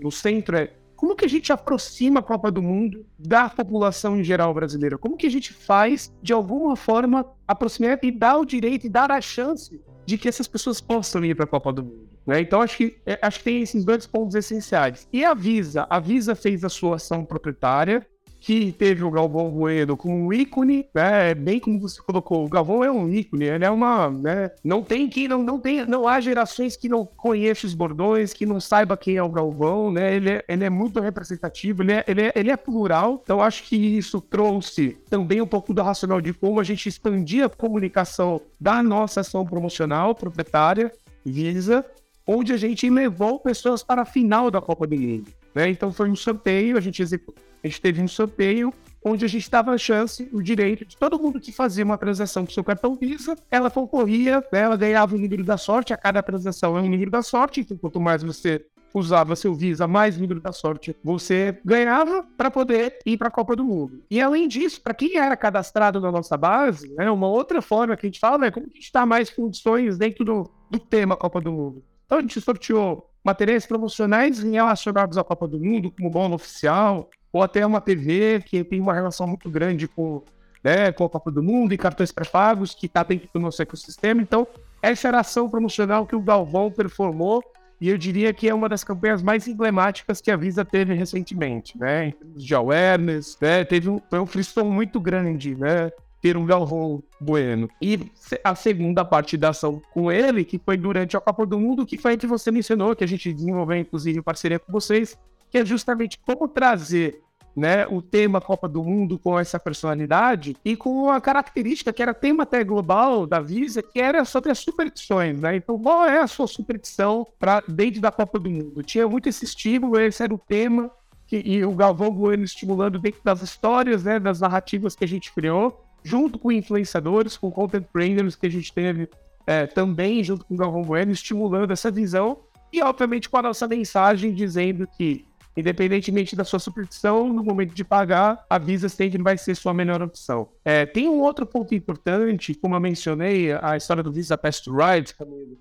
no 0.00 0.10
centro, 0.10 0.56
é 0.56 0.70
como 0.96 1.14
que 1.14 1.24
a 1.24 1.28
gente 1.28 1.52
aproxima 1.52 2.20
a 2.20 2.22
Copa 2.22 2.50
do 2.50 2.62
Mundo 2.62 3.04
da 3.18 3.48
população 3.48 4.18
em 4.18 4.24
geral 4.24 4.54
brasileira? 4.54 4.96
Como 4.96 5.16
que 5.16 5.26
a 5.26 5.30
gente 5.30 5.52
faz, 5.52 6.12
de 6.22 6.32
alguma 6.32 6.76
forma, 6.76 7.26
aproximar 7.46 7.98
e 8.02 8.10
dar 8.10 8.38
o 8.38 8.44
direito 8.44 8.86
e 8.86 8.88
dar 8.88 9.10
a 9.10 9.20
chance 9.20 9.80
de 10.06 10.18
que 10.18 10.28
essas 10.28 10.46
pessoas 10.46 10.80
possam 10.80 11.24
ir 11.24 11.34
para 11.34 11.44
a 11.44 11.48
Copa 11.48 11.72
do 11.72 11.82
Mundo. 11.82 12.08
Né? 12.26 12.40
Então 12.40 12.62
acho 12.62 12.76
que 12.76 12.96
é, 13.04 13.18
acho 13.20 13.38
que 13.38 13.44
tem 13.44 13.62
esses 13.62 13.84
dois 13.84 14.06
pontos 14.06 14.34
essenciais. 14.34 15.08
E 15.12 15.24
a 15.24 15.34
Visa, 15.34 15.86
a 15.90 15.98
Visa 15.98 16.34
fez 16.34 16.64
a 16.64 16.68
sua 16.68 16.96
ação 16.96 17.24
proprietária, 17.24 18.06
que 18.44 18.72
teve 18.72 19.02
o 19.02 19.10
Galvão 19.10 19.50
Bueno 19.50 19.96
como 19.96 20.14
um 20.14 20.30
ícone, 20.30 20.86
né? 20.94 21.30
É 21.30 21.34
bem 21.34 21.58
como 21.58 21.80
você 21.80 21.98
colocou, 22.02 22.44
o 22.44 22.48
Galvão 22.48 22.84
é 22.84 22.90
um 22.90 23.08
ícone, 23.08 23.46
ele 23.46 23.64
é 23.64 23.70
uma, 23.70 24.10
né? 24.10 24.50
Não 24.62 24.82
tem 24.82 25.08
que 25.08 25.26
não, 25.26 25.42
não 25.42 25.58
tem, 25.58 25.86
não 25.86 26.06
há 26.06 26.20
gerações 26.20 26.76
que 26.76 26.86
não 26.86 27.06
conheçam 27.06 27.66
os 27.66 27.72
bordões, 27.72 28.34
que 28.34 28.44
não 28.44 28.60
saiba 28.60 28.98
quem 28.98 29.16
é 29.16 29.22
o 29.22 29.30
Galvão, 29.30 29.90
né? 29.90 30.14
Ele 30.14 30.30
é, 30.30 30.44
ele 30.46 30.62
é 30.62 30.68
muito 30.68 31.00
representativo, 31.00 31.82
ele 31.82 31.92
é, 31.92 32.04
ele, 32.06 32.20
é, 32.20 32.32
ele 32.36 32.50
é 32.50 32.56
plural. 32.56 33.18
Então 33.24 33.40
acho 33.40 33.62
que 33.62 33.76
isso 33.76 34.20
trouxe 34.20 34.98
também 35.08 35.40
um 35.40 35.46
pouco 35.46 35.72
do 35.72 35.82
racional 35.82 36.20
de 36.20 36.34
como 36.34 36.60
a 36.60 36.64
gente 36.64 36.86
expandia 36.86 37.46
a 37.46 37.48
comunicação 37.48 38.42
da 38.60 38.82
nossa 38.82 39.22
ação 39.22 39.46
promocional 39.46 40.14
proprietária 40.14 40.92
Visa, 41.24 41.82
onde 42.26 42.52
a 42.52 42.58
gente 42.58 42.90
levou 42.90 43.40
pessoas 43.40 43.82
para 43.82 44.02
a 44.02 44.04
final 44.04 44.50
da 44.50 44.60
Copa 44.60 44.86
do 44.86 44.94
Mundo. 44.94 45.32
Né? 45.54 45.70
Então 45.70 45.90
foi 45.90 46.10
um 46.10 46.16
sorteio, 46.16 46.76
a 46.76 46.80
gente 46.82 47.00
executou 47.00 47.53
a 47.64 47.68
gente 47.68 47.80
teve 47.80 48.02
um 48.02 48.06
sorteio 48.06 48.72
onde 49.02 49.24
a 49.24 49.28
gente 49.28 49.50
dava 49.50 49.72
a 49.72 49.78
chance, 49.78 50.28
o 50.32 50.42
direito 50.42 50.84
de 50.84 50.96
todo 50.96 51.18
mundo 51.18 51.40
que 51.40 51.52
fazia 51.52 51.84
uma 51.84 51.98
transação 51.98 52.44
com 52.44 52.52
seu 52.52 52.64
cartão 52.64 52.94
Visa, 52.94 53.36
ela 53.50 53.70
concorria, 53.70 54.42
né, 54.52 54.60
ela 54.60 54.76
ganhava 54.76 55.14
o 55.14 55.18
número 55.18 55.44
da 55.44 55.58
sorte, 55.58 55.92
a 55.92 55.96
cada 55.96 56.22
transação 56.22 56.76
é 56.76 56.80
um 56.80 56.88
número 56.88 57.10
da 57.10 57.22
sorte, 57.22 57.60
então 57.60 57.76
quanto 57.76 58.00
mais 58.00 58.22
você 58.22 58.64
usava 58.94 59.34
seu 59.34 59.54
Visa, 59.54 59.86
mais 59.86 60.16
número 60.16 60.40
da 60.40 60.52
sorte 60.52 60.96
você 61.02 61.58
ganhava 61.64 62.24
para 62.36 62.50
poder 62.50 62.98
ir 63.04 63.18
para 63.18 63.28
a 63.28 63.30
Copa 63.30 63.56
do 63.56 63.64
Mundo. 63.64 64.02
E 64.10 64.20
além 64.20 64.46
disso, 64.46 64.80
para 64.80 64.94
quem 64.94 65.16
era 65.16 65.36
cadastrado 65.36 66.00
na 66.00 66.12
nossa 66.12 66.36
base, 66.36 66.94
né, 66.94 67.10
uma 67.10 67.28
outra 67.28 67.60
forma 67.60 67.96
que 67.96 68.06
a 68.06 68.08
gente 68.08 68.20
fala 68.20 68.46
é 68.46 68.50
como 68.50 68.66
a 68.66 68.74
gente 68.74 68.90
dá 68.92 69.04
mais 69.04 69.28
condições 69.28 69.98
dentro 69.98 70.24
do, 70.24 70.50
do 70.70 70.78
tema 70.78 71.16
Copa 71.16 71.40
do 71.40 71.52
Mundo. 71.52 71.84
Então 72.06 72.18
a 72.18 72.20
gente 72.20 72.40
sorteou 72.40 73.10
materiais 73.24 73.66
promocionais 73.66 74.42
relacionados 74.42 75.18
à 75.18 75.24
Copa 75.24 75.48
do 75.48 75.58
Mundo, 75.58 75.90
como 75.90 76.10
bônus 76.10 76.36
oficial, 76.36 77.10
ou 77.34 77.42
até 77.42 77.66
uma 77.66 77.80
TV 77.80 78.40
que 78.46 78.62
tem 78.62 78.80
uma 78.80 78.94
relação 78.94 79.26
muito 79.26 79.50
grande 79.50 79.88
com, 79.88 80.22
né, 80.62 80.92
com 80.92 81.04
a 81.04 81.10
Copa 81.10 81.32
do 81.32 81.42
Mundo 81.42 81.74
e 81.74 81.76
cartões 81.76 82.12
pré-pagos 82.12 82.72
que 82.74 82.86
está 82.86 83.02
dentro 83.02 83.28
do 83.34 83.40
nosso 83.40 83.60
ecossistema. 83.60 84.22
Então, 84.22 84.46
essa 84.80 85.08
era 85.08 85.16
a 85.16 85.20
ação 85.20 85.50
promocional 85.50 86.06
que 86.06 86.14
o 86.14 86.20
Galvão 86.20 86.70
performou 86.70 87.42
e 87.80 87.88
eu 87.88 87.98
diria 87.98 88.32
que 88.32 88.48
é 88.48 88.54
uma 88.54 88.68
das 88.68 88.84
campanhas 88.84 89.20
mais 89.20 89.48
emblemáticas 89.48 90.20
que 90.20 90.30
a 90.30 90.36
Visa 90.36 90.64
teve 90.64 90.94
recentemente, 90.94 91.76
né? 91.76 92.06
Em 92.06 92.10
termos 92.12 92.44
de 92.44 92.54
awareness, 92.54 93.36
né? 93.40 93.64
Teve 93.64 93.90
um, 93.90 94.00
foi 94.08 94.20
um 94.20 94.26
frisson 94.26 94.66
muito 94.66 95.00
grande, 95.00 95.56
né? 95.56 95.90
Ter 96.22 96.36
um 96.36 96.46
Galvão 96.46 97.02
Bueno. 97.20 97.68
E 97.82 98.12
a 98.44 98.54
segunda 98.54 99.04
parte 99.04 99.36
da 99.36 99.48
ação 99.48 99.82
com 99.92 100.10
ele, 100.10 100.44
que 100.44 100.56
foi 100.56 100.76
durante 100.76 101.16
a 101.16 101.20
Copa 101.20 101.44
do 101.44 101.58
Mundo, 101.58 101.84
que 101.84 101.98
foi 101.98 102.12
a 102.12 102.16
que 102.16 102.28
você 102.28 102.52
mencionou, 102.52 102.94
que 102.94 103.02
a 103.02 103.08
gente 103.08 103.32
desenvolveu, 103.32 103.76
inclusive, 103.76 104.20
em 104.20 104.22
parceria 104.22 104.60
com 104.60 104.70
vocês, 104.70 105.18
que 105.54 105.58
é 105.58 105.64
justamente 105.64 106.18
como 106.18 106.48
trazer 106.48 107.22
né, 107.54 107.86
o 107.86 108.02
tema 108.02 108.40
Copa 108.40 108.68
do 108.68 108.82
Mundo 108.82 109.20
com 109.20 109.38
essa 109.38 109.56
personalidade 109.56 110.56
e 110.64 110.74
com 110.74 111.08
a 111.08 111.20
característica 111.20 111.92
que 111.92 112.02
era 112.02 112.12
tema 112.12 112.42
até 112.42 112.64
global 112.64 113.24
da 113.24 113.38
Visa, 113.38 113.80
que 113.80 114.00
era 114.00 114.24
sobre 114.24 114.50
as 114.50 114.58
superstições, 114.58 115.38
né? 115.38 115.54
Então, 115.54 115.78
qual 115.78 116.06
é 116.06 116.18
a 116.18 116.26
sua 116.26 116.48
superstição 116.48 117.24
para 117.38 117.62
dentro 117.68 118.00
da 118.00 118.10
Copa 118.10 118.36
do 118.36 118.50
Mundo? 118.50 118.82
Tinha 118.82 119.06
muito 119.06 119.28
esse 119.28 119.44
estímulo, 119.44 120.00
esse 120.00 120.24
era 120.24 120.34
o 120.34 120.38
tema 120.38 120.90
que, 121.24 121.40
e 121.46 121.64
o 121.64 121.70
Galvão 121.70 122.10
Bueno 122.10 122.42
estimulando 122.42 122.98
dentro 122.98 123.20
das 123.22 123.40
histórias, 123.40 124.02
né, 124.02 124.18
das 124.18 124.40
narrativas 124.40 124.96
que 124.96 125.04
a 125.04 125.08
gente 125.08 125.32
criou, 125.32 125.84
junto 126.02 126.36
com 126.36 126.50
influenciadores, 126.50 127.36
com 127.36 127.48
content 127.52 127.86
creators 127.92 128.34
que 128.34 128.46
a 128.46 128.50
gente 128.50 128.72
teve 128.72 129.08
é, 129.46 129.68
também 129.68 130.24
junto 130.24 130.44
com 130.44 130.54
o 130.54 130.56
Galvão 130.56 130.82
Bueno, 130.82 131.12
estimulando 131.12 131.70
essa 131.70 131.92
visão 131.92 132.38
e, 132.74 132.82
obviamente, 132.82 133.30
com 133.30 133.36
a 133.36 133.42
nossa 133.42 133.68
mensagem 133.68 134.34
dizendo 134.34 134.84
que 134.98 135.24
Independentemente 135.56 136.34
da 136.34 136.44
sua 136.44 136.58
superstição, 136.58 137.32
no 137.32 137.44
momento 137.44 137.74
de 137.74 137.84
pagar, 137.84 138.44
a 138.50 138.58
Visa 138.58 138.88
sempre 138.88 139.22
vai 139.22 139.38
ser 139.38 139.54
sua 139.54 139.72
melhor 139.72 140.02
opção. 140.02 140.48
É, 140.64 140.84
tem 140.84 141.08
um 141.08 141.20
outro 141.20 141.46
ponto 141.46 141.74
importante, 141.74 142.54
como 142.54 142.74
eu 142.74 142.80
mencionei, 142.80 143.52
a 143.52 143.76
história 143.76 144.02
do 144.02 144.12
Visa 144.12 144.36
Pass 144.36 144.60
to 144.60 144.74
Ride, 144.74 145.14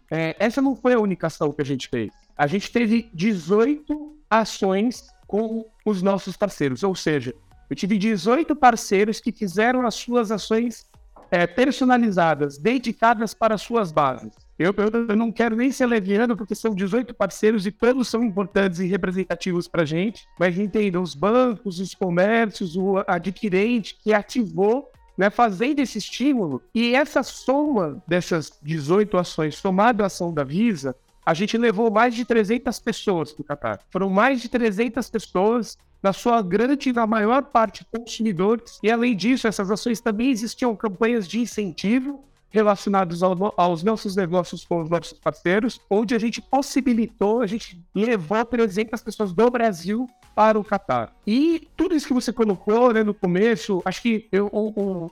é, 0.09 0.35
essa 0.39 0.61
não 0.61 0.75
foi 0.75 0.93
a 0.93 0.99
única 0.99 1.27
ação 1.27 1.51
que 1.51 1.61
a 1.61 1.65
gente 1.65 1.87
fez. 1.87 2.11
A 2.35 2.47
gente 2.47 2.71
teve 2.71 3.09
18 3.13 4.17
ações 4.29 5.07
com 5.27 5.65
os 5.85 6.01
nossos 6.01 6.35
parceiros, 6.35 6.83
ou 6.83 6.95
seja, 6.95 7.35
eu 7.69 7.75
tive 7.75 7.97
18 7.97 8.55
parceiros 8.55 9.19
que 9.19 9.31
fizeram 9.31 9.85
as 9.85 9.95
suas 9.95 10.31
ações 10.31 10.87
é, 11.31 11.47
personalizadas, 11.47 12.57
dedicadas 12.57 13.33
para 13.33 13.55
as 13.55 13.61
suas 13.61 13.91
bases. 13.91 14.33
Eu, 14.63 14.73
eu, 15.09 15.15
não 15.15 15.29
quero 15.29 15.57
nem 15.57 15.71
ser 15.71 15.85
leviano, 15.85 16.37
porque 16.37 16.55
são 16.55 16.73
18 16.73 17.13
parceiros 17.13 17.65
e 17.65 17.71
todos 17.71 18.07
são 18.07 18.23
importantes 18.23 18.79
e 18.79 18.87
representativos 18.87 19.67
para 19.67 19.81
a 19.81 19.85
gente, 19.85 20.25
mas 20.39 20.57
entendam, 20.57 21.01
os 21.01 21.13
bancos, 21.13 21.79
os 21.81 21.93
comércios, 21.93 22.77
o 22.77 23.03
adquirente 23.05 23.97
que 24.01 24.13
ativou, 24.13 24.89
né, 25.17 25.29
fazendo 25.29 25.79
esse 25.79 25.97
estímulo, 25.97 26.61
e 26.73 26.95
essa 26.95 27.21
soma 27.23 28.01
dessas 28.07 28.57
18 28.63 29.17
ações, 29.17 29.55
somada 29.55 30.03
à 30.03 30.07
ação 30.07 30.33
da 30.33 30.45
Visa, 30.45 30.95
a 31.25 31.33
gente 31.33 31.57
levou 31.57 31.91
mais 31.91 32.15
de 32.15 32.23
300 32.23 32.79
pessoas 32.79 33.31
para 33.33 33.41
o 33.41 33.45
Qatar. 33.45 33.79
Foram 33.89 34.09
mais 34.09 34.41
de 34.41 34.49
300 34.49 35.09
pessoas, 35.09 35.77
na 36.01 36.11
sua 36.11 36.41
grande, 36.41 36.91
na 36.91 37.07
maior 37.07 37.43
parte, 37.43 37.85
consumidores, 37.91 38.79
e 38.81 38.89
além 38.91 39.15
disso, 39.15 39.47
essas 39.47 39.69
ações 39.71 40.01
também 40.01 40.31
existiam 40.31 40.75
campanhas 40.75 41.27
de 41.27 41.39
incentivo 41.39 42.23
relacionados 42.53 43.23
ao, 43.23 43.53
aos 43.57 43.81
nossos 43.81 44.15
negócios 44.15 44.63
com 44.63 44.83
os 44.83 44.89
nossos 44.89 45.13
parceiros, 45.13 45.81
onde 45.89 46.13
a 46.13 46.19
gente 46.19 46.39
possibilitou, 46.39 47.41
a 47.41 47.47
gente 47.47 47.83
levou, 47.95 48.45
por 48.45 48.59
exemplo, 48.59 48.91
as 48.93 49.01
pessoas 49.01 49.33
do 49.33 49.49
Brasil 49.49 50.07
para 50.35 50.59
o 50.59 50.63
Catar. 50.63 51.11
E 51.25 51.67
tudo 51.75 51.95
isso 51.95 52.07
que 52.07 52.13
você 52.13 52.31
colocou 52.31 52.93
né, 52.93 53.03
no 53.03 53.13
começo, 53.13 53.81
acho 53.83 54.03
que 54.03 54.27
eu, 54.31 54.49
um, 54.53 55.09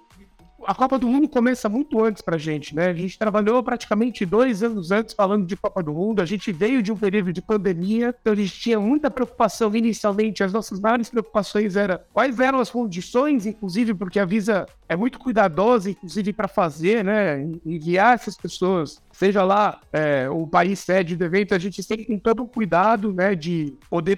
a 0.65 0.75
Copa 0.75 0.97
do 0.97 1.07
Mundo 1.07 1.27
começa 1.27 1.67
muito 1.67 2.03
antes 2.03 2.21
pra 2.21 2.37
gente, 2.37 2.75
né? 2.75 2.87
A 2.87 2.93
gente 2.93 3.17
trabalhou 3.17 3.63
praticamente 3.63 4.25
dois 4.25 4.63
anos 4.63 4.91
antes 4.91 5.13
falando 5.13 5.45
de 5.45 5.55
Copa 5.55 5.81
do 5.81 5.93
Mundo. 5.93 6.21
A 6.21 6.25
gente 6.25 6.51
veio 6.51 6.81
de 6.81 6.91
um 6.91 6.97
período 6.97 7.33
de 7.33 7.41
pandemia, 7.41 8.15
então 8.21 8.33
a 8.33 8.35
gente 8.35 8.53
tinha 8.53 8.79
muita 8.79 9.09
preocupação 9.09 9.75
inicialmente. 9.75 10.43
As 10.43 10.53
nossas 10.53 10.79
maiores 10.79 11.09
preocupações 11.09 11.75
eram 11.75 11.99
quais 12.13 12.39
eram 12.39 12.59
as 12.59 12.69
condições, 12.69 13.45
inclusive 13.45 13.93
porque 13.93 14.19
a 14.19 14.25
Visa 14.25 14.65
é 14.87 14.95
muito 14.95 15.19
cuidadosa, 15.19 15.89
inclusive 15.89 16.33
para 16.33 16.47
fazer, 16.47 17.03
né? 17.03 17.41
Enviar 17.65 18.15
essas 18.15 18.35
pessoas, 18.35 19.01
seja 19.11 19.43
lá 19.43 19.79
é, 19.91 20.29
o 20.29 20.45
país 20.45 20.79
sede 20.79 21.15
do 21.15 21.23
evento, 21.23 21.55
a 21.55 21.59
gente 21.59 21.81
sempre 21.81 22.05
tem 22.05 22.19
todo 22.19 22.43
um 22.43 22.47
cuidado, 22.47 23.13
né? 23.13 23.35
De 23.35 23.73
poder 23.89 24.17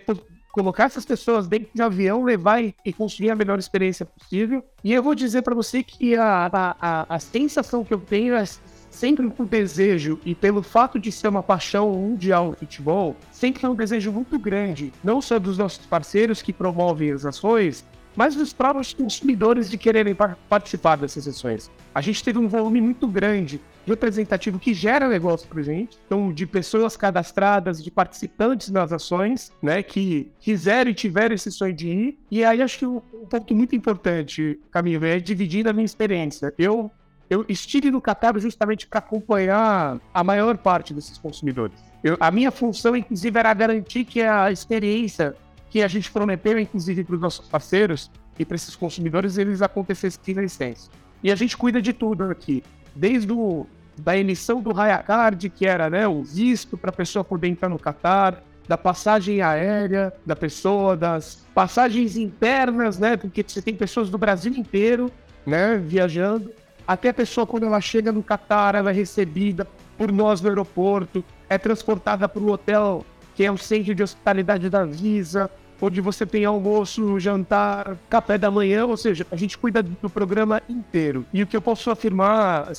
colocar 0.53 0.83
essas 0.83 1.03
pessoas 1.03 1.47
dentro 1.47 1.69
de 1.73 1.81
um 1.81 1.85
avião, 1.85 2.23
levar 2.23 2.63
e, 2.63 2.93
construir 2.95 3.31
a 3.31 3.35
melhor 3.35 3.57
experiência 3.57 4.05
possível. 4.05 4.63
E 4.83 4.93
eu 4.93 5.01
vou 5.01 5.15
dizer 5.15 5.41
para 5.41 5.55
você 5.55 5.81
que 5.81 6.15
a, 6.15 6.47
a, 6.53 7.15
a, 7.15 7.19
sensação 7.19 7.83
que 7.83 7.91
eu 7.91 7.99
tenho 7.99 8.35
é 8.35 8.45
sempre 8.91 9.27
com 9.31 9.45
desejo 9.45 10.19
e 10.23 10.35
pelo 10.35 10.61
fato 10.61 10.99
de 10.99 11.11
ser 11.11 11.27
uma 11.27 11.41
paixão 11.41 11.91
mundial 11.93 12.51
no 12.51 12.55
futebol, 12.55 13.15
sempre 13.31 13.65
é 13.65 13.69
um 13.69 13.73
desejo 13.73 14.11
muito 14.11 14.37
grande, 14.37 14.93
não 15.03 15.19
só 15.19 15.39
dos 15.39 15.57
nossos 15.57 15.87
parceiros 15.87 16.43
que 16.43 16.53
promovem 16.53 17.11
as 17.11 17.25
ações, 17.25 17.83
mas 18.15 18.35
dos 18.35 18.53
próprios 18.53 18.93
consumidores 18.93 19.69
de 19.69 19.77
quererem 19.77 20.15
participar 20.49 20.97
dessas 20.97 21.23
sessões. 21.23 21.71
A 21.93 22.01
gente 22.01 22.23
teve 22.23 22.39
um 22.39 22.47
volume 22.47 22.81
muito 22.81 23.07
grande 23.07 23.61
representativo 23.85 24.59
que 24.59 24.73
gera 24.73 25.09
negócio 25.09 25.47
para 25.47 25.61
gente, 25.61 25.97
então 26.05 26.31
de 26.31 26.45
pessoas 26.45 26.95
cadastradas, 26.95 27.83
de 27.83 27.91
participantes 27.91 28.69
nas 28.69 28.93
ações, 28.93 29.51
né, 29.61 29.83
que 29.83 30.31
quiseram 30.39 30.91
e 30.91 30.93
tiveram 30.93 31.35
esse 31.35 31.51
sonho 31.51 31.73
de 31.73 31.89
ir. 31.89 32.19
E 32.31 32.43
aí 32.43 32.61
acho 32.61 32.79
que 32.79 32.85
um, 32.85 33.01
ponto 33.29 33.53
muito 33.53 33.75
importante, 33.75 34.59
Camilo, 34.71 35.05
é 35.05 35.19
dividir 35.19 35.67
a 35.67 35.73
minha 35.73 35.85
experiência. 35.85 36.53
Eu 36.57 36.91
eu 37.29 37.43
estive 37.49 37.89
no 37.89 38.01
Catar 38.01 38.37
justamente 38.37 38.85
para 38.85 38.99
acompanhar 38.99 39.99
a 40.13 40.23
maior 40.23 40.55
parte 40.57 40.93
desses 40.93 41.17
consumidores. 41.17 41.79
Eu, 42.03 42.15
a 42.19 42.29
minha 42.29 42.51
função, 42.51 42.95
inclusive, 42.95 43.39
era 43.39 43.51
garantir 43.53 44.03
que 44.05 44.21
a 44.21 44.51
experiência 44.51 45.35
que 45.73 45.81
a 45.81 45.87
gente 45.87 46.11
prometeu, 46.11 46.59
inclusive, 46.59 47.03
para 47.03 47.15
os 47.15 47.21
nossos 47.21 47.47
parceiros 47.47 48.11
e 48.37 48.45
para 48.45 48.53
esses 48.53 48.75
consumidores, 48.75 49.39
eles 49.39 49.59
acontecessem 49.59 50.35
na 50.35 50.43
essência. 50.43 50.91
E 51.23 51.31
a 51.31 51.35
gente 51.35 51.57
cuida 51.57 51.81
de 51.81 51.91
tudo 51.91 52.25
aqui, 52.25 52.63
desde 52.95 53.33
o, 53.33 53.65
da 53.97 54.15
emissão 54.15 54.61
do 54.61 54.71
Raya 54.71 54.99
Card, 54.99 55.49
que 55.49 55.65
era 55.65 55.89
né, 55.89 56.07
o 56.07 56.21
visto 56.21 56.77
para 56.77 56.91
a 56.91 56.93
pessoa 56.93 57.23
poder 57.23 57.47
entrar 57.47 57.69
no 57.69 57.79
Catar, 57.79 58.43
da 58.67 58.77
passagem 58.77 59.41
aérea 59.41 60.13
da 60.23 60.35
pessoa, 60.35 60.95
das 60.95 61.43
passagens 61.55 62.17
internas, 62.17 62.99
né? 62.99 63.17
Porque 63.17 63.43
você 63.45 63.59
tem 63.59 63.75
pessoas 63.75 64.11
do 64.11 64.17
Brasil 64.19 64.53
inteiro, 64.53 65.11
né, 65.43 65.75
viajando. 65.77 66.51
Até 66.87 67.09
a 67.09 67.13
pessoa, 67.15 67.47
quando 67.47 67.65
ela 67.65 67.81
chega 67.81 68.11
no 68.11 68.21
Catar, 68.21 68.75
ela 68.75 68.91
é 68.91 68.93
recebida 68.93 69.67
por 69.97 70.11
nós 70.11 70.39
no 70.39 70.49
aeroporto, 70.49 71.25
é 71.49 71.57
transportada 71.57 72.29
para 72.29 72.43
o 72.43 72.51
hotel, 72.51 73.03
que 73.33 73.43
é 73.43 73.51
o 73.51 73.57
centro 73.57 73.95
de 73.95 74.03
hospitalidade 74.03 74.69
da 74.69 74.85
Visa, 74.85 75.49
onde 75.85 75.99
você 75.99 76.25
tem 76.25 76.45
almoço, 76.45 77.19
jantar, 77.19 77.97
café 78.09 78.37
da 78.37 78.49
manhã, 78.49 78.85
ou 78.85 78.95
seja, 78.95 79.27
a 79.29 79.35
gente 79.35 79.57
cuida 79.57 79.83
do 79.83 80.09
programa 80.09 80.61
inteiro. 80.69 81.25
E 81.33 81.43
o 81.43 81.47
que 81.47 81.57
eu 81.57 81.61
posso 81.61 81.91
afirmar, 81.91 82.71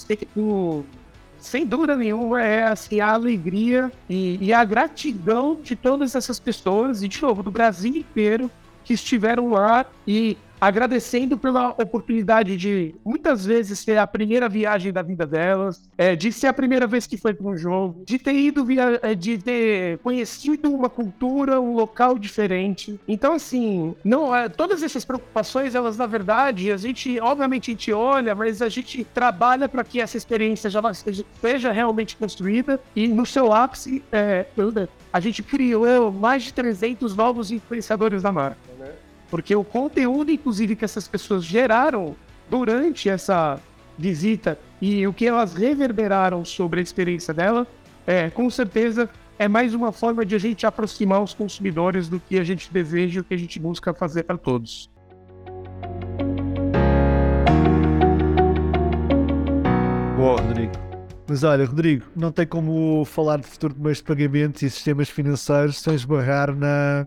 sem 1.39 1.67
dúvida 1.67 1.95
nenhuma, 1.95 2.43
é 2.43 2.65
assim, 2.65 3.01
a 3.01 3.13
alegria 3.13 3.93
e, 4.09 4.39
e 4.41 4.53
a 4.53 4.65
gratidão 4.65 5.59
de 5.63 5.77
todas 5.77 6.15
essas 6.15 6.41
pessoas, 6.41 7.03
e 7.03 7.09
de 7.09 7.21
novo, 7.21 7.43
do 7.43 7.51
Brasil 7.51 7.95
inteiro, 7.95 8.51
que 8.83 8.95
estiveram 8.95 9.51
lá 9.51 9.85
e 10.07 10.39
agradecendo 10.67 11.37
pela 11.37 11.71
oportunidade 11.71 12.57
de 12.57 12.95
muitas 13.05 13.45
vezes 13.45 13.79
ser 13.81 13.99
a 13.99 14.07
primeira 14.07 14.49
viagem 14.49 14.93
da 14.93 15.03
vida 15.03 15.27
delas, 15.27 15.83
é, 15.99 16.17
de 16.17 16.33
ser 16.33 16.47
a 16.47 16.55
primeira 16.55 16.87
vez 16.87 17.07
que 17.07 17.19
foi 17.19 17.35
para 17.35 17.47
um 17.47 17.57
jogo, 17.57 18.03
de 18.07 18.19
ter 18.19 18.35
ido 18.35 18.65
via, 18.65 18.99
é, 19.03 19.15
de 19.15 19.37
ter 19.37 19.99
conhecido 19.99 20.73
uma 20.73 20.89
cultura, 20.89 21.61
um 21.61 21.75
local 21.75 22.19
diferente. 22.19 22.99
Então, 23.07 23.35
assim, 23.35 23.95
não, 24.03 24.35
é, 24.35 24.49
todas 24.49 24.83
essas 24.83 25.05
preocupações, 25.05 25.75
elas 25.75 25.99
na 25.99 26.07
verdade, 26.07 26.73
a 26.73 26.79
gente, 26.79 27.21
obviamente, 27.21 27.71
a 27.71 27.75
gente 27.75 27.93
olha, 27.93 28.35
mas 28.35 28.62
a 28.62 28.69
gente 28.71 29.05
trabalha 29.05 29.69
para 29.69 29.85
que 29.85 30.01
essa 30.01 30.17
experiência 30.17 30.71
já 30.71 30.81
seja, 30.95 31.73
realmente 31.73 32.17
construída 32.17 32.81
e 32.97 33.07
no 33.07 33.27
seu 33.27 33.53
ápice, 33.53 34.03
é, 34.11 34.47
a 35.12 35.21
gente 35.21 35.43
criou 35.43 36.11
mais 36.11 36.43
de 36.43 36.55
300 36.55 37.15
novos 37.15 37.51
influenciadores 37.51 38.23
da 38.23 38.33
marca. 38.33 38.59
Porque 39.35 39.57
o 39.57 39.64
conteúdo, 39.64 40.30
inclusive, 40.30 40.76
que 40.76 40.85
essas 40.85 41.09
pessoas 41.09 41.45
geraram 41.45 42.14
durante 42.49 43.09
essa 43.09 43.59
visita 43.99 44.57
e 44.80 45.05
o 45.09 45.12
que 45.12 45.26
elas 45.26 45.55
reverberaram 45.55 46.45
sobre 46.45 46.78
a 46.78 46.82
experiência 46.85 47.35
dela, 47.35 47.66
é, 48.07 48.30
com 48.30 48.49
certeza 48.49 49.11
é 49.37 49.49
mais 49.49 49.74
uma 49.74 49.91
forma 49.91 50.24
de 50.24 50.37
a 50.37 50.39
gente 50.39 50.64
aproximar 50.64 51.20
os 51.20 51.35
consumidores 51.35 52.09
do 52.09 52.20
que 52.20 52.39
a 52.39 52.45
gente 52.45 52.72
deseja 52.72 53.18
e 53.18 53.20
o 53.22 53.24
que 53.24 53.35
a 53.35 53.37
gente 53.37 53.59
busca 53.59 53.93
fazer 53.93 54.22
para 54.22 54.39
todos. 54.39 54.89
Boa, 60.16 60.41
Rodrigo. 60.41 60.72
Mas 61.28 61.43
olha, 61.43 61.66
Rodrigo, 61.66 62.05
não 62.14 62.30
tem 62.30 62.47
como 62.47 63.05
falar 63.05 63.39
de 63.39 63.49
futuro 63.49 63.74
de 63.74 63.80
meios 63.80 63.99
de 63.99 64.05
pagamentos 64.05 64.62
e 64.62 64.70
sistemas 64.70 65.09
financeiros 65.09 65.78
sem 65.78 65.93
esbarrar 65.93 66.55
na, 66.55 67.05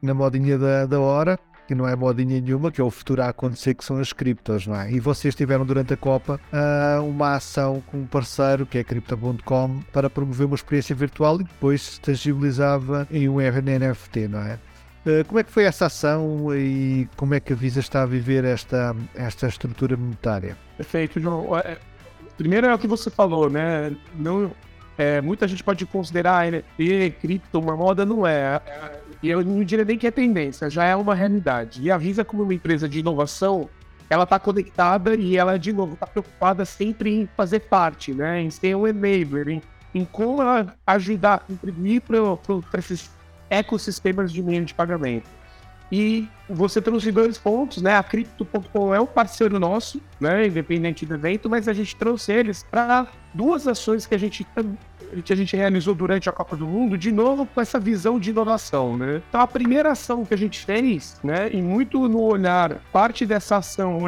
na 0.00 0.14
modinha 0.14 0.56
da, 0.56 0.86
da 0.86 0.98
hora 0.98 1.38
que 1.66 1.74
não 1.74 1.86
é 1.88 1.96
modinha 1.96 2.40
nenhuma, 2.40 2.70
que 2.70 2.80
é 2.80 2.84
o 2.84 2.90
futuro 2.90 3.22
a 3.22 3.28
acontecer, 3.28 3.74
que 3.74 3.84
são 3.84 3.98
as 3.98 4.12
criptos, 4.12 4.66
não 4.66 4.80
é? 4.80 4.90
E 4.90 5.00
vocês 5.00 5.34
tiveram 5.34 5.64
durante 5.66 5.92
a 5.92 5.96
Copa 5.96 6.40
uh, 6.52 7.02
uma 7.02 7.34
ação 7.34 7.82
com 7.86 7.98
um 7.98 8.06
parceiro, 8.06 8.64
que 8.64 8.78
é 8.78 8.84
Crypto.com, 8.84 9.80
para 9.92 10.08
promover 10.08 10.46
uma 10.46 10.54
experiência 10.54 10.94
virtual 10.94 11.40
e 11.40 11.44
depois 11.44 11.82
se 11.82 12.00
tangibilizava 12.00 13.06
em 13.10 13.28
um 13.28 13.36
NFT, 13.36 14.28
não 14.28 14.40
é? 14.40 14.58
Uh, 15.06 15.24
como 15.26 15.38
é 15.38 15.44
que 15.44 15.50
foi 15.50 15.64
essa 15.64 15.86
ação 15.86 16.54
e 16.54 17.08
como 17.16 17.34
é 17.34 17.40
que 17.40 17.52
a 17.52 17.56
Visa 17.56 17.80
está 17.80 18.02
a 18.02 18.06
viver 18.06 18.44
esta, 18.44 18.94
esta 19.14 19.46
estrutura 19.46 19.96
monetária? 19.96 20.56
Perfeito, 20.76 21.20
João. 21.20 21.56
É, 21.58 21.78
primeiro 22.36 22.66
é 22.66 22.74
o 22.74 22.78
que 22.78 22.86
você 22.86 23.10
falou, 23.10 23.48
né? 23.48 23.94
Não, 24.14 24.50
é, 24.98 25.20
muita 25.20 25.46
gente 25.46 25.62
pode 25.62 25.84
considerar 25.86 26.50
NFT, 26.50 27.16
cripto, 27.20 27.58
uma 27.58 27.76
moda, 27.76 28.04
não 28.06 28.26
é. 28.26 28.60
E 29.22 29.28
eu 29.28 29.44
não 29.44 29.64
diria 29.64 29.84
nem 29.84 29.98
que 29.98 30.06
é 30.06 30.10
tendência, 30.10 30.68
já 30.68 30.84
é 30.84 30.94
uma 30.94 31.14
realidade. 31.14 31.82
E 31.82 31.90
a 31.90 31.98
Visa, 31.98 32.24
como 32.24 32.42
uma 32.42 32.54
empresa 32.54 32.88
de 32.88 33.00
inovação, 33.00 33.68
ela 34.08 34.24
está 34.24 34.38
conectada 34.38 35.14
e 35.14 35.36
ela, 35.36 35.58
de 35.58 35.72
novo, 35.72 35.94
está 35.94 36.06
preocupada 36.06 36.64
sempre 36.64 37.12
em 37.12 37.28
fazer 37.36 37.60
parte, 37.60 38.12
né? 38.12 38.40
em 38.40 38.50
ser 38.50 38.76
um 38.76 38.86
enabler, 38.86 39.48
em, 39.48 39.62
em 39.94 40.04
como 40.04 40.42
ela 40.42 40.74
ajudar, 40.86 41.40
contribuir 41.40 42.02
para 42.02 42.78
esses 42.78 43.10
ecossistemas 43.50 44.32
de 44.32 44.42
meio 44.42 44.64
de 44.64 44.74
pagamento. 44.74 45.28
E 45.90 46.28
você 46.48 46.82
trouxe 46.82 47.12
dois 47.12 47.38
pontos, 47.38 47.80
né? 47.80 47.96
A 47.96 48.02
Crypto.com 48.02 48.92
é 48.92 49.00
um 49.00 49.06
parceiro 49.06 49.58
nosso, 49.60 50.00
né? 50.18 50.48
Independente 50.48 51.06
do 51.06 51.14
evento, 51.14 51.48
mas 51.48 51.68
a 51.68 51.72
gente 51.72 51.94
trouxe 51.94 52.32
eles 52.32 52.64
para 52.68 53.06
duas 53.32 53.68
ações 53.68 54.04
que 54.04 54.14
a 54.14 54.18
gente 54.18 54.44
que 55.24 55.32
a 55.32 55.36
gente 55.36 55.56
realizou 55.56 55.94
durante 55.94 56.28
a 56.28 56.32
Copa 56.32 56.56
do 56.56 56.66
Mundo, 56.66 56.96
de 56.96 57.12
novo 57.12 57.46
com 57.46 57.60
essa 57.60 57.78
visão 57.78 58.18
de 58.18 58.30
inovação, 58.30 58.96
né? 58.96 59.22
Então 59.28 59.40
a 59.40 59.46
primeira 59.46 59.92
ação 59.92 60.24
que 60.24 60.34
a 60.34 60.38
gente 60.38 60.64
fez, 60.64 61.18
né, 61.22 61.50
e 61.52 61.62
muito 61.62 62.08
no 62.08 62.20
olhar, 62.20 62.80
parte 62.92 63.24
dessa 63.24 63.56
ação, 63.56 63.98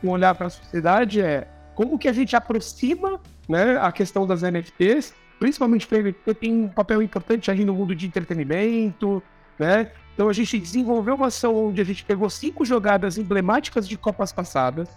com 0.00 0.08
olhar 0.08 0.34
para 0.34 0.46
a 0.46 0.50
sociedade 0.50 1.20
é 1.20 1.46
como 1.74 1.98
que 1.98 2.08
a 2.08 2.12
gente 2.12 2.34
aproxima, 2.34 3.20
né, 3.48 3.78
a 3.80 3.92
questão 3.92 4.26
das 4.26 4.42
NFTs, 4.42 5.14
principalmente 5.38 5.86
porque 5.86 6.34
tem 6.34 6.52
um 6.52 6.68
papel 6.68 7.02
importante 7.02 7.50
aí 7.50 7.64
no 7.64 7.74
mundo 7.74 7.94
de 7.94 8.06
entretenimento, 8.06 9.22
né? 9.58 9.90
Então 10.14 10.28
a 10.30 10.32
gente 10.32 10.58
desenvolveu 10.58 11.14
uma 11.14 11.26
ação 11.26 11.54
onde 11.54 11.80
a 11.80 11.84
gente 11.84 12.02
pegou 12.02 12.28
cinco 12.30 12.64
jogadas 12.64 13.18
emblemáticas 13.18 13.86
de 13.86 13.98
Copas 13.98 14.32
passadas, 14.32 14.88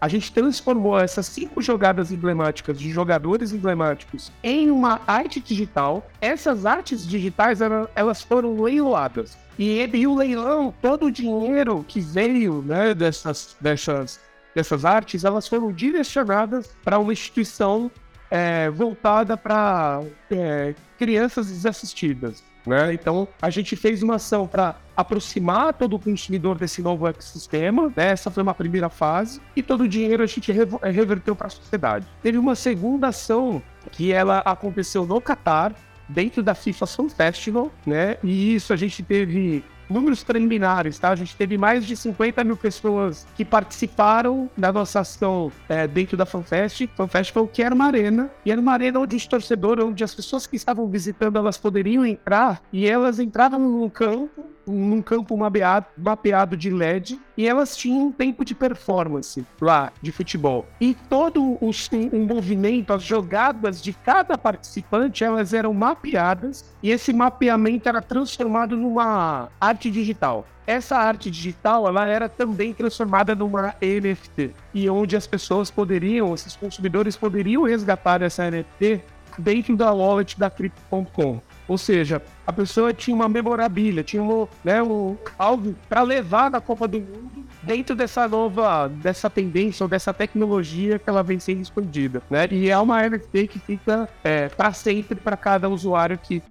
a 0.00 0.08
gente 0.08 0.32
transformou 0.32 0.98
essas 0.98 1.26
cinco 1.26 1.60
jogadas 1.60 2.12
emblemáticas 2.12 2.78
de 2.78 2.90
jogadores 2.90 3.52
emblemáticos 3.52 4.32
em 4.42 4.70
uma 4.70 5.00
arte 5.06 5.40
digital. 5.40 6.08
Essas 6.20 6.64
artes 6.64 7.06
digitais 7.06 7.60
elas 7.94 8.22
foram 8.22 8.60
leiloadas. 8.60 9.36
E, 9.58 9.84
e 9.92 10.06
o 10.06 10.14
leilão, 10.14 10.72
todo 10.80 11.06
o 11.06 11.10
dinheiro 11.10 11.84
que 11.86 12.00
veio 12.00 12.62
né, 12.62 12.94
dessas, 12.94 13.56
dessas, 13.60 14.20
dessas 14.54 14.84
artes, 14.84 15.24
elas 15.24 15.48
foram 15.48 15.72
direcionadas 15.72 16.70
para 16.84 16.98
uma 16.98 17.12
instituição 17.12 17.90
é, 18.30 18.70
voltada 18.70 19.36
para 19.36 20.02
é, 20.30 20.74
crianças 20.96 21.48
desassistidas. 21.48 22.42
Né? 22.68 22.92
Então, 22.92 23.26
a 23.40 23.50
gente 23.50 23.74
fez 23.74 24.02
uma 24.02 24.16
ação 24.16 24.46
para 24.46 24.76
aproximar 24.96 25.72
todo 25.74 25.96
o 25.96 25.98
consumidor 25.98 26.58
desse 26.58 26.82
novo 26.82 27.06
ecossistema. 27.06 27.92
Né? 27.96 28.10
Essa 28.10 28.30
foi 28.30 28.42
uma 28.42 28.54
primeira 28.54 28.88
fase. 28.88 29.40
E 29.56 29.62
todo 29.62 29.82
o 29.82 29.88
dinheiro 29.88 30.22
a 30.22 30.26
gente 30.26 30.52
reverteu 30.52 31.34
para 31.34 31.46
a 31.46 31.50
sociedade. 31.50 32.06
Teve 32.22 32.38
uma 32.38 32.54
segunda 32.54 33.08
ação 33.08 33.62
que 33.90 34.12
ela 34.12 34.38
aconteceu 34.38 35.06
no 35.06 35.20
Catar, 35.20 35.74
dentro 36.08 36.42
da 36.42 36.54
FIFA 36.54 36.86
Sun 36.86 37.08
Festival, 37.08 37.70
né? 37.86 38.16
E 38.24 38.54
isso 38.54 38.72
a 38.72 38.76
gente 38.76 39.02
teve 39.02 39.62
números 39.88 40.22
preliminares, 40.22 40.98
tá? 40.98 41.10
A 41.10 41.16
gente 41.16 41.34
teve 41.36 41.56
mais 41.56 41.86
de 41.86 41.96
50 41.96 42.44
mil 42.44 42.56
pessoas 42.56 43.26
que 43.36 43.44
participaram 43.44 44.50
da 44.56 44.72
nossa 44.72 45.00
ação 45.00 45.50
é, 45.68 45.86
dentro 45.86 46.16
da 46.16 46.26
FanFest. 46.26 46.88
FanFest 46.96 47.32
foi 47.32 47.42
o 47.42 47.48
que 47.48 47.62
era 47.62 47.74
uma 47.74 47.86
arena, 47.86 48.30
e 48.44 48.52
era 48.52 48.60
uma 48.60 48.72
arena 48.72 49.00
onde 49.00 49.16
os 49.16 49.26
torcedores, 49.26 49.84
onde 49.84 50.04
as 50.04 50.14
pessoas 50.14 50.46
que 50.46 50.56
estavam 50.56 50.88
visitando, 50.88 51.36
elas 51.36 51.56
poderiam 51.56 52.04
entrar, 52.04 52.62
e 52.72 52.86
elas 52.86 53.18
entravam 53.18 53.58
num 53.58 53.88
campo 53.88 54.44
num 54.72 55.02
campo 55.02 55.36
mapeado, 55.36 55.86
mapeado 55.96 56.56
de 56.56 56.70
LED 56.70 57.20
e 57.36 57.46
elas 57.46 57.76
tinham 57.76 58.06
um 58.06 58.12
tempo 58.12 58.44
de 58.44 58.54
performance 58.54 59.44
lá 59.60 59.92
de 60.02 60.12
futebol. 60.12 60.66
E 60.80 60.94
todo 60.94 61.42
o, 61.42 61.70
o 62.12 62.18
movimento, 62.18 62.92
as 62.92 63.02
jogadas 63.02 63.82
de 63.82 63.92
cada 63.92 64.36
participante, 64.36 65.24
elas 65.24 65.52
eram 65.52 65.72
mapeadas 65.72 66.64
e 66.82 66.90
esse 66.90 67.12
mapeamento 67.12 67.88
era 67.88 68.02
transformado 68.02 68.76
numa 68.76 69.48
arte 69.60 69.90
digital. 69.90 70.46
essa 70.66 70.96
arte 70.98 71.30
digital 71.30 71.88
ela 71.88 72.06
era 72.06 72.28
também 72.28 72.74
transformada 72.74 73.34
numa 73.34 73.74
NFT 73.80 74.54
e 74.74 74.88
onde 74.90 75.16
as 75.16 75.26
pessoas 75.26 75.70
poderiam, 75.70 76.34
esses 76.34 76.54
consumidores 76.56 77.16
poderiam 77.16 77.62
resgatar 77.62 78.20
essa 78.20 78.50
NFT 78.50 79.02
dentro 79.38 79.76
da 79.76 79.92
wallet 79.92 80.38
da 80.38 80.50
Crypto.com. 80.50 81.40
Ou 81.68 81.76
seja, 81.76 82.22
a 82.46 82.52
pessoa 82.52 82.94
tinha 82.94 83.14
uma 83.14 83.28
memorabilia, 83.28 84.02
tinha 84.02 84.22
um, 84.22 84.48
né, 84.64 84.82
um, 84.82 85.16
algo 85.38 85.76
para 85.86 86.02
levar 86.02 86.50
na 86.50 86.62
Copa 86.62 86.88
do 86.88 86.98
Mundo 86.98 87.46
dentro 87.62 87.94
dessa 87.94 88.26
nova, 88.26 88.88
dessa 88.88 89.28
tendência 89.28 89.84
ou 89.84 89.88
dessa 89.88 90.14
tecnologia 90.14 90.98
que 90.98 91.08
ela 91.08 91.22
vem 91.22 91.38
sendo 91.38 91.60
escondida, 91.60 92.22
né? 92.30 92.48
E 92.50 92.70
é 92.70 92.78
uma 92.78 93.06
NFT 93.06 93.48
que 93.48 93.58
fica 93.58 94.08
é, 94.24 94.48
para 94.48 94.72
sempre 94.72 95.14
para 95.16 95.36
cada 95.36 95.68
usuário 95.68 96.16
que, 96.16 96.42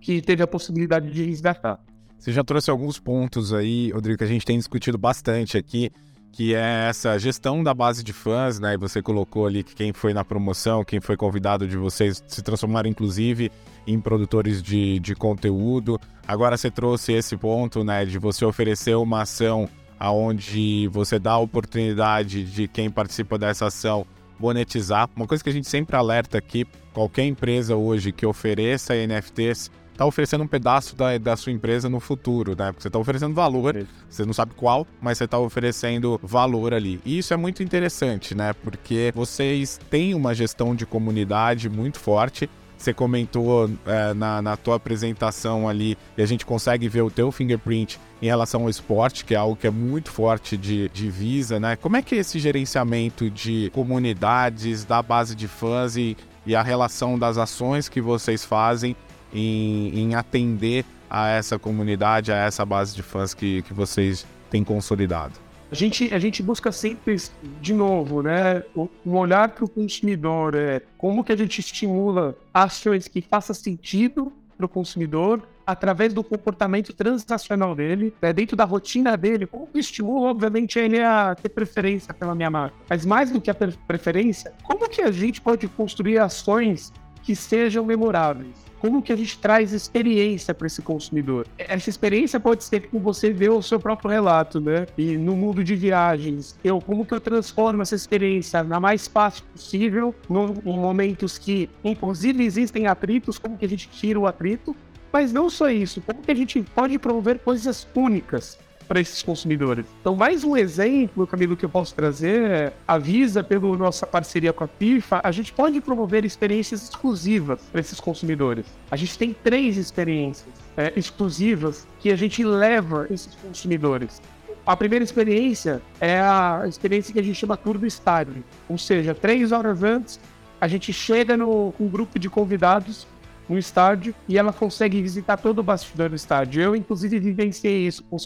que 0.00 0.20
teve 0.20 0.42
a 0.42 0.46
possibilidade 0.46 1.10
de 1.10 1.24
resgatar. 1.24 1.78
Você 2.18 2.32
já 2.32 2.42
trouxe 2.42 2.70
alguns 2.70 2.98
pontos 2.98 3.52
aí, 3.52 3.92
Rodrigo, 3.92 4.18
que 4.18 4.24
a 4.24 4.26
gente 4.26 4.44
tem 4.44 4.58
discutido 4.58 4.98
bastante 4.98 5.56
aqui, 5.56 5.92
que 6.34 6.52
é 6.52 6.88
essa 6.88 7.16
gestão 7.16 7.62
da 7.62 7.72
base 7.72 8.02
de 8.02 8.12
fãs, 8.12 8.58
né? 8.58 8.74
E 8.74 8.76
você 8.76 9.00
colocou 9.00 9.46
ali 9.46 9.62
que 9.62 9.72
quem 9.72 9.92
foi 9.92 10.12
na 10.12 10.24
promoção, 10.24 10.84
quem 10.84 11.00
foi 11.00 11.16
convidado 11.16 11.66
de 11.66 11.76
vocês 11.76 12.22
se 12.26 12.42
transformar, 12.42 12.86
inclusive, 12.86 13.52
em 13.86 14.00
produtores 14.00 14.60
de, 14.60 14.98
de 14.98 15.14
conteúdo. 15.14 15.98
Agora 16.26 16.56
você 16.56 16.72
trouxe 16.72 17.12
esse 17.12 17.36
ponto, 17.36 17.84
né, 17.84 18.04
de 18.04 18.18
você 18.18 18.44
oferecer 18.44 18.96
uma 18.96 19.22
ação 19.22 19.68
aonde 19.96 20.88
você 20.88 21.20
dá 21.20 21.32
a 21.32 21.38
oportunidade 21.38 22.42
de 22.42 22.66
quem 22.66 22.90
participa 22.90 23.38
dessa 23.38 23.66
ação 23.66 24.04
monetizar. 24.36 25.08
Uma 25.14 25.28
coisa 25.28 25.42
que 25.42 25.50
a 25.50 25.52
gente 25.52 25.68
sempre 25.68 25.94
alerta 25.94 26.36
aqui, 26.36 26.66
qualquer 26.92 27.26
empresa 27.26 27.76
hoje 27.76 28.10
que 28.10 28.26
ofereça 28.26 28.92
NFTs 28.94 29.70
está 29.94 30.04
oferecendo 30.04 30.42
um 30.42 30.46
pedaço 30.46 30.96
da, 30.96 31.16
da 31.18 31.36
sua 31.36 31.52
empresa 31.52 31.88
no 31.88 32.00
futuro, 32.00 32.54
né? 32.56 32.66
Porque 32.66 32.82
você 32.82 32.88
está 32.88 32.98
oferecendo 32.98 33.32
valor, 33.32 33.86
você 34.08 34.24
não 34.24 34.32
sabe 34.32 34.52
qual, 34.54 34.86
mas 35.00 35.18
você 35.18 35.24
está 35.24 35.38
oferecendo 35.38 36.20
valor 36.22 36.74
ali. 36.74 37.00
E 37.04 37.18
isso 37.18 37.32
é 37.32 37.36
muito 37.36 37.62
interessante, 37.62 38.34
né? 38.34 38.52
Porque 38.52 39.12
vocês 39.14 39.80
têm 39.88 40.14
uma 40.14 40.34
gestão 40.34 40.74
de 40.74 40.84
comunidade 40.84 41.68
muito 41.68 41.98
forte. 41.98 42.50
Você 42.76 42.92
comentou 42.92 43.70
é, 43.86 44.12
na, 44.12 44.42
na 44.42 44.56
tua 44.56 44.76
apresentação 44.76 45.68
ali 45.68 45.96
e 46.18 46.22
a 46.22 46.26
gente 46.26 46.44
consegue 46.44 46.88
ver 46.88 47.02
o 47.02 47.10
teu 47.10 47.30
fingerprint 47.30 47.98
em 48.20 48.26
relação 48.26 48.62
ao 48.62 48.68
esporte, 48.68 49.24
que 49.24 49.32
é 49.32 49.38
algo 49.38 49.56
que 49.56 49.66
é 49.66 49.70
muito 49.70 50.10
forte 50.10 50.56
de, 50.56 50.88
de 50.88 51.08
Visa, 51.08 51.60
né? 51.60 51.76
Como 51.76 51.96
é 51.96 52.02
que 52.02 52.16
é 52.16 52.18
esse 52.18 52.38
gerenciamento 52.40 53.30
de 53.30 53.70
comunidades, 53.72 54.84
da 54.84 55.00
base 55.00 55.36
de 55.36 55.46
fãs 55.46 55.96
e, 55.96 56.16
e 56.44 56.54
a 56.56 56.62
relação 56.62 57.16
das 57.16 57.38
ações 57.38 57.88
que 57.88 58.00
vocês 58.00 58.44
fazem 58.44 58.96
em, 59.34 59.98
em 59.98 60.14
atender 60.14 60.84
a 61.10 61.28
essa 61.28 61.58
comunidade, 61.58 62.32
a 62.32 62.36
essa 62.36 62.64
base 62.64 62.94
de 62.94 63.02
fãs 63.02 63.34
que, 63.34 63.62
que 63.62 63.74
vocês 63.74 64.26
têm 64.50 64.64
consolidado? 64.64 65.44
A 65.70 65.74
gente, 65.74 66.14
a 66.14 66.18
gente 66.18 66.42
busca 66.42 66.70
sempre, 66.70 67.16
de 67.60 67.74
novo, 67.74 68.22
né, 68.22 68.62
um 69.04 69.16
olhar 69.16 69.48
para 69.48 69.64
o 69.64 69.68
consumidor, 69.68 70.54
é, 70.54 70.80
como 70.96 71.24
que 71.24 71.32
a 71.32 71.36
gente 71.36 71.58
estimula 71.58 72.36
ações 72.52 73.08
que 73.08 73.20
façam 73.20 73.54
sentido 73.54 74.32
para 74.56 74.66
o 74.66 74.68
consumidor 74.68 75.42
através 75.66 76.12
do 76.12 76.22
comportamento 76.22 76.92
transacional 76.92 77.74
dele, 77.74 78.14
né, 78.20 78.32
dentro 78.32 78.56
da 78.56 78.64
rotina 78.64 79.16
dele, 79.16 79.46
como 79.46 79.66
que 79.66 79.78
estimula, 79.78 80.30
obviamente, 80.30 80.78
ele 80.78 81.02
a 81.02 81.34
ter 81.34 81.48
preferência 81.48 82.12
pela 82.14 82.34
minha 82.34 82.50
marca. 82.50 82.76
Mas 82.88 83.04
mais 83.04 83.30
do 83.30 83.40
que 83.40 83.50
a 83.50 83.54
preferência, 83.54 84.52
como 84.62 84.88
que 84.88 85.02
a 85.02 85.10
gente 85.10 85.40
pode 85.40 85.66
construir 85.66 86.18
ações 86.18 86.92
que 87.22 87.34
sejam 87.34 87.84
memoráveis? 87.84 88.54
Como 88.84 89.00
que 89.00 89.10
a 89.10 89.16
gente 89.16 89.38
traz 89.38 89.72
experiência 89.72 90.52
para 90.52 90.66
esse 90.66 90.82
consumidor. 90.82 91.46
Essa 91.56 91.88
experiência 91.88 92.38
pode 92.38 92.64
ser 92.64 92.90
com 92.90 92.98
você 92.98 93.32
ver 93.32 93.48
o 93.48 93.62
seu 93.62 93.80
próprio 93.80 94.10
relato, 94.10 94.60
né? 94.60 94.86
E 94.98 95.16
no 95.16 95.34
mundo 95.34 95.64
de 95.64 95.74
viagens, 95.74 96.54
eu 96.62 96.78
como 96.82 97.06
que 97.06 97.14
eu 97.14 97.20
transformo 97.20 97.80
essa 97.80 97.94
experiência 97.94 98.62
na 98.62 98.78
mais 98.78 99.08
fácil 99.08 99.42
possível, 99.54 100.14
no, 100.28 100.56
em 100.66 100.78
momentos 100.78 101.38
que, 101.38 101.70
inclusive, 101.82 102.44
existem 102.44 102.86
atritos, 102.86 103.38
como 103.38 103.56
que 103.56 103.64
a 103.64 103.68
gente 103.68 103.88
tira 103.88 104.20
o 104.20 104.26
atrito, 104.26 104.76
mas 105.10 105.32
não 105.32 105.48
só 105.48 105.70
isso, 105.70 106.02
como 106.02 106.20
que 106.20 106.30
a 106.30 106.34
gente 106.34 106.60
pode 106.74 106.98
promover 106.98 107.38
coisas 107.38 107.88
únicas 107.94 108.58
para 108.86 109.00
esses 109.00 109.22
consumidores. 109.22 109.86
Então, 110.00 110.14
mais 110.14 110.44
um 110.44 110.56
exemplo, 110.56 111.26
Camilo, 111.26 111.56
que 111.56 111.64
eu 111.64 111.68
posso 111.68 111.94
trazer 111.94 112.50
é 112.50 112.72
a 112.86 112.98
Visa, 112.98 113.42
pela 113.42 113.76
nossa 113.76 114.06
parceria 114.06 114.52
com 114.52 114.64
a 114.64 114.68
FIFA, 114.68 115.20
a 115.22 115.32
gente 115.32 115.52
pode 115.52 115.80
promover 115.80 116.24
experiências 116.24 116.82
exclusivas 116.84 117.60
para 117.70 117.80
esses 117.80 118.00
consumidores. 118.00 118.66
A 118.90 118.96
gente 118.96 119.18
tem 119.18 119.32
três 119.32 119.76
experiências 119.76 120.48
é, 120.76 120.92
exclusivas 120.96 121.86
que 122.00 122.10
a 122.10 122.16
gente 122.16 122.44
leva 122.44 123.06
esses 123.10 123.34
consumidores. 123.34 124.20
A 124.66 124.76
primeira 124.76 125.04
experiência 125.04 125.82
é 126.00 126.20
a 126.20 126.64
experiência 126.66 127.12
que 127.12 127.20
a 127.20 127.22
gente 127.22 127.38
chama 127.38 127.56
Tour 127.56 127.76
do 127.76 127.86
Estádio, 127.86 128.42
ou 128.68 128.78
seja, 128.78 129.14
três 129.14 129.52
horas 129.52 129.82
antes 129.82 130.18
a 130.60 130.68
gente 130.68 130.92
chega 130.92 131.36
no, 131.36 131.72
com 131.72 131.84
um 131.84 131.88
grupo 131.88 132.18
de 132.18 132.30
convidados 132.30 133.06
no 133.48 133.58
estádio 133.58 134.14
e 134.26 134.38
ela 134.38 134.52
consegue 134.52 135.02
visitar 135.02 135.36
todo 135.36 135.58
o 135.58 135.62
bastidor 135.62 136.08
do 136.08 136.16
estádio. 136.16 136.62
Eu, 136.62 136.74
inclusive, 136.74 137.18
vivenciei 137.18 137.86
isso 137.86 138.02
com 138.04 138.16
os 138.16 138.24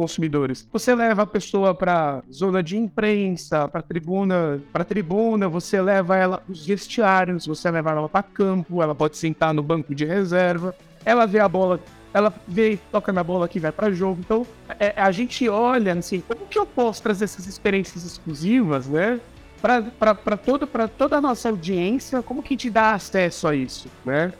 consumidores. 0.00 0.66
Você 0.72 0.94
leva 0.94 1.24
a 1.24 1.26
pessoa 1.26 1.74
para 1.74 2.22
zona 2.32 2.62
de 2.62 2.74
imprensa, 2.74 3.68
para 3.68 3.82
tribuna, 3.82 4.58
para 4.72 4.82
tribuna, 4.82 5.46
você 5.46 5.78
leva 5.78 6.16
ela 6.16 6.42
os 6.48 6.64
vestiários, 6.64 7.46
você 7.46 7.70
leva 7.70 7.90
ela 7.90 8.08
para 8.08 8.22
campo, 8.22 8.82
ela 8.82 8.94
pode 8.94 9.18
sentar 9.18 9.52
no 9.52 9.62
banco 9.62 9.94
de 9.94 10.06
reserva, 10.06 10.74
ela 11.04 11.26
vê 11.26 11.38
a 11.38 11.48
bola 11.48 11.78
ela 12.12 12.34
vê, 12.48 12.76
toca 12.90 13.12
na 13.12 13.22
bola 13.22 13.46
que 13.46 13.60
vai 13.60 13.70
para 13.70 13.92
jogo. 13.92 14.18
Então, 14.18 14.44
é, 14.80 14.94
a 14.96 15.12
gente 15.12 15.48
olha 15.48 15.92
assim, 15.92 16.20
como 16.20 16.44
que 16.46 16.58
eu 16.58 16.66
posso 16.66 17.00
trazer 17.00 17.26
essas 17.26 17.46
experiências 17.46 18.04
exclusivas, 18.04 18.88
né? 18.88 19.20
para 19.60 20.36
toda, 20.36 20.66
toda 20.88 21.18
a 21.18 21.20
nossa 21.20 21.50
audiência, 21.50 22.22
como 22.22 22.42
que 22.42 22.54
a 22.54 22.56
gente 22.56 22.70
dá 22.70 22.94
acesso 22.94 23.46
a 23.46 23.54
isso, 23.54 23.88
né? 24.04 24.32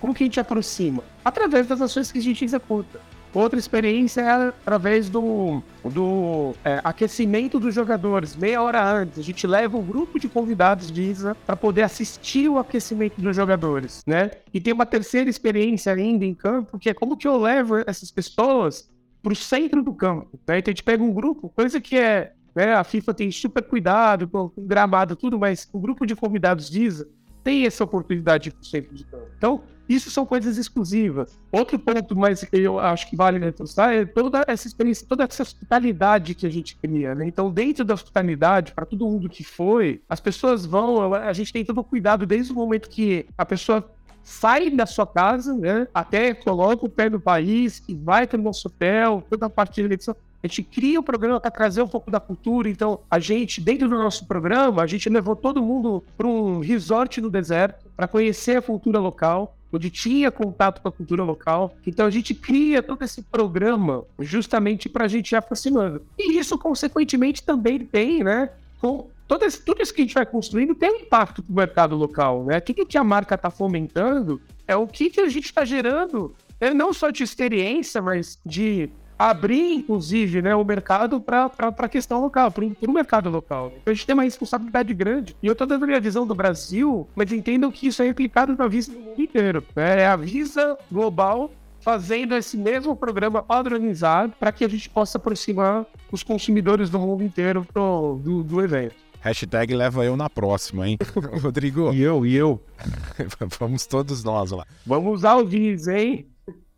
Como 0.00 0.14
que 0.14 0.22
a 0.22 0.26
gente 0.26 0.38
aproxima? 0.38 1.02
Através 1.24 1.66
das 1.66 1.82
ações 1.82 2.12
que 2.12 2.18
a 2.18 2.22
gente 2.22 2.44
executa. 2.44 3.00
Outra 3.32 3.58
experiência 3.58 4.20
é 4.20 4.48
através 4.48 5.08
do, 5.08 5.62
do 5.84 6.54
é, 6.64 6.80
aquecimento 6.82 7.60
dos 7.60 7.74
jogadores. 7.74 8.34
Meia 8.34 8.62
hora 8.62 8.82
antes, 8.82 9.18
a 9.18 9.22
gente 9.22 9.46
leva 9.46 9.76
um 9.76 9.84
grupo 9.84 10.18
de 10.18 10.28
convidados 10.28 10.90
de 10.90 11.02
ISA 11.02 11.36
para 11.46 11.56
poder 11.56 11.82
assistir 11.82 12.48
o 12.48 12.58
aquecimento 12.58 13.20
dos 13.20 13.36
jogadores, 13.36 14.02
né? 14.06 14.30
E 14.52 14.60
tem 14.60 14.72
uma 14.72 14.86
terceira 14.86 15.28
experiência 15.28 15.92
ainda 15.92 16.24
em 16.24 16.34
campo, 16.34 16.78
que 16.78 16.88
é 16.88 16.94
como 16.94 17.16
que 17.16 17.28
eu 17.28 17.36
levo 17.36 17.76
essas 17.86 18.10
pessoas 18.10 18.88
para 19.22 19.32
o 19.32 19.36
centro 19.36 19.82
do 19.82 19.92
campo. 19.92 20.38
Né? 20.46 20.58
Então 20.58 20.70
a 20.70 20.74
gente 20.74 20.82
pega 20.82 21.02
um 21.02 21.12
grupo, 21.12 21.48
coisa 21.50 21.80
que 21.80 21.96
é 21.96 22.32
né? 22.58 22.74
A 22.74 22.82
FIFA 22.82 23.14
tem 23.14 23.30
super 23.30 23.62
cuidado 23.62 24.26
com, 24.26 24.48
com 24.48 24.66
gramado 24.66 25.14
tudo, 25.14 25.38
mas 25.38 25.68
o 25.72 25.78
grupo 25.78 26.04
de 26.04 26.16
convidados 26.16 26.68
diz 26.68 27.04
tem 27.48 27.64
essa 27.64 27.82
oportunidade 27.82 28.52
de 28.60 28.68
centro 28.68 28.94
de 28.94 29.04
campo. 29.04 29.26
Então, 29.38 29.62
isso 29.88 30.10
são 30.10 30.26
coisas 30.26 30.58
exclusivas. 30.58 31.40
Outro 31.50 31.78
ponto, 31.78 32.14
mas 32.14 32.46
eu 32.52 32.78
acho 32.78 33.08
que 33.08 33.16
vale 33.16 33.38
reforçar, 33.38 33.94
é 33.94 34.04
toda 34.04 34.44
essa 34.46 34.66
experiência, 34.66 35.06
toda 35.08 35.24
essa 35.24 35.42
hospitalidade 35.42 36.34
que 36.34 36.46
a 36.46 36.50
gente 36.50 36.76
cria. 36.76 37.14
Né? 37.14 37.26
Então, 37.26 37.50
dentro 37.50 37.86
da 37.86 37.94
hospitalidade, 37.94 38.74
para 38.74 38.84
todo 38.84 39.06
mundo 39.06 39.30
que 39.30 39.42
foi, 39.42 40.02
as 40.10 40.20
pessoas 40.20 40.66
vão, 40.66 41.14
a 41.14 41.32
gente 41.32 41.50
tem 41.50 41.64
todo 41.64 41.80
o 41.80 41.84
cuidado 41.84 42.26
desde 42.26 42.52
o 42.52 42.54
momento 42.54 42.90
que 42.90 43.24
a 43.38 43.46
pessoa 43.46 43.90
sai 44.22 44.68
da 44.68 44.84
sua 44.84 45.06
casa, 45.06 45.54
né, 45.54 45.88
até 45.94 46.34
coloca 46.34 46.84
o 46.84 46.88
pé 46.90 47.08
no 47.08 47.18
país 47.18 47.82
e 47.88 47.94
vai 47.94 48.26
para 48.26 48.38
o 48.38 48.42
nosso 48.42 48.68
hotel, 48.68 49.24
toda 49.30 49.46
a 49.46 49.50
parte 49.50 49.76
de 49.76 49.84
eleição. 49.84 50.14
A 50.42 50.46
gente 50.46 50.62
cria 50.62 50.98
o 50.98 51.02
um 51.02 51.04
programa 51.04 51.40
para 51.40 51.50
trazer 51.50 51.82
um 51.82 51.88
pouco 51.88 52.10
da 52.10 52.20
cultura. 52.20 52.68
Então, 52.68 53.00
a 53.10 53.18
gente, 53.18 53.60
dentro 53.60 53.88
do 53.88 53.96
nosso 53.96 54.26
programa, 54.26 54.82
a 54.82 54.86
gente 54.86 55.08
levou 55.08 55.34
todo 55.34 55.62
mundo 55.62 56.04
para 56.16 56.26
um 56.26 56.60
resort 56.60 57.20
no 57.20 57.28
deserto 57.28 57.86
para 57.96 58.06
conhecer 58.06 58.56
a 58.56 58.62
cultura 58.62 59.00
local, 59.00 59.56
onde 59.72 59.90
tinha 59.90 60.30
contato 60.30 60.80
com 60.80 60.88
a 60.88 60.92
cultura 60.92 61.24
local. 61.24 61.74
Então, 61.84 62.06
a 62.06 62.10
gente 62.10 62.34
cria 62.34 62.82
todo 62.82 63.02
esse 63.02 63.22
programa 63.22 64.04
justamente 64.20 64.88
para 64.88 65.06
a 65.06 65.08
gente 65.08 65.32
ir 65.32 65.36
aproximando. 65.36 66.02
E 66.16 66.38
isso, 66.38 66.56
consequentemente, 66.56 67.42
também 67.42 67.80
tem, 67.80 68.22
né? 68.22 68.50
Com 68.80 69.08
todo 69.26 69.44
esse, 69.44 69.60
tudo 69.60 69.82
isso 69.82 69.92
que 69.92 70.02
a 70.02 70.04
gente 70.04 70.14
vai 70.14 70.24
construindo 70.24 70.72
tem 70.74 70.90
um 70.90 71.00
impacto 71.00 71.42
para 71.42 71.52
o 71.52 71.56
mercado 71.56 71.96
local, 71.96 72.44
né? 72.44 72.58
O 72.58 72.62
que, 72.62 72.84
que 72.84 72.96
a 72.96 73.02
marca 73.02 73.34
está 73.34 73.50
fomentando 73.50 74.40
é 74.68 74.76
o 74.76 74.86
que, 74.86 75.10
que 75.10 75.20
a 75.20 75.28
gente 75.28 75.46
está 75.46 75.64
gerando, 75.64 76.34
né? 76.60 76.72
não 76.72 76.92
só 76.92 77.10
de 77.10 77.24
experiência, 77.24 78.00
mas 78.00 78.38
de 78.44 78.88
abrir, 79.18 79.74
inclusive, 79.74 80.40
né, 80.40 80.54
o 80.54 80.64
mercado 80.64 81.20
para 81.20 81.50
a 81.58 81.88
questão 81.88 82.20
local, 82.20 82.50
para 82.52 82.64
o 82.64 82.92
mercado 82.92 83.28
local. 83.28 83.72
Então 83.80 83.90
a 83.90 83.94
gente 83.94 84.06
tem 84.06 84.14
uma 84.14 84.22
responsabilidade 84.22 84.94
grande. 84.94 85.36
E 85.42 85.46
eu 85.46 85.52
estou 85.52 85.66
dando 85.66 85.82
a 85.82 85.86
minha 85.86 86.00
visão 86.00 86.26
do 86.26 86.34
Brasil, 86.34 87.08
mas 87.16 87.32
entendam 87.32 87.70
que 87.72 87.88
isso 87.88 88.02
é 88.02 88.08
aplicado 88.08 88.56
na 88.56 88.68
Visa 88.68 88.92
no 88.92 89.00
mundo 89.00 89.20
inteiro. 89.20 89.64
Né? 89.74 90.02
É 90.02 90.06
a 90.06 90.16
Visa 90.16 90.78
global 90.90 91.50
fazendo 91.80 92.34
esse 92.34 92.56
mesmo 92.56 92.94
programa 92.94 93.42
padronizado 93.42 94.34
para 94.38 94.52
que 94.52 94.64
a 94.64 94.68
gente 94.68 94.88
possa 94.90 95.18
aproximar 95.18 95.86
os 96.12 96.22
consumidores 96.22 96.90
do 96.90 96.98
mundo 96.98 97.22
inteiro 97.22 97.66
pro, 97.72 98.20
do, 98.22 98.42
do 98.42 98.60
evento. 98.60 98.94
Hashtag 99.20 99.74
leva 99.74 100.04
eu 100.04 100.16
na 100.16 100.30
próxima, 100.30 100.88
hein? 100.88 100.96
Rodrigo. 101.42 101.92
E 101.92 102.00
eu, 102.00 102.24
e 102.24 102.34
eu. 102.36 102.62
Vamos 103.58 103.86
todos 103.86 104.22
nós 104.22 104.50
lá. 104.52 104.64
Vamos 104.86 105.12
usar 105.12 105.36
o 105.36 105.44
Visa, 105.44 105.98
hein? 105.98 106.26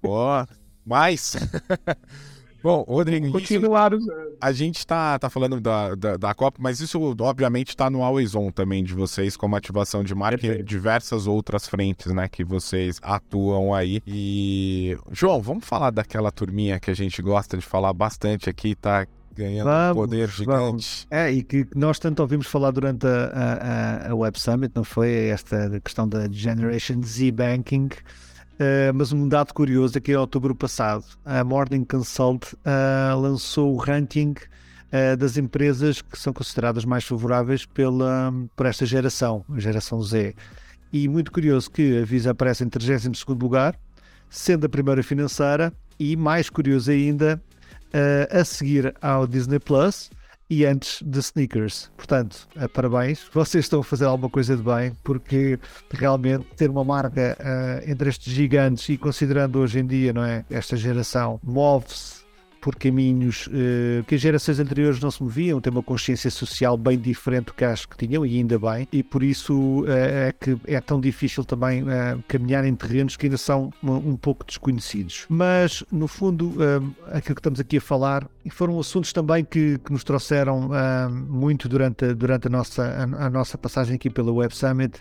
Ó, 0.02 0.46
mais. 0.84 1.36
Bom, 2.62 2.84
Rodrigo, 2.86 3.30
continuar 3.32 3.92
isso, 3.92 4.06
a 4.40 4.52
gente 4.52 4.86
tá, 4.86 5.18
tá 5.18 5.30
falando 5.30 5.60
da, 5.60 5.94
da, 5.94 6.16
da, 6.16 6.34
Copa, 6.34 6.58
mas 6.60 6.80
isso 6.80 7.00
obviamente 7.20 7.68
está 7.68 7.88
no 7.88 8.02
Always 8.02 8.34
On 8.34 8.50
também 8.50 8.84
de 8.84 8.94
vocês, 8.94 9.36
como 9.36 9.56
ativação 9.56 10.04
de 10.04 10.14
marca 10.14 10.46
e 10.46 10.62
diversas 10.62 11.26
outras 11.26 11.66
frentes, 11.66 12.12
né, 12.12 12.28
que 12.28 12.44
vocês 12.44 12.98
atuam 13.02 13.74
aí. 13.74 14.02
E, 14.06 14.96
João, 15.10 15.40
vamos 15.40 15.64
falar 15.64 15.90
daquela 15.90 16.30
turminha 16.30 16.78
que 16.78 16.90
a 16.90 16.94
gente 16.94 17.22
gosta 17.22 17.56
de 17.56 17.64
falar 17.64 17.92
bastante 17.92 18.50
aqui, 18.50 18.74
tá? 18.74 19.06
ganhando 19.34 19.66
vamos, 19.66 19.94
poder 19.94 20.28
gigante. 20.28 20.60
Vamos. 20.60 21.06
É, 21.10 21.30
e 21.30 21.42
que 21.42 21.66
nós 21.74 21.98
tanto 21.98 22.20
ouvimos 22.20 22.46
falar 22.46 22.70
durante 22.72 23.06
a, 23.06 24.06
a, 24.06 24.10
a 24.10 24.14
Web 24.14 24.38
Summit, 24.38 24.72
não 24.74 24.84
foi? 24.84 25.28
Esta 25.28 25.80
questão 25.80 26.08
da 26.08 26.28
Generation 26.30 27.00
Z 27.02 27.30
Banking. 27.32 27.88
Uh, 28.60 28.92
mas 28.94 29.10
um 29.10 29.26
dado 29.26 29.54
curioso 29.54 29.96
é 29.96 30.00
que 30.02 30.12
em 30.12 30.16
outubro 30.16 30.54
passado 30.54 31.02
a 31.24 31.42
Morning 31.42 31.82
Consult 31.82 32.52
uh, 32.56 33.18
lançou 33.18 33.72
o 33.72 33.78
ranking 33.78 34.32
uh, 34.32 35.16
das 35.16 35.38
empresas 35.38 36.02
que 36.02 36.18
são 36.18 36.30
consideradas 36.30 36.84
mais 36.84 37.02
favoráveis 37.04 37.64
pela, 37.64 38.30
por 38.54 38.66
esta 38.66 38.84
geração, 38.84 39.42
a 39.48 39.58
geração 39.58 40.02
Z. 40.02 40.34
E 40.92 41.08
muito 41.08 41.32
curioso 41.32 41.70
que 41.70 42.02
a 42.02 42.04
Visa 42.04 42.32
aparece 42.32 42.62
em 42.62 42.68
32 42.68 43.24
lugar, 43.28 43.80
sendo 44.28 44.66
a 44.66 44.68
primeira 44.68 45.02
financeira, 45.02 45.72
e 45.98 46.14
mais 46.14 46.50
curioso 46.50 46.90
ainda, 46.90 47.42
a 48.30 48.44
seguir 48.44 48.94
ao 49.00 49.26
Disney 49.26 49.58
Plus 49.58 50.10
e 50.50 50.66
antes 50.66 51.00
de 51.02 51.20
sneakers. 51.20 51.90
Portanto, 51.96 52.48
uh, 52.56 52.68
parabéns, 52.68 53.24
vocês 53.32 53.64
estão 53.64 53.80
a 53.80 53.84
fazer 53.84 54.04
alguma 54.04 54.28
coisa 54.28 54.56
de 54.56 54.62
bem, 54.62 54.92
porque 55.04 55.58
realmente 55.90 56.44
ter 56.56 56.68
uma 56.68 56.84
marca 56.84 57.38
uh, 57.40 57.90
entre 57.90 58.10
estes 58.10 58.32
gigantes 58.32 58.88
e 58.88 58.98
considerando 58.98 59.60
hoje 59.60 59.78
em 59.78 59.86
dia, 59.86 60.12
não 60.12 60.24
é, 60.24 60.44
esta 60.50 60.76
geração 60.76 61.40
move-se 61.42 62.19
por 62.60 62.76
caminhos 62.76 63.46
uh, 63.46 64.04
que 64.06 64.14
as 64.14 64.20
gerações 64.20 64.60
anteriores 64.60 65.00
não 65.00 65.10
se 65.10 65.22
moviam, 65.22 65.60
têm 65.60 65.72
uma 65.72 65.82
consciência 65.82 66.30
social 66.30 66.76
bem 66.76 66.98
diferente 66.98 67.46
do 67.46 67.54
que 67.54 67.64
acho 67.64 67.88
que 67.88 67.96
tinham, 67.96 68.24
e 68.24 68.36
ainda 68.36 68.58
bem, 68.58 68.86
e 68.92 69.02
por 69.02 69.22
isso 69.22 69.82
uh, 69.82 69.86
é 69.88 70.32
que 70.38 70.56
é 70.66 70.80
tão 70.80 71.00
difícil 71.00 71.44
também 71.44 71.82
uh, 71.82 72.22
caminhar 72.28 72.64
em 72.64 72.74
terrenos 72.74 73.16
que 73.16 73.26
ainda 73.26 73.38
são 73.38 73.72
um, 73.82 73.92
um 73.92 74.16
pouco 74.16 74.44
desconhecidos. 74.44 75.26
Mas, 75.28 75.82
no 75.90 76.06
fundo, 76.06 76.54
aquilo 77.06 77.34
que 77.34 77.40
estamos 77.40 77.60
aqui 77.60 77.78
a 77.78 77.80
falar 77.80 78.28
foram 78.50 78.78
assuntos 78.78 79.12
também 79.12 79.44
que, 79.44 79.78
que 79.78 79.92
nos 79.92 80.04
trouxeram 80.04 80.70
muito 81.28 81.68
durante, 81.68 82.12
durante 82.14 82.46
a, 82.46 82.50
nossa, 82.50 82.82
a, 82.82 83.26
a 83.26 83.30
nossa 83.30 83.56
passagem 83.56 83.94
aqui 83.94 84.10
pela 84.10 84.32
Web 84.32 84.54
Summit 84.54 85.00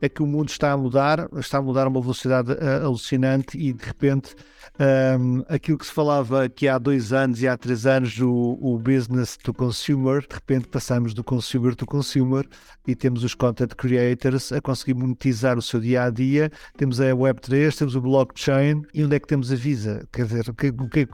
é 0.00 0.08
que 0.08 0.22
o 0.22 0.26
mundo 0.26 0.48
está 0.48 0.72
a 0.72 0.76
mudar, 0.76 1.28
está 1.38 1.58
a 1.58 1.62
mudar 1.62 1.86
a 1.86 1.88
uma 1.88 2.00
velocidade 2.00 2.52
alucinante 2.82 3.58
e 3.58 3.72
de 3.72 3.84
repente 3.84 4.34
um, 4.78 5.44
aquilo 5.48 5.78
que 5.78 5.86
se 5.86 5.92
falava 5.92 6.48
que 6.48 6.68
há 6.68 6.78
dois 6.78 7.12
anos 7.12 7.42
e 7.42 7.48
há 7.48 7.56
três 7.56 7.86
anos 7.86 8.18
o, 8.20 8.58
o 8.60 8.78
business 8.78 9.36
to 9.36 9.52
consumer, 9.52 10.20
de 10.26 10.34
repente 10.34 10.68
passamos 10.68 11.12
do 11.12 11.22
consumer 11.22 11.74
to 11.74 11.84
consumer 11.86 12.46
e 12.86 12.94
temos 12.94 13.22
os 13.24 13.34
content 13.34 13.74
creators 13.74 14.52
a 14.52 14.60
conseguir 14.60 14.94
monetizar 14.94 15.58
o 15.58 15.62
seu 15.62 15.80
dia 15.80 16.04
a 16.04 16.10
dia. 16.10 16.50
Temos 16.76 17.00
a 17.00 17.10
Web3, 17.10 17.76
temos 17.76 17.94
o 17.94 18.00
blockchain 18.00 18.82
e 18.94 19.04
onde 19.04 19.16
é 19.16 19.20
que 19.20 19.26
temos 19.26 19.52
a 19.52 19.54
Visa? 19.54 20.06
Quer 20.12 20.26
dizer, 20.26 20.44
que, 20.54 20.72
que, 20.72 21.06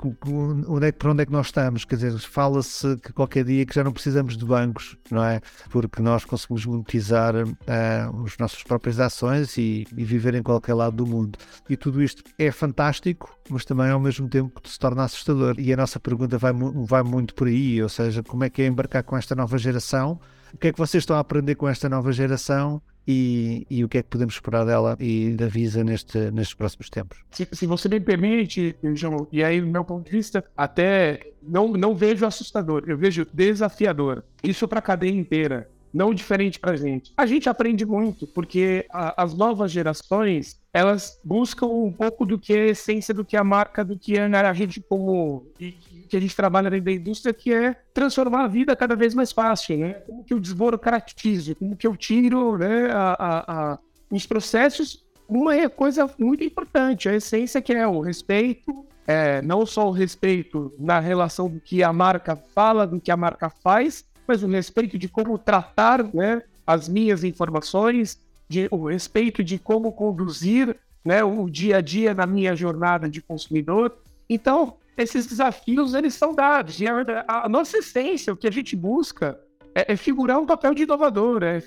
onde 0.68 0.86
é, 0.86 0.92
para 0.92 1.10
onde 1.10 1.22
é 1.22 1.26
que 1.26 1.32
nós 1.32 1.46
estamos? 1.46 1.84
Quer 1.84 1.96
dizer, 1.96 2.18
fala-se 2.18 2.96
que 2.98 3.12
qualquer 3.12 3.44
dia 3.44 3.66
que 3.66 3.74
já 3.74 3.82
não 3.82 3.92
precisamos 3.92 4.36
de 4.36 4.44
bancos, 4.44 4.96
não 5.10 5.24
é? 5.24 5.40
Porque 5.70 6.00
nós 6.00 6.24
conseguimos 6.24 6.66
monetizar 6.66 7.34
uh, 7.34 8.24
as 8.24 8.36
nossas 8.38 8.62
próprias 8.62 9.00
ações 9.00 9.56
e, 9.56 9.86
e 9.96 10.04
viver 10.04 10.34
em 10.34 10.42
qualquer 10.42 10.74
lado 10.74 10.96
do 10.96 11.06
mundo. 11.06 11.38
E 11.68 11.76
tudo 11.76 12.02
isto 12.02 12.22
é 12.38 12.50
fantástico, 12.50 13.36
mas 13.52 13.64
também 13.64 13.90
ao 13.90 14.00
mesmo 14.00 14.28
tempo 14.28 14.60
se 14.64 14.78
torna 14.78 15.04
assustador. 15.04 15.56
E 15.58 15.72
a 15.72 15.76
nossa 15.76 15.98
pergunta 16.00 16.38
vai, 16.38 16.52
vai 16.52 17.02
muito 17.02 17.34
por 17.34 17.46
aí, 17.46 17.82
ou 17.82 17.88
seja, 17.88 18.22
como 18.22 18.44
é 18.44 18.50
que 18.50 18.62
é 18.62 18.66
embarcar 18.66 19.02
com 19.02 19.16
esta 19.16 19.34
nova 19.34 19.58
geração? 19.58 20.20
O 20.52 20.58
que 20.58 20.68
é 20.68 20.72
que 20.72 20.78
vocês 20.78 21.02
estão 21.02 21.16
a 21.16 21.20
aprender 21.20 21.54
com 21.54 21.68
esta 21.68 21.88
nova 21.88 22.12
geração? 22.12 22.80
E, 23.08 23.64
e, 23.70 23.84
o 23.84 23.88
que 23.88 23.98
é 23.98 24.02
que 24.02 24.08
podemos 24.08 24.34
esperar 24.34 24.64
dela 24.64 24.96
e 24.98 25.30
da 25.36 25.46
Visa 25.46 25.84
neste, 25.84 26.18
nestes 26.32 26.54
próximos 26.54 26.90
tempos? 26.90 27.18
Se, 27.30 27.46
se 27.52 27.64
você 27.64 27.88
me 27.88 28.00
permite, 28.00 28.74
João, 28.94 29.28
e 29.30 29.44
aí, 29.44 29.60
do 29.60 29.66
meu 29.68 29.84
ponto 29.84 30.06
de 30.06 30.10
vista, 30.10 30.44
até 30.56 31.32
não, 31.40 31.68
não 31.68 31.94
vejo 31.94 32.26
assustador, 32.26 32.82
eu 32.88 32.98
vejo 32.98 33.24
desafiador. 33.32 34.24
Isso 34.42 34.66
para 34.66 34.80
a 34.80 34.82
cadeia 34.82 35.12
inteira 35.12 35.70
não 35.96 36.12
diferente 36.12 36.60
para 36.60 36.72
a 36.72 36.76
gente. 36.76 37.12
A 37.16 37.24
gente 37.24 37.48
aprende 37.48 37.86
muito, 37.86 38.26
porque 38.26 38.86
a, 38.90 39.22
as 39.22 39.34
novas 39.34 39.72
gerações, 39.72 40.60
elas 40.76 41.18
buscam 41.24 41.66
um 41.66 41.90
pouco 41.90 42.26
do 42.26 42.38
que 42.38 42.52
é 42.52 42.64
a 42.64 42.66
essência 42.66 43.14
do 43.14 43.24
que 43.24 43.34
é 43.34 43.38
a 43.38 43.44
marca, 43.44 43.82
do 43.82 43.98
que 43.98 44.18
é 44.18 44.24
a 44.26 44.52
gente 44.52 44.78
como... 44.80 45.46
E, 45.58 45.72
que 46.06 46.16
a 46.16 46.20
gente 46.20 46.36
trabalha 46.36 46.70
dentro 46.70 46.84
da 46.84 46.92
indústria, 46.92 47.34
que 47.34 47.52
é 47.52 47.74
transformar 47.94 48.44
a 48.44 48.46
vida 48.46 48.76
cada 48.76 48.94
vez 48.94 49.14
mais 49.14 49.32
fácil, 49.32 49.78
né? 49.78 49.94
Como 50.06 50.22
que 50.22 50.32
eu 50.32 50.38
desburocratizo, 50.38 51.56
como 51.56 51.74
que 51.74 51.86
eu 51.86 51.96
tiro 51.96 52.58
né, 52.58 52.90
a, 52.92 53.16
a, 53.18 53.72
a, 53.72 53.78
os 54.08 54.24
processos 54.24 55.04
uma 55.28 55.68
coisa 55.68 56.08
muito 56.18 56.44
importante, 56.44 57.08
a 57.08 57.14
essência 57.16 57.60
que 57.60 57.72
é 57.72 57.88
o 57.88 58.00
respeito, 58.00 58.86
é, 59.06 59.42
não 59.42 59.66
só 59.66 59.88
o 59.88 59.90
respeito 59.90 60.72
na 60.78 61.00
relação 61.00 61.48
do 61.48 61.58
que 61.58 61.82
a 61.82 61.92
marca 61.92 62.36
fala, 62.36 62.86
do 62.86 63.00
que 63.00 63.10
a 63.10 63.16
marca 63.16 63.48
faz, 63.48 64.04
mas 64.28 64.42
o 64.42 64.46
respeito 64.46 64.98
de 64.98 65.08
como 65.08 65.38
tratar 65.38 66.04
né, 66.14 66.42
as 66.66 66.88
minhas 66.88 67.24
informações, 67.24 68.20
de, 68.48 68.68
o 68.70 68.88
respeito 68.88 69.42
de 69.42 69.58
como 69.58 69.92
conduzir 69.92 70.76
né, 71.04 71.22
o 71.22 71.48
dia 71.48 71.78
a 71.78 71.80
dia 71.80 72.14
na 72.14 72.26
minha 72.26 72.54
jornada 72.54 73.08
de 73.08 73.22
consumidor. 73.22 73.96
Então, 74.28 74.76
esses 74.96 75.26
desafios 75.26 75.94
eles 75.94 76.14
são 76.14 76.34
dados. 76.34 76.80
E 76.80 76.86
a, 76.86 77.44
a 77.44 77.48
nossa 77.48 77.78
essência, 77.78 78.32
o 78.32 78.36
que 78.36 78.46
a 78.46 78.52
gente 78.52 78.74
busca, 78.74 79.38
é, 79.74 79.92
é 79.92 79.96
figurar 79.96 80.38
um 80.38 80.46
papel 80.46 80.74
de 80.74 80.82
inovador, 80.82 81.42
é, 81.42 81.62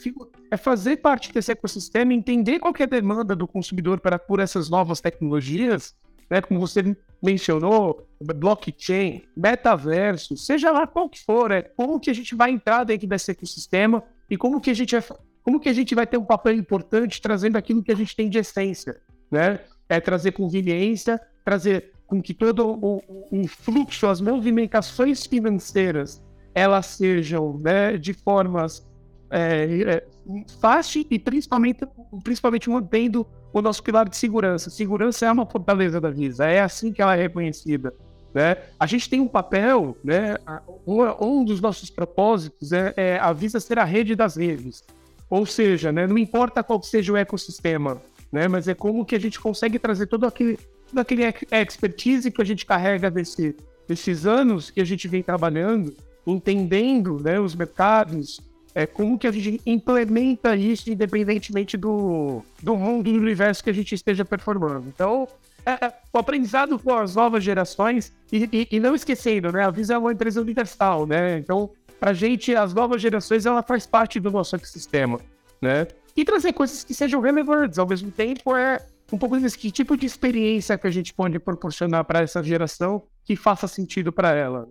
é, 0.51 0.57
fazer 0.57 0.97
parte 0.97 1.31
desse 1.31 1.51
ecossistema, 1.51 2.13
entender 2.13 2.59
qual 2.59 2.73
é 2.77 2.83
a 2.83 2.87
demanda 2.87 3.35
do 3.35 3.47
consumidor 3.47 3.99
para, 3.99 4.19
por 4.19 4.39
essas 4.39 4.69
novas 4.69 4.99
tecnologias 4.99 5.95
né? 6.29 6.41
Como 6.41 6.59
você 6.59 6.95
mencionou, 7.21 8.07
blockchain, 8.21 9.23
metaverso, 9.35 10.37
seja 10.37 10.71
lá 10.71 10.85
qual 10.85 11.09
que 11.09 11.23
for, 11.23 11.51
é 11.51 11.63
como 11.63 11.99
que 11.99 12.09
a 12.09 12.13
gente 12.13 12.35
vai 12.35 12.51
entrar 12.51 12.83
dentro 12.83 13.07
desse 13.07 13.31
ecossistema 13.31 14.03
e 14.29 14.37
como 14.37 14.61
que 14.61 14.69
a 14.69 14.73
gente 14.73 14.97
vai, 14.97 15.17
como 15.49 15.59
que 15.59 15.67
a 15.67 15.73
gente 15.73 15.95
vai 15.95 16.05
ter 16.05 16.15
um 16.15 16.23
papel 16.23 16.53
importante 16.53 17.19
trazendo 17.19 17.55
aquilo 17.55 17.81
que 17.81 17.91
a 17.91 17.95
gente 17.95 18.15
tem 18.15 18.29
de 18.29 18.37
essência, 18.37 18.97
né? 19.31 19.59
É 19.89 19.99
trazer 19.99 20.31
conveniência, 20.31 21.19
trazer 21.43 21.91
com 22.05 22.21
que 22.21 22.35
todo 22.35 22.67
o, 22.69 23.01
o 23.31 23.47
fluxo, 23.47 24.05
as 24.05 24.21
movimentações 24.21 25.25
financeiras, 25.25 26.21
elas 26.53 26.85
sejam 26.85 27.57
né, 27.57 27.97
de 27.97 28.13
formas 28.13 28.87
é, 29.31 29.81
é, 29.87 30.07
fácil 30.61 31.03
e 31.09 31.17
principalmente, 31.17 31.83
principalmente 32.23 32.69
mantendo 32.69 33.25
o 33.51 33.59
nosso 33.59 33.81
pilar 33.81 34.07
de 34.07 34.17
segurança. 34.17 34.69
Segurança 34.69 35.25
é 35.25 35.31
uma 35.31 35.47
fortaleza 35.47 35.99
da 35.99 36.11
Visa, 36.11 36.45
é 36.45 36.61
assim 36.61 36.93
que 36.93 37.01
ela 37.01 37.15
é 37.15 37.23
reconhecida. 37.23 37.91
Né? 38.35 38.55
A 38.79 38.85
gente 38.85 39.09
tem 39.09 39.19
um 39.19 39.27
papel, 39.27 39.97
né? 40.03 40.35
um, 40.85 41.01
um 41.19 41.43
dos 41.43 41.59
nossos 41.59 41.89
propósitos 41.89 42.71
é, 42.71 42.93
é, 42.95 43.17
a 43.17 43.33
Visa 43.33 43.59
ser 43.59 43.79
a 43.79 43.83
rede 43.83 44.13
das 44.13 44.35
redes. 44.35 44.83
Ou 45.29 45.45
seja, 45.45 45.91
né, 45.91 46.07
não 46.07 46.17
importa 46.17 46.63
qual 46.63 46.81
seja 46.81 47.13
o 47.13 47.17
ecossistema, 47.17 48.01
né, 48.31 48.47
mas 48.47 48.67
é 48.67 48.73
como 48.73 49.05
que 49.05 49.15
a 49.15 49.19
gente 49.19 49.39
consegue 49.39 49.77
trazer 49.77 50.07
todo 50.07 50.25
aquele, 50.25 50.57
todo 50.87 50.99
aquele 50.99 51.23
expertise 51.51 52.31
que 52.31 52.41
a 52.41 52.45
gente 52.45 52.65
carrega 52.65 53.11
desse, 53.11 53.55
desses 53.87 54.25
anos 54.25 54.71
que 54.71 54.81
a 54.81 54.85
gente 54.85 55.07
vem 55.07 55.21
trabalhando, 55.21 55.95
entendendo 56.25 57.19
né, 57.19 57.39
os 57.39 57.55
mercados, 57.55 58.39
é 58.73 58.85
como 58.85 59.17
que 59.17 59.27
a 59.27 59.31
gente 59.31 59.61
implementa 59.65 60.55
isso 60.55 60.89
independentemente 60.89 61.75
do, 61.75 62.43
do 62.61 62.75
mundo, 62.75 63.11
do 63.11 63.17
universo 63.17 63.63
que 63.63 63.69
a 63.69 63.73
gente 63.73 63.93
esteja 63.95 64.23
performando. 64.23 64.85
Então, 64.87 65.27
é, 65.65 65.85
é, 65.85 65.93
o 66.13 66.17
aprendizado 66.17 66.79
com 66.79 66.93
as 66.93 67.15
novas 67.15 67.43
gerações, 67.43 68.13
e, 68.31 68.49
e, 68.51 68.67
e, 68.71 68.79
não 68.79 68.95
esquecendo, 68.95 69.51
né, 69.51 69.63
a 69.63 69.69
Visa 69.69 69.95
é 69.95 69.97
uma 69.97 70.11
empresa 70.11 70.41
universal, 70.41 71.05
né, 71.05 71.37
então, 71.37 71.69
pra 71.99 72.13
gente, 72.13 72.55
as 72.55 72.73
novas 72.73 73.01
gerações, 73.01 73.45
ela 73.45 73.61
faz 73.61 73.85
parte 73.85 74.19
do 74.19 74.31
nosso 74.31 74.55
ecossistema, 74.55 75.19
né, 75.61 75.87
e 76.15 76.23
trazer 76.25 76.53
coisas 76.53 76.83
que 76.83 76.93
sejam 76.93 77.21
relevantes, 77.21 77.77
ao 77.77 77.87
mesmo 77.87 78.11
tempo, 78.11 78.55
é 78.55 78.79
um 79.11 79.17
pouco 79.17 79.39
desse 79.39 79.57
que 79.57 79.71
tipo 79.71 79.97
de 79.97 80.05
experiência 80.05 80.77
que 80.77 80.87
a 80.87 80.91
gente 80.91 81.13
pode 81.13 81.39
proporcionar 81.39 82.03
para 82.05 82.21
essa 82.21 82.43
geração 82.43 83.03
que 83.23 83.35
faça 83.35 83.67
sentido 83.67 84.11
para 84.11 84.33
ela. 84.33 84.67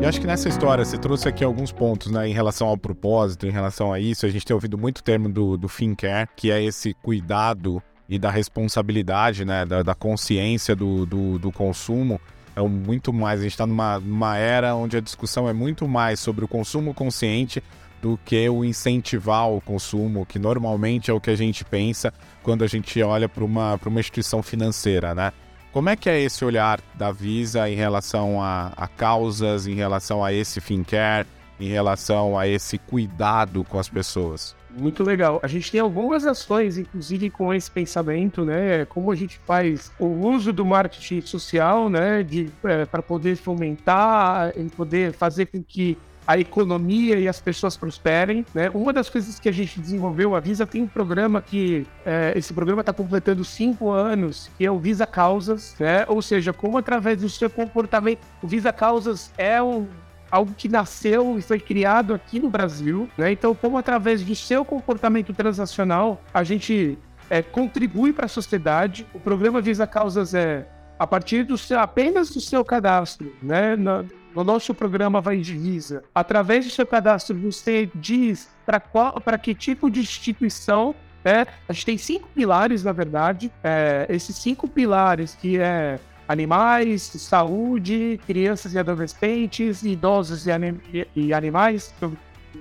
E 0.00 0.04
acho 0.04 0.20
que 0.20 0.26
nessa 0.26 0.48
história 0.48 0.84
você 0.84 0.98
trouxe 0.98 1.28
aqui 1.28 1.44
alguns 1.44 1.70
pontos, 1.70 2.10
né, 2.10 2.28
em 2.28 2.32
relação 2.32 2.66
ao 2.66 2.76
propósito, 2.76 3.46
em 3.46 3.50
relação 3.50 3.92
a 3.92 4.00
isso. 4.00 4.26
A 4.26 4.28
gente 4.28 4.44
tem 4.44 4.52
ouvido 4.52 4.76
muito 4.76 5.00
termo 5.00 5.28
do, 5.28 5.56
do 5.56 5.68
Fincare, 5.68 6.28
que 6.36 6.50
é 6.50 6.62
esse 6.62 6.92
cuidado 6.94 7.80
e 8.08 8.18
da 8.18 8.28
responsabilidade, 8.28 9.44
né, 9.44 9.64
da, 9.64 9.82
da 9.82 9.94
consciência 9.94 10.74
do, 10.74 11.06
do, 11.06 11.38
do, 11.38 11.52
consumo. 11.52 12.20
É 12.54 12.60
muito 12.60 13.12
mais, 13.12 13.40
a 13.40 13.42
gente 13.42 13.52
está 13.52 13.66
numa, 13.66 13.98
numa 13.98 14.36
era 14.36 14.74
onde 14.74 14.96
a 14.96 15.00
discussão 15.00 15.48
é 15.48 15.52
muito 15.52 15.88
mais 15.88 16.20
sobre 16.20 16.44
o 16.44 16.48
consumo 16.48 16.92
consciente 16.92 17.62
do 18.02 18.18
que 18.24 18.48
o 18.48 18.64
incentivar 18.64 19.48
o 19.48 19.60
consumo, 19.60 20.26
que 20.26 20.38
normalmente 20.38 21.10
é 21.10 21.14
o 21.14 21.20
que 21.20 21.30
a 21.30 21.36
gente 21.36 21.64
pensa 21.64 22.12
quando 22.42 22.64
a 22.64 22.66
gente 22.66 23.00
olha 23.00 23.28
para 23.28 23.44
uma, 23.44 23.78
uma 23.86 24.00
instituição 24.00 24.42
financeira, 24.42 25.14
né? 25.14 25.32
Como 25.72 25.88
é 25.88 25.96
que 25.96 26.10
é 26.10 26.20
esse 26.20 26.44
olhar 26.44 26.80
da 26.94 27.10
Visa 27.10 27.70
em 27.70 27.74
relação 27.74 28.42
a, 28.42 28.72
a 28.76 28.86
causas, 28.86 29.66
em 29.66 29.74
relação 29.74 30.22
a 30.22 30.30
esse 30.30 30.60
fincare, 30.60 31.26
em 31.58 31.68
relação 31.68 32.38
a 32.38 32.46
esse 32.46 32.76
cuidado 32.76 33.64
com 33.64 33.78
as 33.78 33.88
pessoas? 33.88 34.54
Muito 34.76 35.02
legal. 35.02 35.40
A 35.42 35.46
gente 35.46 35.70
tem 35.70 35.80
algumas 35.80 36.26
ações, 36.26 36.78
inclusive 36.78 37.30
com 37.30 37.52
esse 37.52 37.70
pensamento, 37.70 38.44
né? 38.44 38.84
Como 38.86 39.10
a 39.10 39.14
gente 39.14 39.38
faz 39.38 39.92
o 39.98 40.06
uso 40.06 40.52
do 40.52 40.64
marketing 40.64 41.20
social, 41.20 41.88
né? 41.90 42.26
É, 42.64 42.84
para 42.86 43.02
poder 43.02 43.36
fomentar 43.36 44.52
e 44.56 44.64
poder 44.70 45.12
fazer 45.12 45.46
com 45.46 45.62
que 45.62 45.98
a 46.26 46.38
economia 46.38 47.18
e 47.18 47.28
as 47.28 47.40
pessoas 47.40 47.76
prosperem. 47.76 48.46
Né? 48.54 48.70
Uma 48.70 48.92
das 48.92 49.08
coisas 49.08 49.38
que 49.38 49.48
a 49.48 49.52
gente 49.52 49.80
desenvolveu, 49.80 50.34
a 50.34 50.40
Visa 50.40 50.66
tem 50.66 50.82
um 50.82 50.86
programa 50.86 51.42
que 51.42 51.86
é, 52.06 52.32
esse 52.36 52.52
programa 52.52 52.80
está 52.80 52.92
completando 52.92 53.44
cinco 53.44 53.90
anos, 53.90 54.50
que 54.56 54.64
é 54.64 54.70
o 54.70 54.78
Visa 54.78 55.06
Causas, 55.06 55.74
né? 55.78 56.04
ou 56.08 56.22
seja, 56.22 56.52
como 56.52 56.78
através 56.78 57.20
do 57.20 57.28
seu 57.28 57.50
comportamento, 57.50 58.20
o 58.42 58.46
Visa 58.46 58.72
Causas 58.72 59.32
é 59.36 59.60
um 59.62 59.86
algo 60.32 60.54
que 60.54 60.66
nasceu 60.66 61.38
e 61.38 61.42
foi 61.42 61.60
criado 61.60 62.14
aqui 62.14 62.40
no 62.40 62.48
Brasil, 62.48 63.06
né? 63.18 63.30
Então, 63.30 63.54
como 63.54 63.76
através 63.76 64.24
do 64.24 64.34
seu 64.34 64.64
comportamento 64.64 65.34
transacional, 65.34 66.22
a 66.32 66.42
gente 66.42 66.98
é, 67.28 67.42
contribui 67.42 68.14
para 68.14 68.24
a 68.24 68.28
sociedade. 68.28 69.06
O 69.12 69.20
programa 69.20 69.60
Visa 69.60 69.86
Causas 69.86 70.32
é 70.32 70.66
a 70.98 71.06
partir 71.06 71.44
do 71.44 71.58
seu, 71.58 71.78
apenas 71.78 72.30
do 72.30 72.40
seu 72.40 72.64
cadastro, 72.64 73.30
né? 73.42 73.76
No, 73.76 74.06
no 74.34 74.42
nosso 74.42 74.72
programa 74.72 75.20
Vai 75.20 75.36
de 75.36 75.52
Visa, 75.52 76.02
através 76.14 76.64
do 76.64 76.70
seu 76.70 76.86
cadastro, 76.86 77.38
você 77.38 77.90
diz 77.94 78.48
para 78.64 79.36
que 79.36 79.54
tipo 79.54 79.90
de 79.90 80.00
instituição 80.00 80.94
né? 81.24 81.46
A 81.68 81.72
gente 81.72 81.86
tem 81.86 81.98
cinco 81.98 82.28
pilares, 82.34 82.82
na 82.82 82.92
verdade. 82.92 83.52
É, 83.62 84.06
esses 84.08 84.34
cinco 84.36 84.66
pilares 84.66 85.34
que 85.34 85.58
é 85.58 86.00
animais, 86.32 87.02
saúde, 87.02 88.18
crianças 88.26 88.74
e 88.74 88.78
adolescentes, 88.78 89.82
idosos 89.82 90.46
e, 90.46 90.50
anim 90.50 90.80
e 91.14 91.32
animais, 91.32 91.94
eu 92.00 92.12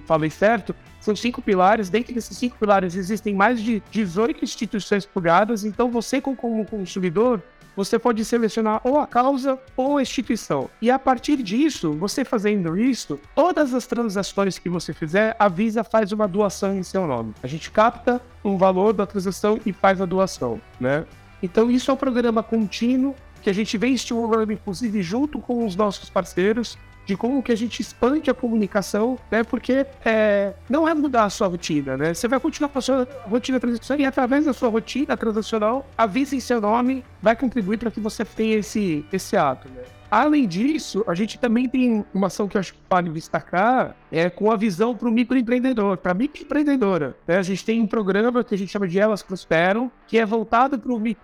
falei 0.06 0.30
certo, 0.30 0.76
são 1.00 1.16
cinco 1.16 1.42
pilares. 1.42 1.90
Dentro 1.90 2.14
desses 2.14 2.38
cinco 2.38 2.58
pilares 2.58 2.96
existem 2.96 3.34
mais 3.34 3.62
de 3.62 3.82
18 3.92 4.44
instituições 4.44 5.06
plugadas, 5.06 5.64
então 5.64 5.90
você, 5.90 6.22
como 6.22 6.66
consumidor, 6.66 7.42
você 7.76 7.98
pode 7.98 8.24
selecionar 8.26 8.82
ou 8.84 9.00
a 9.00 9.08
causa 9.08 9.58
ou 9.78 9.98
a 9.98 10.02
instituição. 10.02 10.70
E 10.82 10.92
a 10.92 11.00
partir 11.00 11.38
disso, 11.38 11.94
você 11.94 12.26
fazendo 12.26 12.78
isso, 12.78 13.20
todas 13.34 13.74
as 13.74 13.88
transações 13.88 14.60
que 14.60 14.70
você 14.70 14.94
fizer, 14.94 15.36
a 15.40 15.48
Visa 15.48 15.84
faz 15.84 16.12
uma 16.12 16.28
doação 16.28 16.76
em 16.76 16.84
seu 16.84 17.08
nome. 17.08 17.34
A 17.42 17.48
gente 17.48 17.72
capta 17.72 18.22
um 18.44 18.58
valor 18.58 18.94
da 18.94 19.06
transação 19.06 19.60
e 19.66 19.72
faz 19.72 20.02
a 20.02 20.06
doação, 20.06 20.60
né? 20.80 21.06
Então 21.42 21.72
isso 21.72 21.90
é 21.90 21.94
um 21.94 21.98
programa 21.98 22.44
contínuo 22.44 23.16
que 23.42 23.50
a 23.50 23.54
gente 23.54 23.78
vem 23.78 23.94
estimulando, 23.94 24.52
inclusive, 24.52 25.02
junto 25.02 25.40
com 25.40 25.66
os 25.66 25.76
nossos 25.76 26.10
parceiros, 26.10 26.78
de 27.06 27.18
como 27.18 27.42
que 27.42 27.52
a 27.52 27.58
gente 27.58 27.80
expande 27.80 28.30
a 28.30 28.34
comunicação, 28.34 29.18
né? 29.30 29.44
Porque 29.44 29.86
é, 30.06 30.54
não 30.70 30.88
é 30.88 30.94
mudar 30.94 31.26
a 31.26 31.30
sua 31.30 31.48
rotina, 31.48 31.98
né? 31.98 32.14
Você 32.14 32.28
vai 32.28 32.40
continuar 32.40 32.70
com 32.70 32.80
a 32.80 32.82
sua 32.82 33.08
rotina 33.26 33.60
transacional 33.60 34.02
e 34.02 34.06
através 34.06 34.46
da 34.46 34.54
sua 34.54 34.70
rotina 34.70 35.18
transacional, 35.18 35.86
a 35.98 36.06
Visa 36.06 36.36
em 36.36 36.40
seu 36.40 36.62
nome 36.62 37.04
vai 37.22 37.36
contribuir 37.36 37.78
para 37.78 37.92
que 37.92 38.00
você 38.00 38.24
tenha 38.24 38.58
esse, 38.58 39.06
esse 39.12 39.36
ato, 39.36 39.68
né? 39.70 39.82
Além 40.12 40.46
disso, 40.46 41.06
a 41.08 41.16
gente 41.16 41.40
também 41.40 41.70
tem 41.70 42.04
uma 42.14 42.28
ação 42.28 42.46
que 42.46 42.58
eu 42.58 42.60
acho 42.60 42.74
que 42.74 42.80
vale 42.90 43.10
destacar, 43.12 43.96
é 44.12 44.30
com 44.30 44.52
a 44.52 44.58
visão 44.58 44.94
para 44.94 45.08
o 45.08 45.12
microempreendedor, 45.12 45.96
para 45.96 46.12
a 46.12 46.14
microempreendedora. 46.14 47.16
Né? 47.26 47.38
A 47.38 47.42
gente 47.42 47.64
tem 47.64 47.80
um 47.80 47.88
programa 47.88 48.44
que 48.44 48.54
a 48.54 48.58
gente 48.58 48.70
chama 48.70 48.90
de 48.90 49.00
Elas 49.00 49.24
Prosperam, 49.24 49.90
que 50.06 50.18
é 50.18 50.26
voltado 50.26 50.78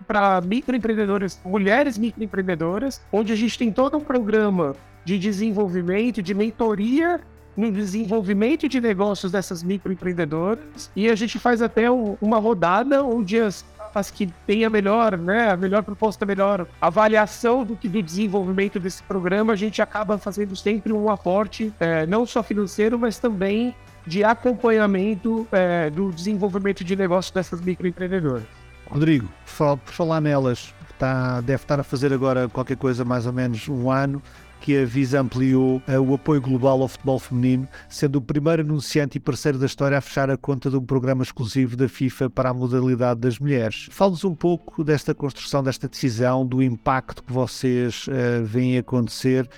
para 0.07 0.39
microempreendedoras, 0.39 1.37
mulheres 1.43 1.97
microempreendedoras, 1.97 3.01
onde 3.11 3.33
a 3.33 3.35
gente 3.35 3.59
tem 3.59 3.73
todo 3.73 3.97
um 3.97 4.01
programa 4.01 4.73
de 5.03 5.19
desenvolvimento, 5.19 6.21
de 6.21 6.33
mentoria 6.33 7.19
no 7.57 7.71
desenvolvimento 7.71 8.69
de 8.69 8.79
negócios 8.79 9.31
dessas 9.31 9.63
microempreendedoras. 9.63 10.91
E 10.95 11.09
a 11.09 11.15
gente 11.15 11.39
faz 11.39 11.61
até 11.61 11.91
um, 11.91 12.15
uma 12.21 12.37
rodada 12.37 13.03
onde 13.03 13.37
as 13.39 13.65
as 13.93 14.11
que 14.11 14.27
têm 14.45 14.65
a 14.65 14.69
melhor, 14.69 15.17
né, 15.17 15.51
a 15.51 15.57
melhor 15.57 15.83
proposta, 15.83 16.25
melhor 16.25 16.67
avaliação 16.81 17.63
do 17.63 17.75
que 17.75 17.87
do 17.87 18.01
desenvolvimento 18.01 18.79
desse 18.79 19.01
programa, 19.03 19.53
a 19.53 19.55
gente 19.55 19.81
acaba 19.81 20.17
fazendo 20.17 20.55
sempre 20.55 20.93
um 20.93 21.09
aporte, 21.09 21.73
é, 21.79 22.05
não 22.05 22.25
só 22.25 22.41
financeiro, 22.43 22.97
mas 22.97 23.19
também 23.19 23.75
de 24.05 24.23
acompanhamento 24.23 25.47
é, 25.51 25.89
do 25.89 26.11
desenvolvimento 26.11 26.83
de 26.83 26.95
negócio 26.95 27.33
dessas 27.33 27.59
microempreendedoras. 27.59 28.43
Rodrigo, 28.89 29.27
por 29.45 29.93
falar 29.93 30.21
nelas, 30.21 30.73
tá, 30.97 31.41
deve 31.41 31.63
estar 31.63 31.79
a 31.79 31.83
fazer 31.83 32.13
agora 32.13 32.47
qualquer 32.47 32.77
coisa 32.77 33.03
mais 33.03 33.25
ou 33.25 33.33
menos 33.33 33.67
um 33.67 33.91
ano 33.91 34.21
que 34.67 34.79
a 34.79 34.85
Visa 34.85 35.21
ampliou 35.21 35.81
uh, 35.87 35.97
o 36.01 36.13
apoio 36.13 36.41
global 36.41 36.81
ao 36.81 36.89
futebol 36.89 37.17
feminino, 37.19 37.65
sendo 37.87 38.17
o 38.17 38.21
primeiro 38.21 38.63
anunciante 38.63 39.17
e 39.17 39.19
parceiro 39.21 39.57
da 39.57 39.65
história 39.65 39.97
a 39.97 40.01
fechar 40.01 40.29
a 40.29 40.35
conta 40.35 40.69
de 40.69 40.75
um 40.75 40.83
programa 40.83 41.23
exclusivo 41.23 41.77
da 41.77 41.87
FIFA 41.87 42.29
para 42.29 42.49
a 42.49 42.53
modalidade 42.53 43.21
das 43.21 43.39
mulheres. 43.39 43.87
Fale-nos 43.89 44.25
um 44.25 44.35
pouco 44.35 44.83
desta 44.83 45.15
construção, 45.15 45.63
desta 45.63 45.87
decisão, 45.87 46.45
do 46.45 46.61
impacto 46.61 47.23
que 47.23 47.31
vocês 47.31 48.07
uh, 48.09 48.43
veem 48.43 48.77
acontecer 48.77 49.49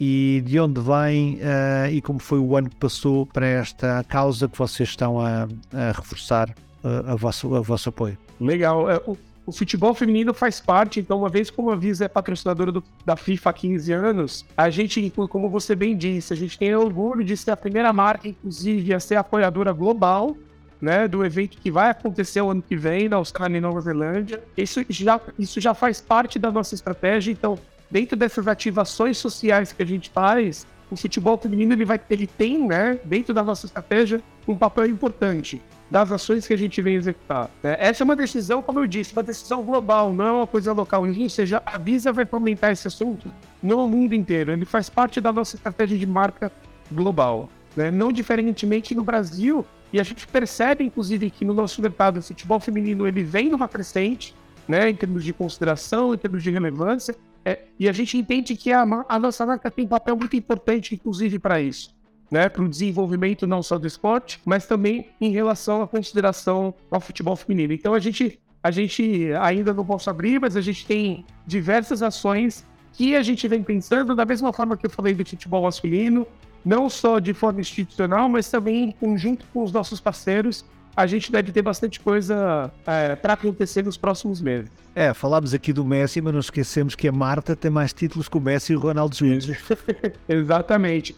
e 0.00 0.42
de 0.46 0.58
onde 0.58 0.80
vem 0.80 1.34
uh, 1.34 1.92
e 1.92 2.00
como 2.00 2.18
foi 2.18 2.38
o 2.38 2.56
ano 2.56 2.70
que 2.70 2.76
passou 2.76 3.26
para 3.26 3.46
esta 3.46 4.02
causa 4.08 4.48
que 4.48 4.56
vocês 4.56 4.88
estão 4.88 5.20
a, 5.20 5.46
a 5.74 5.92
reforçar 5.92 6.48
uh, 6.82 7.10
a 7.10 7.14
vosso, 7.16 7.62
vosso 7.62 7.90
apoio. 7.90 8.16
Legal. 8.40 8.90
É, 8.90 8.98
o 9.46 9.52
futebol 9.52 9.94
feminino 9.94 10.32
faz 10.32 10.58
parte, 10.58 11.00
então, 11.00 11.18
uma 11.18 11.28
vez 11.28 11.50
como 11.50 11.70
a 11.70 11.76
Visa 11.76 12.06
é 12.06 12.08
patrocinadora 12.08 12.72
do, 12.72 12.82
da 13.04 13.14
FIFA 13.14 13.50
há 13.50 13.52
15 13.52 13.92
anos, 13.92 14.46
a 14.56 14.70
gente, 14.70 15.12
como 15.28 15.50
você 15.50 15.74
bem 15.74 15.96
disse, 15.96 16.32
a 16.32 16.36
gente 16.36 16.58
tem 16.58 16.74
orgulho 16.74 17.22
de 17.22 17.36
ser 17.36 17.50
a 17.50 17.56
primeira 17.56 17.92
marca, 17.92 18.28
inclusive, 18.28 18.94
a 18.94 19.00
ser 19.00 19.16
apoiadora 19.16 19.72
global 19.72 20.34
né, 20.80 21.06
do 21.06 21.24
evento 21.24 21.58
que 21.58 21.70
vai 21.70 21.90
acontecer 21.90 22.40
o 22.40 22.50
ano 22.50 22.62
que 22.62 22.76
vem 22.76 23.08
na 23.08 23.16
Austrália 23.16 23.58
e 23.58 23.60
Nova 23.60 23.80
Zelândia. 23.80 24.42
Isso 24.56 24.84
já, 24.88 25.20
isso 25.38 25.60
já 25.60 25.74
faz 25.74 26.00
parte 26.00 26.38
da 26.38 26.50
nossa 26.50 26.74
estratégia, 26.74 27.30
então, 27.30 27.58
dentro 27.90 28.16
dessas 28.16 28.48
ativações 28.48 29.18
sociais 29.18 29.72
que 29.72 29.82
a 29.82 29.86
gente 29.86 30.08
faz, 30.10 30.66
o 30.90 30.96
futebol 30.96 31.36
feminino 31.36 31.74
ele, 31.74 31.84
vai, 31.84 32.00
ele 32.08 32.26
tem, 32.26 32.66
né, 32.66 32.98
dentro 33.04 33.34
da 33.34 33.42
nossa 33.42 33.66
estratégia, 33.66 34.22
um 34.48 34.56
papel 34.56 34.86
importante 34.86 35.60
das 35.90 36.10
ações 36.10 36.46
que 36.46 36.54
a 36.54 36.58
gente 36.58 36.80
vem 36.80 36.96
executar. 36.96 37.50
Né? 37.62 37.76
Essa 37.78 38.02
é 38.02 38.04
uma 38.04 38.16
decisão, 38.16 38.62
como 38.62 38.80
eu 38.80 38.86
disse, 38.86 39.12
uma 39.12 39.22
decisão 39.22 39.62
global, 39.62 40.12
não 40.12 40.26
é 40.26 40.32
uma 40.32 40.46
coisa 40.46 40.72
local. 40.72 41.06
Ou 41.06 41.28
seja, 41.28 41.62
a 41.64 41.78
Visa 41.78 42.12
vai 42.12 42.24
fomentar 42.24 42.72
esse 42.72 42.88
assunto 42.88 43.30
no 43.62 43.88
mundo 43.88 44.14
inteiro. 44.14 44.52
Ele 44.52 44.64
faz 44.64 44.88
parte 44.88 45.20
da 45.20 45.32
nossa 45.32 45.56
estratégia 45.56 45.96
de 45.96 46.06
marca 46.06 46.50
global. 46.90 47.48
Né? 47.76 47.90
Não 47.90 48.10
diferentemente 48.12 48.94
no 48.94 49.04
Brasil, 49.04 49.64
e 49.92 50.00
a 50.00 50.02
gente 50.02 50.26
percebe, 50.26 50.82
inclusive, 50.82 51.30
que 51.30 51.44
no 51.44 51.54
nosso 51.54 51.80
mercado, 51.80 52.18
o 52.18 52.22
futebol 52.22 52.58
feminino 52.58 53.06
ele 53.06 53.22
vem 53.22 53.48
numa 53.48 53.68
crescente, 53.68 54.34
né, 54.66 54.90
em 54.90 54.94
termos 54.94 55.22
de 55.22 55.32
consideração, 55.32 56.14
em 56.14 56.18
termos 56.18 56.42
de 56.42 56.50
relevância, 56.50 57.14
é, 57.44 57.60
e 57.78 57.88
a 57.88 57.92
gente 57.92 58.16
entende 58.18 58.56
que 58.56 58.72
a, 58.72 58.82
a 59.08 59.18
nossa 59.18 59.44
marca 59.46 59.70
tem 59.70 59.84
um 59.84 59.88
papel 59.88 60.16
muito 60.16 60.34
importante, 60.34 60.94
inclusive, 60.94 61.38
para 61.38 61.60
isso 61.60 61.93
né, 62.30 62.48
para 62.48 62.62
o 62.62 62.68
desenvolvimento 62.68 63.46
não 63.46 63.62
só 63.62 63.78
do 63.78 63.86
esporte, 63.86 64.40
mas 64.44 64.66
também 64.66 65.08
em 65.20 65.30
relação 65.30 65.82
à 65.82 65.88
consideração 65.88 66.74
ao 66.90 67.00
futebol 67.00 67.36
feminino. 67.36 67.72
Então 67.72 67.94
a 67.94 67.98
gente, 67.98 68.38
a 68.62 68.70
gente 68.70 69.30
ainda 69.40 69.72
não 69.72 69.84
posso 69.84 70.10
abrir, 70.10 70.40
mas 70.40 70.56
a 70.56 70.60
gente 70.60 70.86
tem 70.86 71.24
diversas 71.46 72.02
ações 72.02 72.64
que 72.92 73.14
a 73.14 73.22
gente 73.22 73.46
vem 73.48 73.62
pensando 73.62 74.14
da 74.14 74.24
mesma 74.24 74.52
forma 74.52 74.76
que 74.76 74.86
eu 74.86 74.90
falei 74.90 75.14
do 75.14 75.24
futebol 75.24 75.62
masculino, 75.62 76.26
não 76.64 76.88
só 76.88 77.18
de 77.18 77.34
forma 77.34 77.60
institucional, 77.60 78.28
mas 78.28 78.50
também 78.50 78.84
em 78.84 78.92
conjunto 78.92 79.44
com 79.52 79.62
os 79.62 79.72
nossos 79.72 80.00
parceiros. 80.00 80.64
A 80.96 81.06
gente 81.08 81.30
deve 81.30 81.50
ter 81.50 81.60
bastante 81.60 81.98
coisa 81.98 82.72
é, 82.86 83.16
para 83.16 83.32
acontecer 83.32 83.84
nos 83.84 83.96
próximos 83.96 84.40
meses. 84.40 84.70
É, 84.94 85.12
falámos 85.12 85.52
aqui 85.52 85.72
do 85.72 85.84
Messi, 85.84 86.20
mas 86.20 86.32
não 86.32 86.38
esquecemos 86.38 86.94
que 86.94 87.08
a 87.08 87.12
Marta 87.12 87.56
tem 87.56 87.68
mais 87.68 87.92
títulos 87.92 88.28
que 88.28 88.36
o 88.36 88.40
Messi 88.40 88.72
e 88.72 88.76
o 88.76 88.78
Ronaldo 88.78 89.16
Júnior. 89.16 89.40
Exatamente. 90.28 91.16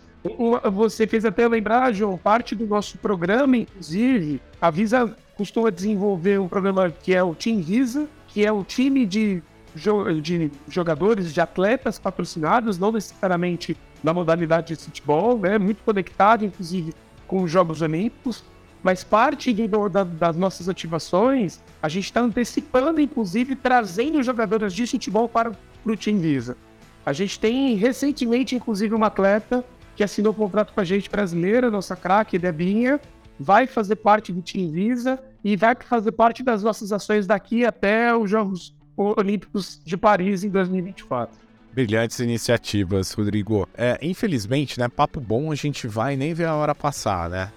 Você 0.73 1.07
fez 1.07 1.25
até 1.25 1.47
lembrar, 1.47 1.93
João, 1.93 2.17
parte 2.17 2.55
do 2.55 2.67
nosso 2.67 2.99
programa, 2.99 3.57
inclusive, 3.57 4.41
a 4.61 4.71
Visa 4.71 5.17
costuma 5.37 5.71
desenvolver 5.71 6.41
um 6.41 6.49
programa 6.49 6.91
que 6.91 7.15
é 7.15 7.23
o 7.23 7.35
Team 7.35 7.61
Visa, 7.61 8.09
que 8.29 8.45
é 8.45 8.51
o 8.51 8.65
time 8.65 9.05
de, 9.05 9.43
de 10.23 10.51
jogadores, 10.69 11.33
de 11.33 11.41
atletas 11.41 11.99
patrocinados, 11.99 12.79
não 12.79 12.91
necessariamente 12.91 13.77
na 14.03 14.15
modalidade 14.15 14.75
de 14.75 14.83
futebol, 14.83 15.39
né? 15.39 15.59
muito 15.59 15.83
conectado, 15.83 16.45
inclusive, 16.45 16.95
com 17.27 17.43
os 17.43 17.51
Jogos 17.51 17.83
Olímpicos. 17.83 18.45
Mas 18.83 19.03
parte 19.03 19.53
do, 19.53 19.89
da, 19.89 20.05
das 20.05 20.37
nossas 20.37 20.69
ativações, 20.69 21.61
a 21.83 21.89
gente 21.89 22.05
está 22.05 22.21
antecipando, 22.21 23.01
inclusive, 23.01 23.57
trazendo 23.57 24.23
jogadores 24.23 24.73
de 24.73 24.87
futebol 24.87 25.29
para, 25.29 25.51
para 25.83 25.93
o 25.93 25.97
Team 25.97 26.19
Visa. 26.19 26.57
A 27.05 27.13
gente 27.13 27.39
tem 27.39 27.75
recentemente, 27.75 28.55
inclusive, 28.55 28.95
uma 28.95 29.07
atleta 29.09 29.65
que 29.97 30.05
assinou 30.05 30.33
o 30.33 30.37
contrato 30.37 30.73
com 30.75 30.81
a 30.81 30.85
gente 30.85 31.09
brasileira, 31.09 31.71
nossa 31.71 31.97
craque, 31.97 32.39
Debinha, 32.39 33.01
vai 33.41 33.67
fazer 33.67 33.97
parte 33.97 34.33
do 34.33 34.43
Team 34.43 34.71
Visa 34.71 35.19
e 35.43 35.57
vai 35.57 35.75
fazer 35.75 36.13
parte 36.13 36.43
das 36.43 36.63
nossas 36.63 36.93
ações 36.93 37.27
daqui 37.27 37.65
até 37.65 38.15
os 38.15 38.31
Jogos 38.31 38.75
Olímpicos 38.97 39.81
de 39.85 39.97
Paris 39.97 40.45
em 40.45 40.51
2024. 40.51 41.37
Brilhantes 41.73 42.21
iniciativas, 42.21 43.13
Rodrigo. 43.13 43.69
É, 43.77 43.99
infelizmente, 44.01 44.79
né, 44.79 44.89
papo 44.89 45.21
bom 45.21 45.51
a 45.51 45.55
gente 45.55 45.87
vai 45.87 46.17
nem 46.17 46.33
ver 46.33 46.47
a 46.47 46.55
hora 46.55 46.75
passar, 46.75 47.29
né? 47.29 47.53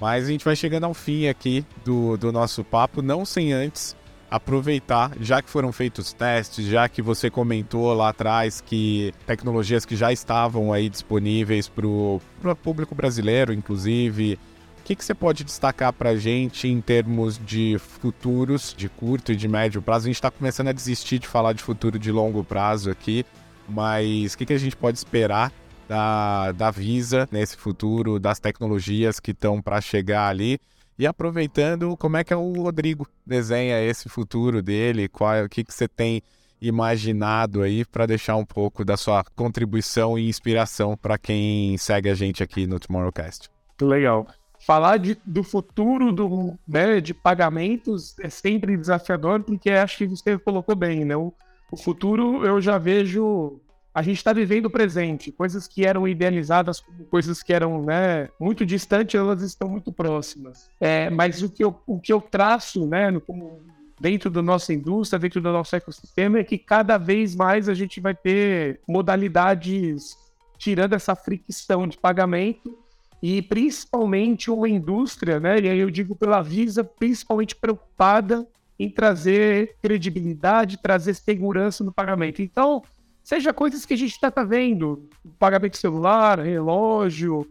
Mas 0.00 0.24
a 0.26 0.28
gente 0.28 0.44
vai 0.44 0.56
chegando 0.56 0.84
ao 0.84 0.92
fim 0.92 1.28
aqui 1.28 1.64
do, 1.84 2.16
do 2.16 2.32
nosso 2.32 2.64
papo, 2.64 3.00
não 3.00 3.24
sem 3.24 3.52
antes 3.52 3.96
aproveitar, 4.32 5.12
já 5.20 5.42
que 5.42 5.50
foram 5.50 5.70
feitos 5.70 6.14
testes, 6.14 6.64
já 6.66 6.88
que 6.88 7.02
você 7.02 7.28
comentou 7.28 7.92
lá 7.92 8.08
atrás 8.08 8.62
que 8.62 9.12
tecnologias 9.26 9.84
que 9.84 9.94
já 9.94 10.10
estavam 10.10 10.72
aí 10.72 10.88
disponíveis 10.88 11.68
para 11.68 11.86
o 11.86 12.20
público 12.62 12.94
brasileiro, 12.94 13.52
inclusive, 13.52 14.38
o 14.80 14.84
que, 14.84 14.96
que 14.96 15.04
você 15.04 15.14
pode 15.14 15.44
destacar 15.44 15.92
para 15.92 16.10
a 16.10 16.16
gente 16.16 16.66
em 16.66 16.80
termos 16.80 17.38
de 17.38 17.76
futuros 17.78 18.74
de 18.74 18.88
curto 18.88 19.32
e 19.32 19.36
de 19.36 19.46
médio 19.46 19.82
prazo? 19.82 20.06
A 20.06 20.08
gente 20.08 20.16
está 20.16 20.30
começando 20.30 20.68
a 20.68 20.72
desistir 20.72 21.18
de 21.18 21.28
falar 21.28 21.52
de 21.52 21.62
futuro 21.62 21.98
de 21.98 22.10
longo 22.10 22.42
prazo 22.42 22.90
aqui. 22.90 23.26
Mas 23.68 24.32
o 24.32 24.38
que, 24.38 24.46
que 24.46 24.52
a 24.52 24.58
gente 24.58 24.74
pode 24.74 24.98
esperar 24.98 25.52
da, 25.86 26.52
da 26.52 26.70
Visa 26.70 27.28
nesse 27.30 27.56
futuro, 27.56 28.18
das 28.18 28.40
tecnologias 28.40 29.20
que 29.20 29.30
estão 29.30 29.60
para 29.60 29.80
chegar 29.80 30.28
ali? 30.28 30.58
E 30.98 31.06
aproveitando, 31.06 31.96
como 31.96 32.16
é 32.16 32.24
que 32.24 32.32
é 32.32 32.36
o 32.36 32.52
Rodrigo 32.52 33.06
desenha 33.26 33.82
esse 33.82 34.08
futuro 34.08 34.62
dele? 34.62 35.08
Qual, 35.08 35.44
o 35.44 35.48
que, 35.48 35.64
que 35.64 35.72
você 35.72 35.88
tem 35.88 36.22
imaginado 36.60 37.62
aí 37.62 37.84
para 37.84 38.06
deixar 38.06 38.36
um 38.36 38.44
pouco 38.44 38.84
da 38.84 38.96
sua 38.96 39.24
contribuição 39.34 40.16
e 40.16 40.28
inspiração 40.28 40.96
para 40.96 41.18
quem 41.18 41.76
segue 41.76 42.08
a 42.08 42.14
gente 42.14 42.42
aqui 42.42 42.66
no 42.66 42.78
Tomorrowcast? 42.78 43.50
Legal. 43.80 44.28
Falar 44.64 44.98
de, 44.98 45.18
do 45.26 45.42
futuro 45.42 46.12
do, 46.12 46.56
né, 46.68 47.00
de 47.00 47.12
pagamentos 47.12 48.16
é 48.20 48.28
sempre 48.28 48.76
desafiador, 48.76 49.42
porque 49.42 49.70
acho 49.70 49.98
que 49.98 50.06
você 50.06 50.38
colocou 50.38 50.76
bem, 50.76 51.04
né? 51.04 51.16
O, 51.16 51.34
o 51.72 51.76
futuro 51.76 52.46
eu 52.46 52.60
já 52.60 52.78
vejo. 52.78 53.60
A 53.94 54.02
gente 54.02 54.16
está 54.16 54.32
vivendo 54.32 54.66
o 54.66 54.70
presente. 54.70 55.30
Coisas 55.30 55.68
que 55.68 55.84
eram 55.84 56.08
idealizadas 56.08 56.80
como 56.80 57.04
coisas 57.04 57.42
que 57.42 57.52
eram 57.52 57.82
né, 57.82 58.28
muito 58.40 58.64
distantes, 58.64 59.14
elas 59.14 59.42
estão 59.42 59.68
muito 59.68 59.92
próximas. 59.92 60.70
É, 60.80 61.10
mas 61.10 61.42
o 61.42 61.50
que, 61.50 61.62
eu, 61.62 61.78
o 61.86 62.00
que 62.00 62.12
eu 62.12 62.20
traço 62.20 62.86
né, 62.86 63.12
como 63.26 63.60
dentro 64.00 64.30
da 64.30 64.42
nossa 64.42 64.72
indústria, 64.72 65.18
dentro 65.18 65.40
do 65.40 65.52
nosso 65.52 65.76
ecossistema, 65.76 66.38
é 66.38 66.44
que 66.44 66.58
cada 66.58 66.98
vez 66.98 67.36
mais 67.36 67.68
a 67.68 67.74
gente 67.74 68.00
vai 68.00 68.14
ter 68.14 68.80
modalidades 68.88 70.16
tirando 70.58 70.94
essa 70.94 71.14
fricção 71.14 71.86
de 71.86 71.98
pagamento 71.98 72.78
e 73.22 73.40
principalmente 73.42 74.50
uma 74.50 74.68
indústria, 74.68 75.38
né? 75.38 75.60
E 75.60 75.68
aí 75.68 75.78
eu 75.78 75.90
digo 75.90 76.16
pela 76.16 76.42
Visa, 76.42 76.82
principalmente 76.82 77.54
preocupada 77.54 78.46
em 78.78 78.90
trazer 78.90 79.76
credibilidade, 79.80 80.82
trazer 80.82 81.14
segurança 81.14 81.84
no 81.84 81.92
pagamento. 81.92 82.42
Então, 82.42 82.82
seja 83.22 83.52
coisas 83.52 83.84
que 83.86 83.94
a 83.94 83.96
gente 83.96 84.12
está 84.12 84.30
vendo, 84.44 85.08
pagamento 85.38 85.76
celular, 85.76 86.38
relógio, 86.40 87.50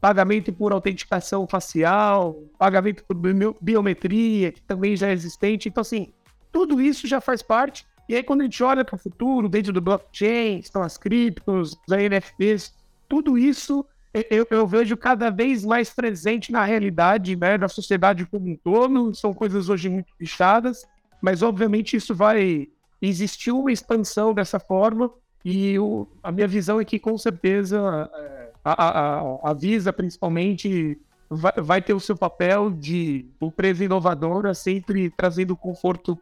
pagamento 0.00 0.52
por 0.52 0.72
autenticação 0.72 1.46
facial, 1.46 2.34
pagamento 2.58 3.04
por 3.04 3.16
biometria, 3.60 4.52
que 4.52 4.60
também 4.62 4.96
já 4.96 5.08
é 5.08 5.12
existente. 5.12 5.68
Então, 5.68 5.80
assim, 5.80 6.12
tudo 6.50 6.80
isso 6.80 7.06
já 7.06 7.20
faz 7.20 7.42
parte. 7.42 7.86
E 8.08 8.16
aí, 8.16 8.22
quando 8.22 8.40
a 8.40 8.44
gente 8.44 8.62
olha 8.62 8.84
para 8.84 8.96
o 8.96 8.98
futuro, 8.98 9.48
dentro 9.48 9.72
do 9.72 9.80
blockchain, 9.80 10.58
estão 10.58 10.82
as 10.82 10.98
criptos, 10.98 11.72
os 11.72 11.96
NFTs, 11.96 12.74
tudo 13.08 13.38
isso 13.38 13.86
eu, 14.30 14.46
eu, 14.50 14.66
vejo 14.66 14.96
cada 14.96 15.30
vez 15.30 15.64
mais 15.64 15.88
presente 15.88 16.52
na 16.52 16.64
realidade 16.64 17.34
né, 17.34 17.56
da 17.56 17.68
sociedade 17.68 18.26
como 18.26 18.50
um 18.50 18.56
todo. 18.56 19.14
São 19.14 19.32
coisas 19.32 19.68
hoje 19.70 19.88
muito 19.88 20.14
fechadas, 20.16 20.84
mas 21.22 21.42
obviamente 21.42 21.96
isso 21.96 22.14
vai 22.14 22.68
existir 23.02 23.50
uma 23.50 23.72
expansão 23.72 24.32
dessa 24.32 24.60
forma. 24.60 25.10
E 25.44 25.76
o, 25.78 26.06
a 26.22 26.30
minha 26.30 26.46
visão 26.46 26.80
é 26.80 26.84
que, 26.84 26.98
com 27.00 27.18
certeza, 27.18 28.08
é, 28.14 28.50
a, 28.64 28.88
a, 28.88 29.50
a 29.50 29.52
Visa, 29.52 29.92
principalmente, 29.92 30.96
vai, 31.28 31.52
vai, 31.56 31.82
ter 31.82 31.94
o 31.94 32.00
seu 32.00 32.16
papel 32.16 32.70
de 32.70 33.26
empresa 33.40 33.84
inovadora, 33.84 34.54
sempre 34.54 35.10
trazendo 35.10 35.56
conforto 35.56 36.16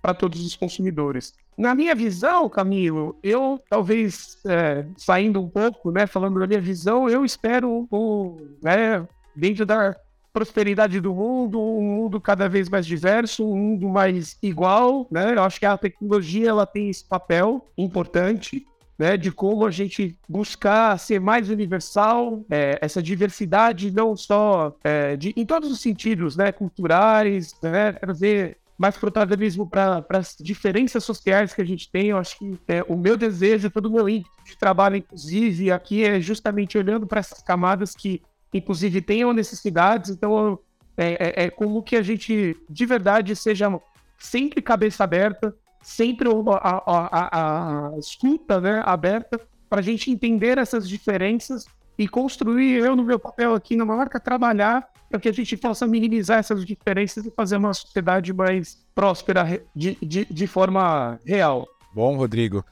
para 0.00 0.14
todos 0.14 0.44
os 0.44 0.54
consumidores. 0.54 1.34
Na 1.58 1.74
minha 1.74 1.94
visão, 1.94 2.48
Camilo, 2.48 3.16
eu 3.22 3.60
talvez 3.68 4.38
é, 4.46 4.86
saindo 4.96 5.40
um 5.40 5.48
pouco, 5.48 5.90
né, 5.90 6.06
falando 6.06 6.38
da 6.38 6.46
minha 6.46 6.60
visão, 6.60 7.08
eu 7.08 7.24
espero 7.24 7.88
um, 7.90 8.36
né, 8.62 9.06
dentro 9.34 9.66
da 9.66 9.96
prosperidade 10.34 11.00
do 11.00 11.14
mundo, 11.14 11.60
um 11.60 11.80
mundo 11.80 12.20
cada 12.20 12.48
vez 12.48 12.68
mais 12.68 12.84
diverso, 12.84 13.48
um 13.48 13.56
mundo 13.56 13.88
mais 13.88 14.36
igual, 14.42 15.06
né? 15.08 15.32
Eu 15.32 15.44
acho 15.44 15.60
que 15.60 15.64
a 15.64 15.78
tecnologia 15.78 16.50
ela 16.50 16.66
tem 16.66 16.90
esse 16.90 17.04
papel 17.04 17.64
importante, 17.78 18.66
né, 18.98 19.16
de 19.16 19.30
como 19.30 19.64
a 19.64 19.70
gente 19.70 20.18
buscar 20.28 20.98
ser 20.98 21.20
mais 21.20 21.50
universal, 21.50 22.44
é, 22.50 22.78
essa 22.80 23.02
diversidade 23.02 23.90
não 23.90 24.16
só 24.16 24.76
é, 24.84 25.16
de, 25.16 25.32
em 25.36 25.46
todos 25.46 25.70
os 25.70 25.80
sentidos, 25.80 26.36
né, 26.36 26.52
culturais, 26.52 27.54
né, 27.62 27.92
trazer 27.92 28.58
mais 28.76 28.96
protagonismo 28.96 29.68
para 29.68 30.04
as 30.10 30.36
diferenças 30.40 31.04
sociais 31.04 31.54
que 31.54 31.62
a 31.62 31.64
gente 31.64 31.90
tem. 31.90 32.08
Eu 32.08 32.18
acho 32.18 32.38
que 32.38 32.58
é, 32.66 32.82
o 32.88 32.96
meu 32.96 33.16
desejo, 33.16 33.70
todo 33.70 33.86
o 33.86 33.92
meu 33.92 34.08
índice 34.08 34.30
de 34.44 34.58
trabalho, 34.58 34.96
inclusive, 34.96 35.70
aqui 35.70 36.04
é 36.04 36.20
justamente 36.20 36.76
olhando 36.76 37.06
para 37.06 37.20
essas 37.20 37.40
camadas 37.40 37.94
que, 37.94 38.20
inclusive, 38.54 39.02
tenham 39.02 39.32
necessidades. 39.32 40.10
Então, 40.10 40.58
é, 40.96 41.12
é, 41.12 41.44
é, 41.44 41.50
como 41.50 41.82
que 41.82 41.96
a 41.96 42.02
gente, 42.02 42.56
de 42.70 42.86
verdade, 42.86 43.34
seja 43.34 43.68
sempre 44.16 44.62
cabeça 44.62 45.02
aberta, 45.02 45.54
sempre 45.82 46.28
a, 46.28 46.82
a, 46.86 47.08
a, 47.10 47.88
a 47.88 47.98
escuta 47.98 48.60
né, 48.60 48.82
aberta, 48.86 49.40
para 49.68 49.80
a 49.80 49.82
gente 49.82 50.10
entender 50.10 50.56
essas 50.56 50.88
diferenças 50.88 51.66
e 51.98 52.08
construir, 52.08 52.78
eu 52.78 52.94
no 52.94 53.04
meu 53.04 53.18
papel 53.18 53.54
aqui 53.54 53.76
na 53.76 53.84
marca, 53.84 54.20
trabalhar 54.20 54.88
para 55.10 55.20
que 55.20 55.28
a 55.28 55.32
gente 55.32 55.56
possa 55.56 55.86
minimizar 55.86 56.38
essas 56.38 56.64
diferenças 56.64 57.24
e 57.24 57.30
fazer 57.30 57.56
uma 57.56 57.74
sociedade 57.74 58.32
mais 58.32 58.84
próspera 58.94 59.60
de, 59.74 59.96
de, 60.02 60.24
de 60.24 60.46
forma 60.46 61.18
real. 61.24 61.68
Bom, 61.94 62.16
Rodrigo, 62.16 62.64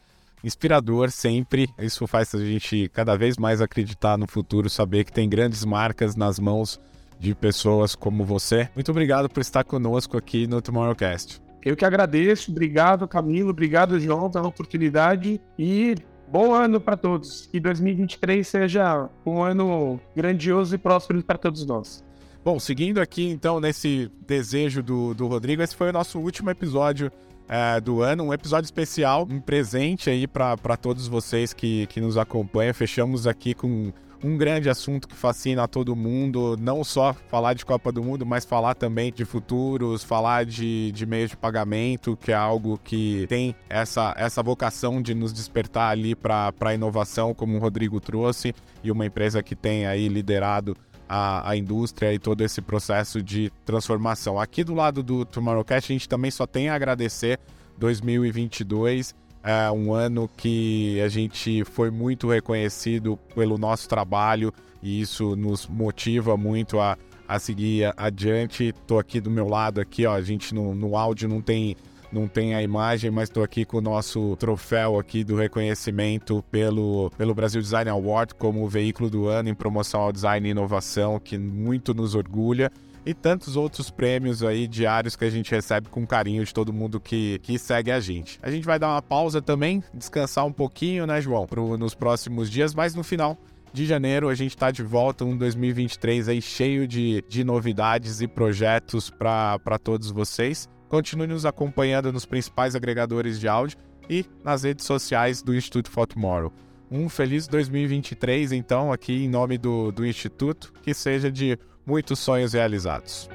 inspirador 0.42 1.10
sempre. 1.10 1.68
Isso 1.78 2.06
faz 2.06 2.34
a 2.34 2.44
gente 2.44 2.88
cada 2.92 3.16
vez 3.16 3.36
mais 3.36 3.60
acreditar 3.60 4.16
no 4.18 4.26
futuro, 4.26 4.68
saber 4.68 5.04
que 5.04 5.12
tem 5.12 5.28
grandes 5.28 5.64
marcas 5.64 6.16
nas 6.16 6.38
mãos 6.38 6.80
de 7.18 7.34
pessoas 7.34 7.94
como 7.94 8.24
você. 8.24 8.68
Muito 8.74 8.90
obrigado 8.90 9.28
por 9.28 9.40
estar 9.40 9.62
conosco 9.62 10.16
aqui 10.16 10.46
no 10.46 10.60
Tomorrowcast. 10.60 11.40
Eu 11.64 11.76
que 11.76 11.84
agradeço, 11.84 12.50
obrigado 12.50 13.06
Camilo, 13.06 13.50
obrigado 13.50 14.00
João 14.00 14.28
pela 14.28 14.48
oportunidade 14.48 15.40
e 15.56 15.94
bom 16.26 16.52
ano 16.52 16.80
para 16.80 16.96
todos. 16.96 17.46
Que 17.46 17.60
2023 17.60 18.46
seja 18.46 19.08
um 19.24 19.40
ano 19.40 20.00
grandioso 20.16 20.74
e 20.74 20.78
próspero 20.78 21.22
para 21.22 21.38
todos 21.38 21.64
nós. 21.64 22.04
Bom, 22.44 22.58
seguindo 22.58 23.00
aqui 23.00 23.28
então 23.28 23.60
nesse 23.60 24.10
desejo 24.26 24.82
do, 24.82 25.14
do 25.14 25.28
Rodrigo, 25.28 25.62
esse 25.62 25.76
foi 25.76 25.90
o 25.90 25.92
nosso 25.92 26.18
último 26.18 26.50
episódio 26.50 27.12
é, 27.48 27.80
do 27.80 28.02
ano, 28.02 28.24
um 28.24 28.32
episódio 28.32 28.66
especial, 28.66 29.26
um 29.30 29.40
presente 29.40 30.10
aí 30.10 30.26
para 30.26 30.76
todos 30.76 31.06
vocês 31.08 31.52
que, 31.52 31.86
que 31.86 32.00
nos 32.00 32.16
acompanham. 32.16 32.74
Fechamos 32.74 33.26
aqui 33.26 33.54
com 33.54 33.92
um 34.24 34.36
grande 34.36 34.70
assunto 34.70 35.08
que 35.08 35.16
fascina 35.16 35.64
a 35.64 35.68
todo 35.68 35.96
mundo, 35.96 36.56
não 36.60 36.84
só 36.84 37.12
falar 37.28 37.54
de 37.54 37.64
Copa 37.66 37.90
do 37.90 38.02
Mundo, 38.02 38.24
mas 38.24 38.44
falar 38.44 38.74
também 38.74 39.12
de 39.12 39.24
futuros, 39.24 40.04
falar 40.04 40.44
de, 40.44 40.92
de 40.92 41.04
meios 41.04 41.30
de 41.30 41.36
pagamento, 41.36 42.16
que 42.16 42.30
é 42.30 42.34
algo 42.34 42.78
que 42.78 43.26
tem 43.28 43.54
essa, 43.68 44.14
essa 44.16 44.42
vocação 44.42 45.02
de 45.02 45.14
nos 45.14 45.32
despertar 45.32 45.90
ali 45.90 46.14
para 46.14 46.52
a 46.60 46.74
inovação, 46.74 47.34
como 47.34 47.56
o 47.56 47.60
Rodrigo 47.60 48.00
trouxe, 48.00 48.54
e 48.82 48.90
uma 48.90 49.04
empresa 49.04 49.42
que 49.42 49.56
tem 49.56 49.86
aí 49.86 50.08
liderado 50.08 50.76
a, 51.14 51.50
a 51.50 51.54
indústria 51.54 52.14
e 52.14 52.18
todo 52.18 52.40
esse 52.40 52.62
processo 52.62 53.22
de 53.22 53.52
transformação. 53.66 54.40
Aqui 54.40 54.64
do 54.64 54.72
lado 54.72 55.02
do 55.02 55.26
Tomorrowcast, 55.26 55.92
a 55.92 55.94
gente 55.94 56.08
também 56.08 56.30
só 56.30 56.46
tem 56.46 56.70
a 56.70 56.74
agradecer 56.74 57.38
2022. 57.76 59.14
É 59.44 59.70
um 59.70 59.92
ano 59.92 60.26
que 60.34 60.98
a 61.02 61.08
gente 61.08 61.64
foi 61.64 61.90
muito 61.90 62.30
reconhecido 62.30 63.18
pelo 63.34 63.58
nosso 63.58 63.90
trabalho 63.90 64.54
e 64.82 65.02
isso 65.02 65.36
nos 65.36 65.66
motiva 65.66 66.34
muito 66.34 66.80
a, 66.80 66.96
a 67.28 67.38
seguir 67.38 67.92
adiante. 67.94 68.68
Estou 68.68 68.98
aqui 68.98 69.20
do 69.20 69.30
meu 69.30 69.46
lado 69.46 69.82
aqui, 69.82 70.06
ó, 70.06 70.14
a 70.14 70.22
gente 70.22 70.54
no, 70.54 70.74
no 70.74 70.96
áudio 70.96 71.28
não 71.28 71.42
tem 71.42 71.76
não 72.12 72.28
tem 72.28 72.54
a 72.54 72.62
imagem, 72.62 73.10
mas 73.10 73.28
estou 73.28 73.42
aqui 73.42 73.64
com 73.64 73.78
o 73.78 73.80
nosso 73.80 74.36
troféu 74.36 74.98
aqui 74.98 75.24
do 75.24 75.34
reconhecimento 75.34 76.44
pelo, 76.50 77.10
pelo 77.16 77.34
Brasil 77.34 77.60
Design 77.60 77.90
Award 77.90 78.34
como 78.34 78.68
veículo 78.68 79.08
do 79.08 79.26
ano 79.26 79.48
em 79.48 79.54
promoção 79.54 80.02
ao 80.02 80.12
design 80.12 80.46
e 80.46 80.50
inovação, 80.50 81.18
que 81.18 81.38
muito 81.38 81.94
nos 81.94 82.14
orgulha 82.14 82.70
e 83.04 83.12
tantos 83.12 83.56
outros 83.56 83.90
prêmios 83.90 84.42
aí 84.42 84.68
diários 84.68 85.16
que 85.16 85.24
a 85.24 85.30
gente 85.30 85.50
recebe 85.50 85.88
com 85.88 86.06
carinho 86.06 86.44
de 86.44 86.54
todo 86.54 86.72
mundo 86.72 87.00
que, 87.00 87.40
que 87.42 87.58
segue 87.58 87.90
a 87.90 87.98
gente. 87.98 88.38
A 88.42 88.50
gente 88.50 88.64
vai 88.64 88.78
dar 88.78 88.88
uma 88.88 89.02
pausa 89.02 89.42
também, 89.42 89.82
descansar 89.92 90.46
um 90.46 90.52
pouquinho, 90.52 91.06
né, 91.06 91.20
João, 91.20 91.46
pro, 91.46 91.76
nos 91.76 91.94
próximos 91.94 92.50
dias, 92.50 92.74
mas 92.74 92.94
no 92.94 93.02
final 93.02 93.36
de 93.72 93.86
janeiro 93.86 94.28
a 94.28 94.34
gente 94.34 94.50
está 94.50 94.70
de 94.70 94.82
volta, 94.82 95.24
um 95.24 95.36
2023 95.36 96.28
aí 96.28 96.42
cheio 96.42 96.86
de, 96.86 97.24
de 97.28 97.42
novidades 97.42 98.20
e 98.20 98.28
projetos 98.28 99.10
para 99.10 99.78
todos 99.82 100.10
vocês. 100.10 100.68
Continue 100.92 101.26
nos 101.26 101.46
acompanhando 101.46 102.12
nos 102.12 102.26
principais 102.26 102.74
agregadores 102.74 103.40
de 103.40 103.48
áudio 103.48 103.78
e 104.10 104.26
nas 104.44 104.62
redes 104.62 104.84
sociais 104.84 105.40
do 105.40 105.54
Instituto 105.54 105.90
for 105.90 106.06
Tomorrow. 106.06 106.52
Um 106.90 107.08
feliz 107.08 107.48
2023, 107.48 108.52
então, 108.52 108.92
aqui 108.92 109.24
em 109.24 109.26
nome 109.26 109.56
do, 109.56 109.90
do 109.90 110.04
Instituto, 110.04 110.70
que 110.82 110.92
seja 110.92 111.32
de 111.32 111.58
muitos 111.86 112.18
sonhos 112.18 112.52
realizados. 112.52 113.26